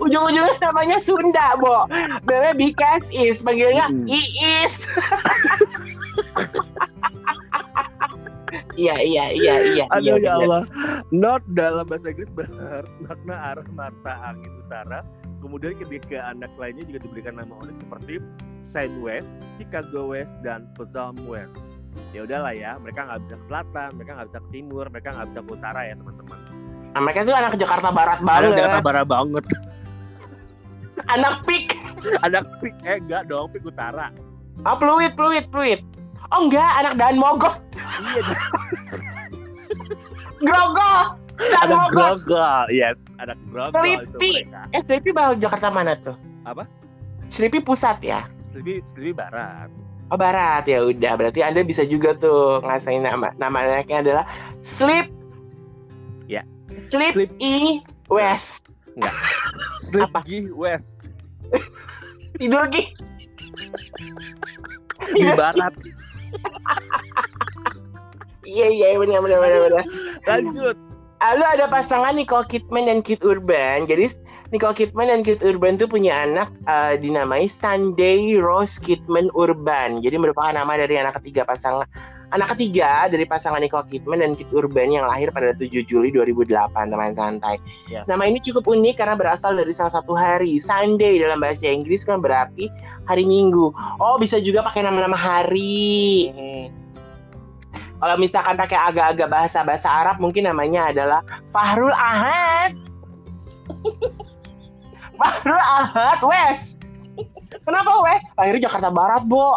ujung-ujungnya 0.02 0.58
namanya 0.60 0.98
Sunda, 1.00 1.54
Bo. 1.56 1.86
Namanya 2.26 2.54
Bikas 2.56 3.06
Is, 3.10 3.38
panggilnya 3.40 3.86
Mm. 3.88 4.08
Iis. 4.08 4.74
Iya, 8.76 8.96
iya, 9.02 9.26
iya, 9.34 9.56
iya. 9.76 9.86
Aduh 9.94 10.18
iya, 10.18 10.32
ya 10.32 10.34
bener. 10.38 10.46
Allah. 10.46 10.64
North 11.10 11.48
dalam 11.54 11.86
bahasa 11.86 12.10
Inggris 12.10 12.32
bermakna 12.34 13.36
arah 13.54 13.68
mata 13.76 14.14
angin 14.26 14.52
utara. 14.66 15.02
Kemudian 15.40 15.80
ketika 15.80 16.36
anak 16.36 16.52
lainnya 16.60 16.84
juga 16.84 17.08
diberikan 17.08 17.40
nama 17.40 17.56
unik 17.64 17.76
seperti 17.80 18.20
Shine 18.60 19.00
West, 19.00 19.40
Chicago 19.56 20.12
West, 20.12 20.36
dan 20.44 20.68
Palm 20.76 21.16
West. 21.26 21.56
Ya 22.12 22.28
udahlah 22.28 22.52
ya, 22.52 22.76
mereka 22.80 23.08
nggak 23.08 23.24
bisa 23.24 23.36
ke 23.40 23.46
selatan, 23.48 23.90
mereka 23.96 24.12
nggak 24.20 24.28
bisa 24.30 24.40
ke 24.44 24.50
timur, 24.52 24.86
mereka 24.92 25.10
nggak 25.16 25.28
bisa 25.32 25.40
ke 25.42 25.52
utara 25.56 25.82
ya 25.88 25.94
teman-teman. 25.96 26.40
Nah, 26.90 27.02
mereka 27.06 27.20
tuh 27.24 27.36
anak 27.38 27.54
Jakarta 27.56 27.90
Barat 27.94 28.20
Anak 28.20 28.28
banget. 28.28 28.58
Jakarta 28.58 28.82
Barat 28.82 29.06
banget. 29.08 29.46
Anak 31.08 31.36
pik. 31.48 31.66
Anak 32.22 32.46
pik, 32.60 32.76
eh 32.84 32.98
enggak 33.00 33.24
dong, 33.32 33.48
pik 33.56 33.64
utara. 33.64 34.12
Oh, 34.68 34.76
fluid, 34.76 35.16
fluid, 35.16 35.46
fluid. 35.56 35.80
Oh 36.30 36.46
enggak, 36.46 36.72
anak 36.86 36.94
Dan 36.98 37.18
Mogok. 37.18 37.56
Iya, 38.00 38.22
Grogol. 40.40 41.00
Dan 41.40 41.72
anak 41.72 41.96
grogol, 41.96 42.66
yes, 42.68 43.00
anak 43.16 43.40
grogol 43.48 43.80
mereka. 43.80 44.68
Eh, 44.76 44.84
Sleepy 44.84 45.16
bawa 45.16 45.40
Jakarta 45.40 45.72
mana 45.72 45.96
tuh? 46.04 46.16
Apa? 46.44 46.68
Sleepy 47.32 47.64
pusat 47.64 48.00
ya? 48.04 48.28
Sleepy, 48.52 48.84
Sleepy 48.92 49.16
Barat. 49.16 49.72
Oh, 50.10 50.18
barat. 50.18 50.66
Ya 50.66 50.82
udah, 50.82 51.16
berarti 51.16 51.46
Anda 51.46 51.62
bisa 51.62 51.86
juga 51.86 52.18
tuh 52.18 52.66
ngasain 52.66 53.06
nama. 53.06 53.30
Nama 53.38 53.58
anaknya 53.62 53.98
adalah 54.02 54.26
Sleep. 54.66 55.06
Ya. 56.26 56.42
Sleep, 56.90 57.14
Sleep. 57.14 57.32
E 57.40 57.80
West. 58.10 58.66
Sleep 59.86 60.10
Apa? 60.12 60.26
Gi 60.28 60.52
West 60.52 60.92
Tidur 62.36 62.68
Ki. 62.70 62.84
di 65.16 65.24
barat. 65.34 65.74
Iya, 68.50 68.68
iya, 68.74 68.88
benar, 68.98 69.22
benar, 69.22 69.40
benar, 69.46 69.60
benar. 69.70 69.86
Lanjut. 70.26 70.76
Lalu 71.20 71.44
ada 71.46 71.66
pasangan 71.70 72.16
Nicole 72.16 72.48
Kidman 72.50 72.90
dan 72.90 73.06
Kid 73.06 73.22
Urban. 73.22 73.86
Jadi 73.86 74.10
Nicole 74.50 74.74
Kidman 74.74 75.12
dan 75.14 75.22
Kid 75.22 75.46
Urban 75.46 75.78
tuh 75.78 75.86
punya 75.86 76.26
anak 76.26 76.50
eh, 76.66 76.98
dinamai 76.98 77.46
Sunday 77.46 78.34
Rose 78.40 78.82
Kidman 78.82 79.30
Urban. 79.38 80.02
Jadi 80.02 80.18
merupakan 80.18 80.56
nama 80.56 80.80
dari 80.80 80.98
anak 80.98 81.22
ketiga 81.22 81.46
pasangan 81.46 81.86
anak 82.30 82.58
ketiga 82.58 83.10
dari 83.10 83.26
pasangan 83.26 83.62
Nicole 83.62 83.86
Kidman 83.90 84.22
dan 84.22 84.38
Kid 84.38 84.50
Urban 84.54 84.94
yang 84.94 85.06
lahir 85.10 85.34
pada 85.34 85.54
7 85.54 85.82
Juli 85.86 86.14
2008 86.14 86.94
teman 86.94 87.14
santai. 87.18 87.58
Yes. 87.90 88.06
Nama 88.06 88.30
ini 88.30 88.38
cukup 88.46 88.70
unik 88.70 89.02
karena 89.02 89.18
berasal 89.18 89.58
dari 89.58 89.74
salah 89.74 89.94
satu 89.94 90.14
hari. 90.14 90.62
Sunday 90.62 91.18
dalam 91.18 91.42
bahasa 91.42 91.66
Inggris 91.66 92.06
kan 92.06 92.22
berarti 92.22 92.70
hari 93.10 93.26
Minggu. 93.26 93.74
Oh, 93.98 94.22
bisa 94.22 94.38
juga 94.38 94.62
pakai 94.62 94.86
nama-nama 94.86 95.18
hari. 95.18 96.30
Mhm. 96.30 96.66
Kalau 98.00 98.16
misalkan 98.16 98.56
pakai 98.56 98.80
agak-agak 98.80 99.28
bahasa-bahasa 99.28 99.88
Arab 99.92 100.24
mungkin 100.24 100.48
namanya 100.48 100.88
adalah 100.88 101.20
Fahrul 101.52 101.92
Ahad. 101.92 102.72
Fahrul 105.20 105.60
Ahad 105.60 106.20
Wes. 106.24 106.80
Kenapa 107.68 107.92
Wes? 108.08 108.24
Lahirnya 108.40 108.72
Jakarta 108.72 108.88
Barat, 108.88 109.28
Bo. 109.28 109.52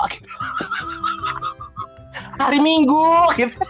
Hari 2.41 2.59
Minggu 2.61 3.05
gitu. 3.37 3.61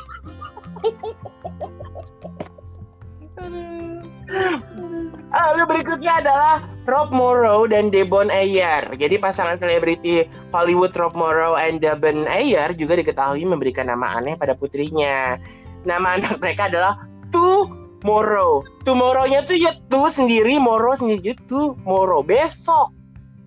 Lalu 5.32 5.62
berikutnya 5.68 6.24
adalah 6.24 6.64
Rob 6.88 7.12
Morrow 7.12 7.64
dan 7.68 7.88
Devon 7.92 8.28
Ayer. 8.32 8.84
Jadi 8.96 9.16
pasangan 9.20 9.56
selebriti 9.56 10.24
Hollywood 10.52 10.92
Rob 10.96 11.16
Morrow 11.16 11.56
and 11.56 11.80
Devon 11.80 12.28
Ayer 12.28 12.72
juga 12.76 12.96
diketahui 13.00 13.44
memberikan 13.44 13.88
nama 13.88 14.20
aneh 14.20 14.36
pada 14.36 14.56
putrinya. 14.56 15.36
Nama 15.84 16.20
anak 16.20 16.38
mereka 16.38 16.68
adalah 16.70 17.00
Tomorrow. 17.32 18.64
Tomorrow-nya 18.84 19.48
tuh 19.48 19.56
ya 19.56 19.76
tuh 19.88 20.12
sendiri, 20.12 20.60
Morrow 20.60 20.96
sendiri 20.96 21.34
Tomorrow 21.48 22.20
besok. 22.24 22.92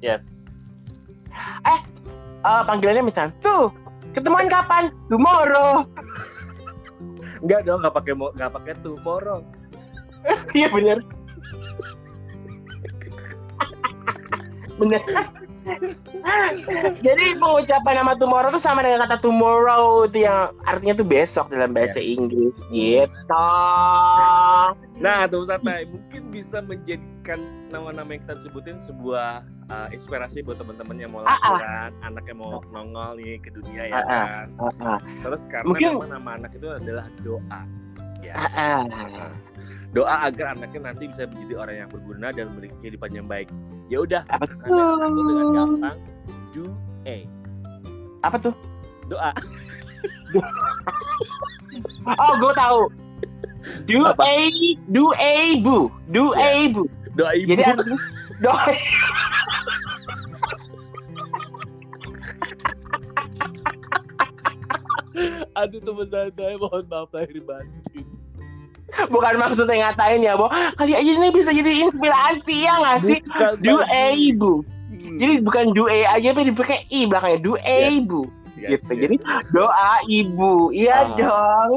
Yes. 0.01 0.25
Eh 1.65 1.79
panggilannya 2.43 3.09
misalnya 3.09 3.33
tuh 3.41 3.73
ketemuan 4.15 4.47
kapan? 4.47 4.89
Tomorrow. 5.11 5.85
Enggak 7.43 7.67
dong, 7.67 7.83
nggak 7.83 7.95
pakai 7.95 8.13
nggak 8.15 8.51
pakai 8.55 8.73
tomorrow. 8.81 9.39
Iya 10.57 10.73
bener. 10.73 11.05
bener. 14.81 15.01
Jadi 17.01 17.25
pengucapan 17.37 17.93
nama 18.01 18.13
tomorrow 18.17 18.49
tuh 18.53 18.61
sama 18.61 18.81
dengan 18.81 19.05
kata 19.05 19.21
tomorrow 19.21 20.05
itu 20.09 20.25
yang 20.25 20.53
artinya 20.65 20.97
tuh 20.97 21.05
besok 21.05 21.49
dalam 21.53 21.73
bahasa 21.73 22.01
Yes. 22.01 22.17
Inggris 22.17 22.57
gitu. 22.69 23.45
Nah, 24.97 25.29
tuh 25.29 25.45
santai 25.45 25.85
mungkin 25.89 26.33
bisa 26.33 26.61
menjadikan 26.65 27.37
nama-nama 27.75 28.09
yang 28.09 28.21
kita 28.23 28.35
sebutin 28.39 28.77
sebuah 28.79 29.43
uh, 29.67 29.87
inspirasi 29.91 30.39
buat 30.41 30.55
teman-teman 30.55 30.95
yang 30.95 31.11
mau 31.11 31.21
Ah, 31.21 31.35
ah. 31.35 31.39
lahiran, 31.51 31.91
anaknya 32.01 32.33
mau 32.33 32.63
nongol 32.69 33.19
nih 33.19 33.35
ke 33.37 33.49
dunia 33.51 33.83
ya 33.85 33.93
Ah, 33.93 33.99
ah. 33.99 34.07
kan. 34.07 34.47
Ah, 34.79 34.99
Terus 35.21 35.41
karena 35.45 35.67
Mungkin- 35.67 35.99
nama 36.07 36.29
anak 36.35 36.51
itu 36.53 36.67
adalah 36.67 37.05
doa. 37.21 37.61
Ya. 38.23 38.33
ah, 38.33 38.49
ah. 38.81 39.31
Doa 39.91 40.15
agar 40.25 40.57
anaknya 40.57 40.91
nanti 40.91 41.05
bisa 41.05 41.27
menjadi 41.27 41.53
orang 41.57 41.75
yang 41.77 41.89
berguna 41.91 42.27
dan 42.31 42.51
memiliki 42.51 42.75
kehidupan 42.81 43.11
yang 43.11 43.27
baik. 43.27 43.47
Ya 43.85 44.01
udah, 44.01 44.23
aku 44.27 44.49
dengan 45.13 45.47
gampang 45.53 45.97
do 46.51 46.65
a 47.05 47.17
Apa 48.23 48.37
tuh? 48.41 48.55
doa. 49.05 49.31
Oh, 52.07 52.33
gue 52.39 52.53
tahu. 52.55 52.81
Do 53.89 54.05
Apa? 54.05 54.21
a 54.23 54.37
do 54.87 55.03
a 55.11 55.33
bu, 55.59 55.89
do 56.07 56.31
Ya. 56.33 56.53
a 56.61 56.69
bu. 56.69 56.83
Doa 57.15 57.31
ibu. 57.33 57.47
Jadi 57.51 57.63
artinya 57.63 57.97
doa 58.43 58.63
Aduh 65.55 65.79
teman 65.79 66.07
santai, 66.11 66.59
mohon 66.59 66.83
maaf 66.91 67.09
lahir 67.15 67.39
batin. 67.47 68.03
bukan 69.11 69.35
maksudnya 69.39 69.91
ngatain 69.91 70.23
ya, 70.23 70.35
Bo. 70.35 70.47
Kali 70.51 70.91
aja 70.95 71.11
ini 71.11 71.27
bisa 71.31 71.51
jadi 71.51 71.87
inspirasi 71.87 72.55
ya 72.63 72.73
nggak 72.79 72.99
sih? 73.03 73.19
Do 73.63 73.79
Bang. 73.79 73.87
a 73.91 74.03
bu. 74.35 74.53
Hmm. 74.91 75.17
Jadi 75.19 75.33
bukan 75.43 75.65
do 75.75 75.87
aja 75.87 76.31
tapi 76.31 76.51
dipakai 76.51 76.83
i 76.91 77.07
belakangnya 77.07 77.39
do 77.43 77.53
Yes. 77.59 78.03
bu. 78.07 78.21
Yes, 78.55 78.81
gitu. 78.83 78.91
yes, 78.91 79.01
Jadi 79.03 79.15
yes. 79.19 79.47
doa 79.51 79.91
ibu, 80.07 80.53
iya 80.71 80.95
Ah. 80.95 81.07
dong, 81.19 81.73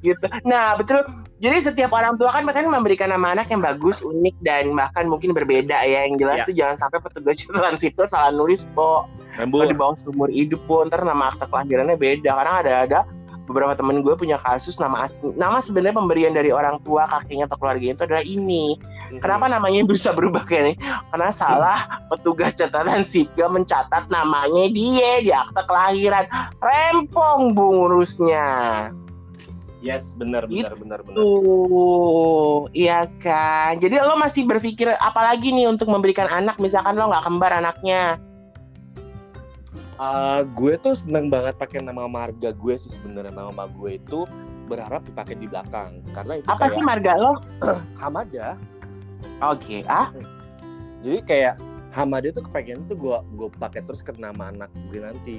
gitu. 0.00 0.24
Nah 0.44 0.76
betul. 0.76 1.04
Jadi 1.44 1.60
setiap 1.60 1.92
orang 1.92 2.16
tua 2.16 2.32
kan 2.32 2.48
bahkan 2.48 2.64
memberikan 2.64 3.12
nama 3.12 3.36
anak 3.36 3.52
yang 3.52 3.60
bagus, 3.60 4.00
unik 4.00 4.40
dan 4.40 4.72
bahkan 4.72 5.04
mungkin 5.04 5.36
berbeda 5.36 5.76
ya. 5.84 6.08
Yang 6.08 6.24
jelas 6.24 6.36
Ya. 6.40 6.44
tuh 6.48 6.54
jangan 6.56 6.76
sampai 6.80 6.98
petugas 7.04 7.36
catatan 7.44 7.76
sipil 7.76 8.08
salah 8.08 8.32
nulis 8.32 8.64
po. 8.72 9.04
Kalau 9.36 9.66
di 9.68 9.76
bawah 9.76 9.92
seumur 10.00 10.32
hidup 10.32 10.64
po, 10.64 10.80
ntar 10.88 11.04
nama 11.04 11.28
akta 11.36 11.44
kelahirannya 11.52 12.00
beda. 12.00 12.32
Karena 12.32 12.52
ada 12.64 12.72
ada 12.88 13.00
beberapa 13.44 13.76
temen 13.76 14.00
gue 14.00 14.16
punya 14.16 14.40
kasus 14.40 14.80
nama 14.80 15.04
asli, 15.04 15.36
nama 15.36 15.60
sebenarnya 15.60 16.00
pemberian 16.00 16.32
dari 16.32 16.48
orang 16.48 16.80
tua 16.80 17.04
kakeknya 17.04 17.44
atau 17.44 17.60
keluarganya 17.60 17.92
itu 17.92 18.04
adalah 18.08 18.24
ini. 18.24 18.64
Mhm. 19.12 19.20
Kenapa 19.20 19.44
namanya 19.52 19.84
bisa 19.92 20.16
berubah 20.16 20.48
kayak 20.48 20.62
ini? 20.64 20.74
Karena 21.12 21.28
salah 21.28 22.00
petugas 22.08 22.56
catatan 22.56 23.04
sipil 23.04 23.52
mencatat 23.52 24.08
namanya 24.08 24.64
dia 24.72 25.20
di 25.20 25.28
akta 25.28 25.60
kelahiran. 25.68 26.24
Rempong 26.56 27.52
bu 27.52 27.84
ngurusnya. 27.84 28.48
Yes, 29.84 30.16
benar 30.16 30.48
benar 30.48 30.72
benar 30.80 31.00
benar. 31.04 31.16
Tuh, 31.20 32.72
iya 32.72 33.04
kan. 33.20 33.76
Jadi 33.84 34.00
lo 34.00 34.16
masih 34.16 34.48
berpikir 34.48 34.88
apalagi 34.96 35.52
nih 35.52 35.68
untuk 35.68 35.92
memberikan 35.92 36.24
anak, 36.24 36.56
misalkan 36.56 36.96
lo 36.96 37.12
nggak 37.12 37.24
kembar 37.28 37.52
anaknya. 37.52 38.16
Uh, 40.00 40.42
gue 40.56 40.74
tuh 40.80 40.96
seneng 40.96 41.28
banget 41.28 41.54
pakai 41.60 41.84
nama 41.84 42.08
marga 42.10 42.50
gue 42.50 42.74
sih 42.74 42.90
sebenarnya 42.90 43.30
nama 43.30 43.70
gue 43.70 44.00
itu 44.00 44.26
berharap 44.66 45.06
dipakai 45.06 45.38
di 45.38 45.46
belakang 45.46 46.02
karena 46.10 46.42
itu 46.42 46.48
Apa 46.50 46.66
kayak 46.66 46.74
sih 46.74 46.82
marga 46.82 47.12
lo? 47.14 47.32
Hamada 48.02 48.58
Oke, 49.38 49.86
ah, 49.86 50.10
jadi 51.04 51.20
kayak 51.22 51.54
Hamada 51.94 52.34
tuh 52.34 52.42
kepengen 52.42 52.90
tuh 52.90 52.98
gue 52.98 53.16
gue 53.38 53.48
pakai 53.54 53.86
terus 53.86 54.02
ke 54.02 54.10
nama 54.18 54.50
anak 54.50 54.72
gue 54.90 54.98
nanti 54.98 55.36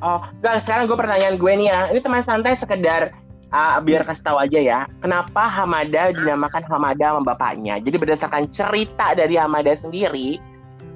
oh, 0.00 0.24
enggak. 0.40 0.64
Sekarang 0.64 0.88
gue 0.88 0.96
pertanyaan 0.96 1.36
gue 1.36 1.52
nih 1.52 1.66
ya. 1.68 1.80
Ini 1.92 2.00
teman 2.00 2.24
santai 2.24 2.56
sekedar 2.56 3.12
ah, 3.50 3.78
biar 3.78 4.02
kasih 4.02 4.24
tahu 4.24 4.38
aja 4.38 4.58
ya. 4.58 4.78
Kenapa 4.98 5.46
Hamada 5.46 6.10
dinamakan 6.10 6.62
Hamada 6.66 7.14
sama 7.14 7.22
bapaknya? 7.22 7.78
Jadi 7.78 7.96
berdasarkan 7.96 8.50
cerita 8.50 9.12
dari 9.12 9.36
Hamada 9.36 9.74
sendiri, 9.74 10.38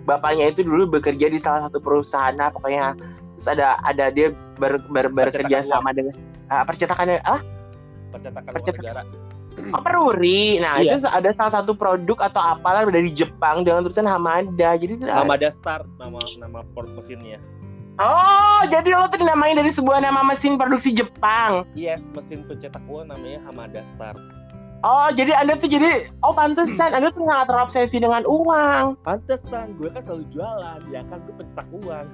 bapaknya 0.05 0.51
itu 0.51 0.67
dulu 0.67 0.99
bekerja 0.99 1.31
di 1.31 1.39
salah 1.39 1.67
satu 1.69 1.79
perusahaan, 1.79 2.35
nah, 2.35 2.51
pokoknya 2.51 2.95
terus 3.39 3.49
ada 3.49 3.81
ada 3.83 4.13
dia 4.13 4.33
ber, 4.57 4.77
ber- 4.93 5.09
bekerja 5.09 5.65
Percetakan 5.65 5.73
sama 5.73 5.91
dengan 5.97 6.15
ah, 6.49 6.63
percetakannya 6.67 7.19
ah 7.25 7.41
percetakan 8.11 8.51
uang 8.51 8.55
Percetak- 8.57 8.85
negara 8.85 9.03
Oh, 9.77 9.83
peruri. 9.83 10.57
Nah, 10.63 10.81
Iya. 10.81 10.97
itu 10.97 11.11
ada 11.11 11.37
salah 11.37 11.61
satu 11.61 11.77
produk 11.77 12.17
atau 12.23 12.41
apalah 12.41 12.87
dari 12.89 13.13
Jepang 13.13 13.61
dengan 13.61 13.85
tulisan 13.85 14.09
Hamada. 14.09 14.79
Jadi 14.79 15.05
Hamada 15.05 15.51
Star 15.53 15.85
nama 16.01 16.17
nama 16.39 16.63
mesinnya 16.97 17.37
Oh, 18.01 18.61
jadi 18.65 18.89
lo 18.91 19.07
tuh 19.07 19.19
dinamain 19.19 19.53
dari 19.53 19.69
sebuah 19.69 20.01
nama 20.01 20.25
mesin 20.25 20.57
produksi 20.57 20.91
Jepang. 20.91 21.69
yes 21.75 22.01
mesin 22.11 22.43
pencetak 22.43 22.81
uang 22.87 23.07
namanya 23.07 23.45
Hamada 23.45 23.85
Star 23.87 24.17
Oh, 24.81 25.13
jadi 25.13 25.37
Anda 25.37 25.55
tuh 25.55 25.69
jadi 25.69 26.09
oh 26.19 26.33
pantesan 26.33 26.91
Anda 26.91 27.13
tuh 27.13 27.21
sangat 27.23 27.47
terobsesi 27.47 27.97
dengan 27.97 28.25
uang. 28.25 28.97
pantesan 29.03 29.77
gue 29.77 29.89
kan 29.89 30.01
selalu 30.01 30.25
jualan 30.31 30.81
ya 30.89 31.05
kan 31.05 31.21
gue 31.21 31.35
pencetak 31.37 31.69
uang 31.79 32.07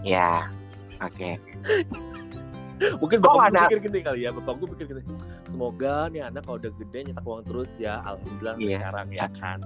Ya. 0.00 0.48
Oke. 0.98 1.36
mungkin 2.96 3.18
Kok 3.18 3.24
bapak 3.26 3.36
gue 3.36 3.48
ada- 3.50 3.68
pikir 3.68 3.80
gini 3.82 3.98
kali 4.00 4.18
ya 4.22 4.30
bapak 4.30 4.52
gue 4.54 4.68
pikir 4.70 4.84
gini 4.86 5.02
semoga 5.46 6.08
nih 6.08 6.24
anak 6.24 6.44
kalau 6.44 6.56
udah 6.58 6.72
gede 6.74 6.98
nyetak 7.06 7.24
uang 7.24 7.42
terus 7.42 7.68
ya 7.76 8.00
alhamdulillah 8.02 8.54
Iya. 8.58 8.76
sekarang 8.78 9.06
ya 9.10 9.26
kan 9.34 9.58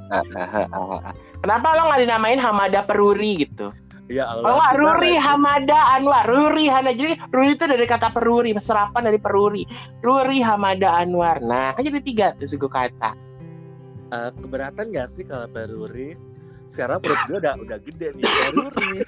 Kenapa 1.39 1.67
lo 1.73 1.83
nggak 1.87 2.01
dinamain 2.01 2.39
Hamada 2.39 2.81
Peruri 2.83 3.33
gitu? 3.41 3.71
Ya 4.11 4.27
Allah 4.27 4.43
Kalau 4.43 4.59
susah 4.59 4.99
Ruri? 4.99 5.15
Hamada 5.15 5.79
Anwar, 5.95 6.27
Ruri 6.27 6.67
Hana. 6.67 6.91
Jadi 6.91 7.15
Ruri 7.31 7.55
itu 7.55 7.65
dari 7.71 7.87
kata 7.87 8.11
peruri, 8.11 8.51
serapan 8.59 9.07
dari 9.07 9.23
peruri. 9.23 9.63
Ruri 10.03 10.43
Hamada 10.43 10.99
Anwar. 10.99 11.39
Nah, 11.39 11.79
kan 11.79 11.87
jadi 11.87 12.03
tiga 12.03 12.27
tuh 12.37 12.51
suku 12.51 12.67
kata. 12.67 13.15
Eh, 14.11 14.31
keberatan 14.43 14.91
gak 14.91 15.07
sih 15.15 15.23
kalau 15.23 15.47
peruri 15.47 16.19
sekarang 16.71 17.03
perut 17.03 17.19
gue 17.27 17.39
udah 17.43 17.55
udah 17.59 17.79
gede 17.83 18.15
nih 18.15 18.23
peruri 18.27 19.03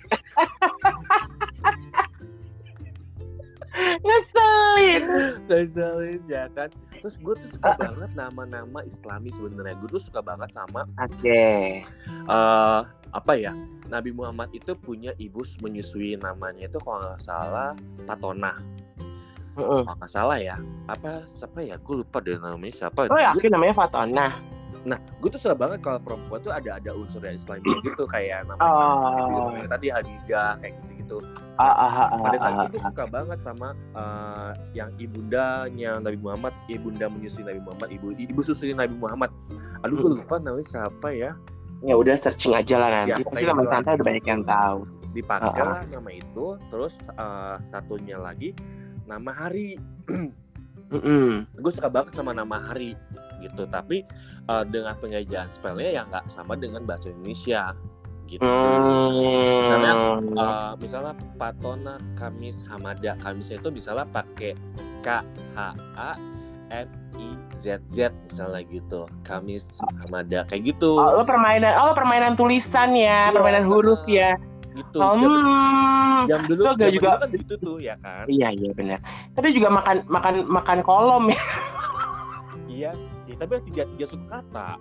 Ngeselin. 4.02 5.02
Ngeselin 5.48 6.20
ya 6.28 6.44
kan 6.52 6.68
terus 7.02 7.18
gue 7.18 7.34
tuh 7.34 7.48
suka 7.50 7.74
banget 7.74 8.10
nama-nama 8.14 8.78
islami 8.82 9.28
sebenarnya 9.28 9.74
gue 9.74 9.90
tuh 9.90 9.98
suka 10.00 10.22
banget 10.22 10.54
sama 10.54 10.86
Oke. 10.96 11.82
eh 11.82 12.80
apa 13.12 13.32
ya 13.34 13.50
Nabi 13.86 14.08
Muhammad 14.08 14.48
itu 14.52 14.72
punya 14.72 15.10
ibu 15.18 15.42
menyusui 15.58 16.14
namanya 16.16 16.64
itu 16.64 16.78
kalau 16.78 17.02
nggak 17.02 17.18
salah 17.18 17.74
Patona 18.06 18.54
Heeh. 19.52 19.82
kalau 19.82 19.98
nggak 19.98 20.08
salah 20.08 20.38
ya 20.38 20.56
apa 20.86 21.26
siapa 21.28 21.60
ya 21.60 21.76
gue 21.76 21.94
lupa 22.00 22.22
deh 22.22 22.38
namanya 22.38 22.86
siapa 22.86 23.04
Gua- 23.04 23.20
yakin 23.34 23.50
namanya 23.50 23.74
Fatona? 23.76 24.28
nah 24.82 24.98
gue 25.18 25.28
tuh 25.28 25.38
suka 25.38 25.54
banget 25.54 25.78
kalau 25.78 25.98
perempuan 25.98 26.38
tuh 26.40 26.50
ada 26.50 26.74
ada 26.74 26.90
unsur 26.90 27.22
yang 27.22 27.34
Islamnya 27.34 27.70
gitu 27.84 28.02
kayak 28.02 28.42
namanya, 28.46 28.66
Oh. 28.66 29.50
namanya 29.54 29.78
tadi 29.78 29.86
Hadijah 29.90 30.58
kayak 30.58 30.74
gitu 30.74 30.91
gitu 31.02 31.18
Ah, 31.54 31.68
ah, 31.68 31.86
ah, 31.86 32.06
ah, 32.08 32.18
pada 32.18 32.36
saat 32.36 32.54
ah, 32.54 32.64
itu 32.64 32.78
suka 32.80 33.04
banget 33.06 33.38
sama 33.40 33.68
eh, 33.92 34.50
yang 34.72 34.90
ibundanya 34.96 35.98
Nabi 35.98 36.16
Muhammad 36.16 36.54
ibunda 36.66 37.06
menyusui 37.06 37.42
Nabi 37.42 37.60
Muhammad 37.60 37.88
ibu 37.90 38.06
ibu 38.12 38.40
susui 38.40 38.72
Nabi 38.72 38.94
Muhammad 38.94 39.30
aduh 39.80 39.94
gue 39.96 40.08
Hmm. 40.08 40.18
lupa 40.18 40.36
namanya 40.38 40.64
siapa 40.64 41.10
ya 41.10 41.34
Ya 41.82 41.92
udah 41.92 42.14
searching 42.14 42.54
aja 42.54 42.78
lah 42.78 42.90
nanti. 42.96 43.10
Ya, 43.10 43.26
Pasti 43.26 43.42
teman 43.42 43.66
itulah. 43.66 43.72
santai 43.74 43.92
udah 43.92 44.06
banyak 44.06 44.22
yang 44.24 44.42
tahu. 44.44 44.78
dipakai 45.12 45.50
Ah, 45.52 45.66
lah 45.68 45.82
nama 45.84 46.10
itu 46.10 46.46
terus 46.68 46.94
eh, 47.04 47.56
satunya 47.68 48.16
lagi 48.16 48.54
nama 49.04 49.28
hari 49.28 49.76
Mm-mm. 50.94 51.48
gue 51.52 51.72
suka 51.72 51.88
banget 51.88 52.12
sama 52.12 52.30
nama 52.30 52.60
hari 52.62 52.92
gitu 53.40 53.64
tapi 53.66 54.04
eh, 54.46 54.64
dengan 54.68 54.94
pengejaan 54.94 55.48
spellnya 55.48 55.90
yang 55.92 56.06
nggak 56.06 56.28
sama 56.28 56.52
dengan 56.52 56.84
bahasa 56.84 57.08
Indonesia 57.08 57.72
gitu 58.32 58.40
Hmm. 58.42 59.60
misalnya 59.60 59.92
eh, 60.32 60.70
misalnya 60.78 61.12
Patona 61.36 61.94
Kamis 62.14 62.64
Hamada 62.64 63.12
Kamisnya 63.18 63.58
itu 63.58 63.68
misalnya 63.68 64.08
pakai 64.08 64.56
K 65.00 65.20
H 65.52 65.58
A 65.92 66.10
M 66.72 66.88
I 67.14 67.28
Z 67.54 67.84
Z 67.86 67.98
misalnya 68.22 68.64
gitu 68.64 69.04
Kamis 69.20 69.76
Hamada 70.00 70.48
kayak 70.48 70.62
gitu 70.66 70.96
Oh, 70.96 71.12
lo 71.12 71.22
permainan, 71.22 71.76
oh 71.76 71.84
lo 71.86 71.94
permainan 71.94 72.32
tulisan 72.32 72.92
ya, 72.92 73.28
Iya, 73.28 73.34
permainan 73.34 73.64
huruf 73.64 74.00
ya. 74.06 74.32
gitu 74.72 74.96
Hmm. 74.96 75.20
jam, 75.20 75.28
jam 76.24 76.40
dulu 76.48 76.62
zaman 76.64 76.88
juga- 76.88 77.12
dulu 77.12 77.20
kan 77.20 77.30
gitu 77.36 77.54
tuh 77.60 77.76
ya 77.76 77.94
kan 77.98 78.24
Iya 78.24 78.48
iya 78.50 78.70
benar. 78.72 78.98
Tapi 79.30 79.52
juga 79.52 79.68
makan 79.68 79.96
makan 80.08 80.34
makan 80.48 80.78
kolom 80.80 81.28
ya. 81.28 81.42
iya 82.66 82.90
tapi 83.42 83.58
tiga 83.70 83.82
tiga 83.94 84.06
suku 84.06 84.26
kata 84.30 84.78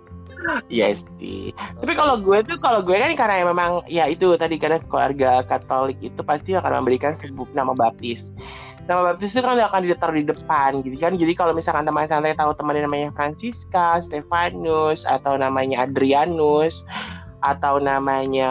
Iya 0.72 0.96
sih. 0.96 1.54
Tapi 1.54 1.92
kalau 1.94 2.18
gue 2.18 2.42
tuh 2.42 2.58
kalau 2.58 2.80
gue 2.82 2.96
kan 2.96 3.14
karena 3.14 3.46
memang 3.46 3.84
ya 3.86 4.08
itu 4.10 4.34
tadi 4.34 4.58
karena 4.58 4.82
keluarga 4.82 5.44
Katolik 5.46 5.98
itu 6.02 6.18
pasti 6.24 6.56
akan 6.56 6.82
memberikan 6.82 7.14
sebut 7.20 7.46
nama 7.54 7.76
baptis. 7.76 8.34
Nama 8.90 9.14
baptis 9.14 9.36
itu 9.36 9.44
kan 9.44 9.54
akan 9.54 9.86
ditaruh 9.86 10.16
di 10.18 10.26
depan 10.26 10.82
gitu 10.82 10.96
kan. 10.98 11.14
Jadi 11.14 11.32
kalau 11.38 11.54
misalkan 11.54 11.86
teman 11.86 12.10
santai 12.10 12.34
tahu 12.34 12.56
temannya 12.58 12.82
namanya 12.82 13.14
Francisca, 13.14 14.02
Stefanus 14.02 15.06
atau 15.06 15.38
namanya 15.38 15.86
Adrianus 15.86 16.82
atau 17.42 17.78
namanya 17.78 18.50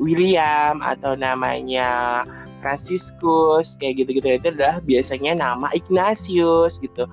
William 0.00 0.80
atau 0.84 1.16
namanya 1.16 2.24
Franciscus 2.64 3.76
kayak 3.76 4.04
gitu-gitu 4.04 4.40
itu 4.40 4.48
adalah 4.56 4.80
biasanya 4.84 5.36
nama 5.36 5.68
Ignatius 5.76 6.80
gitu 6.80 7.04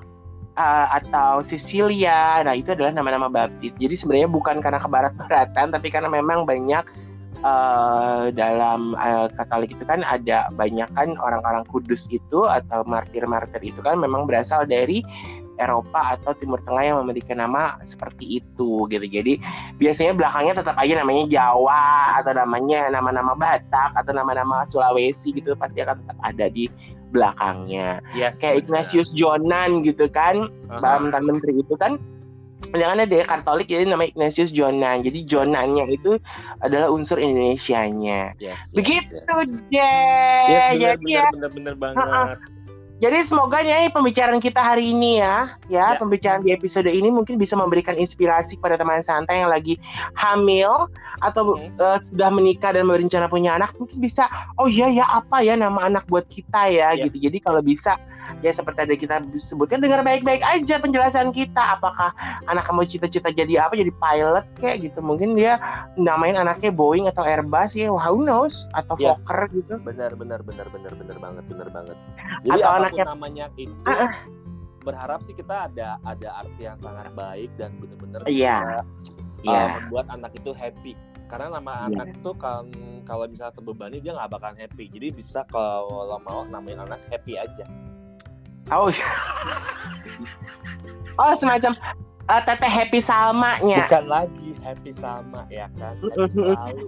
uh, 0.62 0.88
atau 1.02 1.42
Sicilia. 1.42 2.46
Nah, 2.46 2.54
itu 2.54 2.78
adalah 2.78 2.94
nama-nama 2.94 3.28
baptis. 3.28 3.74
Jadi 3.82 3.98
sebenarnya 3.98 4.30
bukan 4.30 4.62
karena 4.62 4.78
kebarat-baratan, 4.78 5.74
tapi 5.74 5.88
karena 5.90 6.10
memang 6.14 6.46
banyak 6.46 6.86
uh, 7.42 8.30
dalam 8.32 8.94
uh, 8.96 9.28
Katolik 9.34 9.74
itu 9.74 9.84
kan 9.84 10.06
ada 10.06 10.54
banyak 10.54 10.88
kan 10.94 11.18
orang-orang 11.18 11.66
kudus 11.74 12.06
itu 12.14 12.46
atau 12.46 12.86
martir-martir 12.86 13.62
itu 13.66 13.82
kan 13.82 13.98
memang 13.98 14.30
berasal 14.30 14.64
dari 14.70 15.02
Eropa 15.62 16.18
atau 16.18 16.34
Timur 16.34 16.58
Tengah 16.66 16.82
yang 16.82 16.98
memberikan 17.06 17.38
nama 17.38 17.78
seperti 17.86 18.42
itu 18.42 18.90
gitu. 18.90 19.06
Jadi 19.06 19.38
biasanya 19.78 20.18
belakangnya 20.18 20.54
tetap 20.66 20.76
aja 20.82 20.94
namanya 20.98 21.30
Jawa 21.30 22.18
atau 22.18 22.34
namanya 22.34 22.90
nama-nama 22.90 23.38
Batak 23.38 23.94
atau 23.94 24.12
nama-nama 24.12 24.66
Sulawesi 24.66 25.38
gitu 25.38 25.54
pasti 25.54 25.86
akan 25.86 26.02
tetap 26.02 26.18
ada 26.26 26.46
di 26.50 26.66
belakangnya. 27.12 28.00
Yes, 28.16 28.40
Kayak. 28.40 28.66
Ignatius 28.66 29.12
Jonan 29.12 29.84
gitu 29.84 30.08
kan, 30.08 30.48
Aha. 30.72 30.80
mantan 30.80 31.28
menteri 31.28 31.60
itu 31.60 31.76
kan 31.76 32.00
Jangan 32.72 33.04
dia 33.10 33.26
Katolik 33.28 33.68
jadi 33.68 33.84
namanya 33.90 34.16
Ignatius 34.16 34.54
Jonan. 34.54 35.04
Jadi 35.04 35.28
Jonannya 35.28 35.92
itu 35.92 36.16
adalah 36.64 36.88
unsur 36.94 37.20
Indonesianya. 37.20 38.38
Yes, 38.40 38.62
yes, 38.72 38.76
Begitu 38.78 39.18
yes. 39.18 39.50
deh. 39.68 40.44
Yes, 40.48 40.64
benar, 40.78 40.80
jadi 40.80 41.10
ya, 41.10 41.26
benar, 41.34 41.52
benar, 41.52 41.52
benar 41.52 41.74
banget. 41.76 42.38
Jadi 43.02 43.26
semoga 43.26 43.66
nih 43.66 43.90
pembicaraan 43.90 44.38
kita 44.38 44.62
hari 44.62 44.94
ini 44.94 45.18
ya, 45.18 45.58
ya, 45.68 45.98
Ya. 45.98 46.00
pembicaraan 46.00 46.46
di 46.46 46.54
episode 46.54 46.86
ini 46.88 47.10
mungkin 47.10 47.42
bisa 47.42 47.58
memberikan 47.58 47.98
inspirasi 47.98 48.62
kepada 48.62 48.78
teman 48.78 49.02
santai 49.02 49.42
yang 49.42 49.50
lagi 49.50 49.82
hamil 50.14 50.86
atau 51.20 51.58
Hmm. 51.58 51.74
eh, 51.82 51.98
sudah 52.14 52.30
menikah 52.30 52.72
dan 52.78 52.86
berencana 52.86 53.26
punya 53.26 53.58
anak, 53.58 53.74
mungkin 53.82 53.98
bisa, 53.98 54.30
oh 54.62 54.70
iya 54.70 54.86
ya 54.94 55.06
apa 55.10 55.42
ya 55.42 55.58
nama 55.58 55.90
anak 55.90 56.06
buat 56.06 56.30
kita 56.30 56.70
ya, 56.70 56.94
Yes, 56.94 57.10
gitu. 57.10 57.28
Jadi 57.28 57.38
kalau 57.42 57.66
bisa 57.66 57.98
ya 58.40 58.52
seperti 58.52 58.80
ada 58.82 58.96
kita 58.96 59.16
sebutkan 59.36 59.80
dengar 59.80 60.00
baik-baik 60.02 60.40
aja 60.40 60.80
penjelasan 60.80 61.30
kita 61.30 61.76
apakah 61.76 62.16
anak 62.46 62.64
kamu 62.64 62.84
cita-cita 62.86 63.30
jadi 63.30 63.68
apa 63.68 63.76
jadi 63.76 63.92
pilot 63.92 64.46
kayak 64.58 64.88
gitu 64.88 65.00
mungkin 65.00 65.36
dia 65.36 65.60
namain 65.94 66.34
anaknya 66.34 66.72
Boeing 66.72 67.06
atau 67.06 67.22
Airbus 67.22 67.76
ya 67.76 67.92
who 67.92 68.22
knows 68.22 68.66
atau 68.72 68.96
Ya. 68.96 69.18
Fokker 69.18 69.50
gitu 69.52 69.76
Benar, 69.82 70.14
benar, 70.14 70.40
benar, 70.42 70.68
benar, 70.68 70.94
benar 70.94 71.18
banget, 71.18 71.44
benar 71.48 71.68
banget. 71.70 71.98
Jadi 72.44 72.60
Atau 72.60 72.72
anaknya- 72.72 73.08
namanya 73.08 73.46
itu, 73.56 73.74
Ah, 73.84 74.06
ah. 74.06 74.12
berharap 74.82 75.20
sih 75.22 75.34
kita 75.34 75.68
ada 75.68 75.98
ada 76.02 76.30
arti 76.38 76.62
yang 76.62 76.78
sangat 76.78 77.10
baik 77.14 77.50
dan 77.56 77.74
benar-benar 77.78 78.22
Iya. 78.26 78.58
bisa 78.62 78.82
ya 79.42 79.58
uh, 79.58 79.70
membuat 79.82 80.06
anak 80.10 80.32
itu 80.34 80.54
happy. 80.54 80.94
Karena 81.26 81.58
nama 81.58 81.88
Iya. 81.88 82.04
anak 82.04 82.22
tuh 82.22 82.36
kan 82.36 82.70
kalau 83.04 83.26
misalnya 83.26 83.56
terbebani 83.56 83.98
dia 83.98 84.14
nggak 84.14 84.30
bakalan 84.30 84.58
happy. 84.60 84.86
Jadi 84.88 85.08
bisa 85.12 85.42
kalau 85.48 86.14
mau 86.20 86.46
namain 86.46 86.78
anak 86.78 87.02
happy 87.08 87.38
aja. 87.38 87.66
Oh 88.70 88.88
oh 91.22 91.34
semacam 91.42 91.74
eh, 92.30 92.42
teteh 92.46 92.72
Happy 92.72 93.00
Salmanya 93.02 93.90
Bukan 93.90 94.06
lagi 94.06 94.52
happy 94.62 94.92
sama 94.96 95.42
ya 95.50 95.68
kan. 95.76 95.98
Happy 95.98 96.30
selalu. 96.32 96.88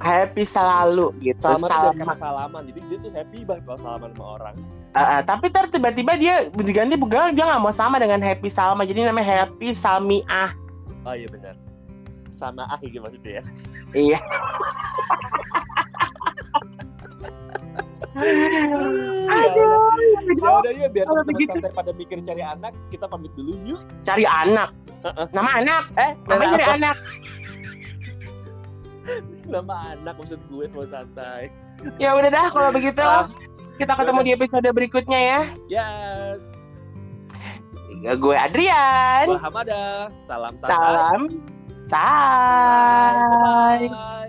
happy 0.00 0.44
selalu 0.48 1.06
gitu 1.20 1.44
Salma 1.44 1.68
kata 1.68 2.16
salaman. 2.16 2.62
Jadi 2.72 2.80
dia 2.88 2.98
tuh 3.04 3.12
happy 3.12 3.44
banget 3.44 3.62
kalau 3.68 3.78
salaman 3.84 4.10
sama 4.16 4.26
orang. 4.40 4.54
Eh, 4.96 5.02
eh, 5.02 5.20
tapi 5.28 5.44
ntar 5.52 5.68
tiba-tiba 5.68 6.12
dia 6.16 6.34
diganti 6.56 6.96
bukan 6.96 7.36
dia 7.36 7.44
nggak 7.44 7.60
mau 7.60 7.74
sama 7.74 8.00
dengan 8.00 8.24
Happy 8.24 8.48
Salma 8.48 8.88
jadi 8.88 9.10
namanya 9.10 9.44
Happy 9.44 9.76
Salmiah 9.76 10.56
Oh 11.04 11.12
iya 11.12 11.28
benar. 11.28 11.52
Sama 12.32 12.64
ah 12.64 12.80
gitu 12.80 13.04
maksudnya 13.04 13.40
ya. 13.40 13.42
iya 13.92 14.18
aduh 19.26 19.92
Ya 20.32 20.48
udah 20.56 20.72
yuk 20.72 20.88
biar 20.90 21.04
Kalau 21.04 21.22
begitu. 21.24 21.50
santai 21.52 21.70
pada 21.70 21.92
mikir 21.92 22.18
cari 22.22 22.40
anak, 22.40 22.72
kita 22.88 23.04
pamit 23.04 23.32
dulu 23.34 23.52
yuk. 23.64 23.80
cari 24.02 24.24
anak 24.24 24.70
Heeh. 25.00 25.26
nama 25.30 25.50
anak 25.56 25.84
Eh, 25.96 26.10
namanya 26.26 26.50
cari 26.50 26.64
apa? 26.64 26.74
anak 26.74 26.96
Nama 29.50 29.74
anak 29.92 30.14
maksud 30.16 30.38
gue 30.46 30.64
mau 30.70 30.84
santai. 30.84 31.50
ya 31.96 32.12
udah 32.12 32.30
dah 32.30 32.46
kalau 32.48 32.70
begitu 32.70 33.00
Ah, 33.00 33.26
kita 33.76 33.96
ketemu 33.96 34.20
di 34.22 34.30
episode 34.32 34.68
berikutnya 34.68 35.18
ya 35.18 35.40
yes. 35.66 36.40
gue 38.00 38.32
Adrian 38.32 39.26
Gua 39.26 39.40
Hamada. 39.42 40.08
Salam 40.24 40.54
santai. 40.56 40.70
salam 40.70 41.20
Bye. 41.90 43.18
Bye. 43.82 43.88
Bye. 43.88 44.19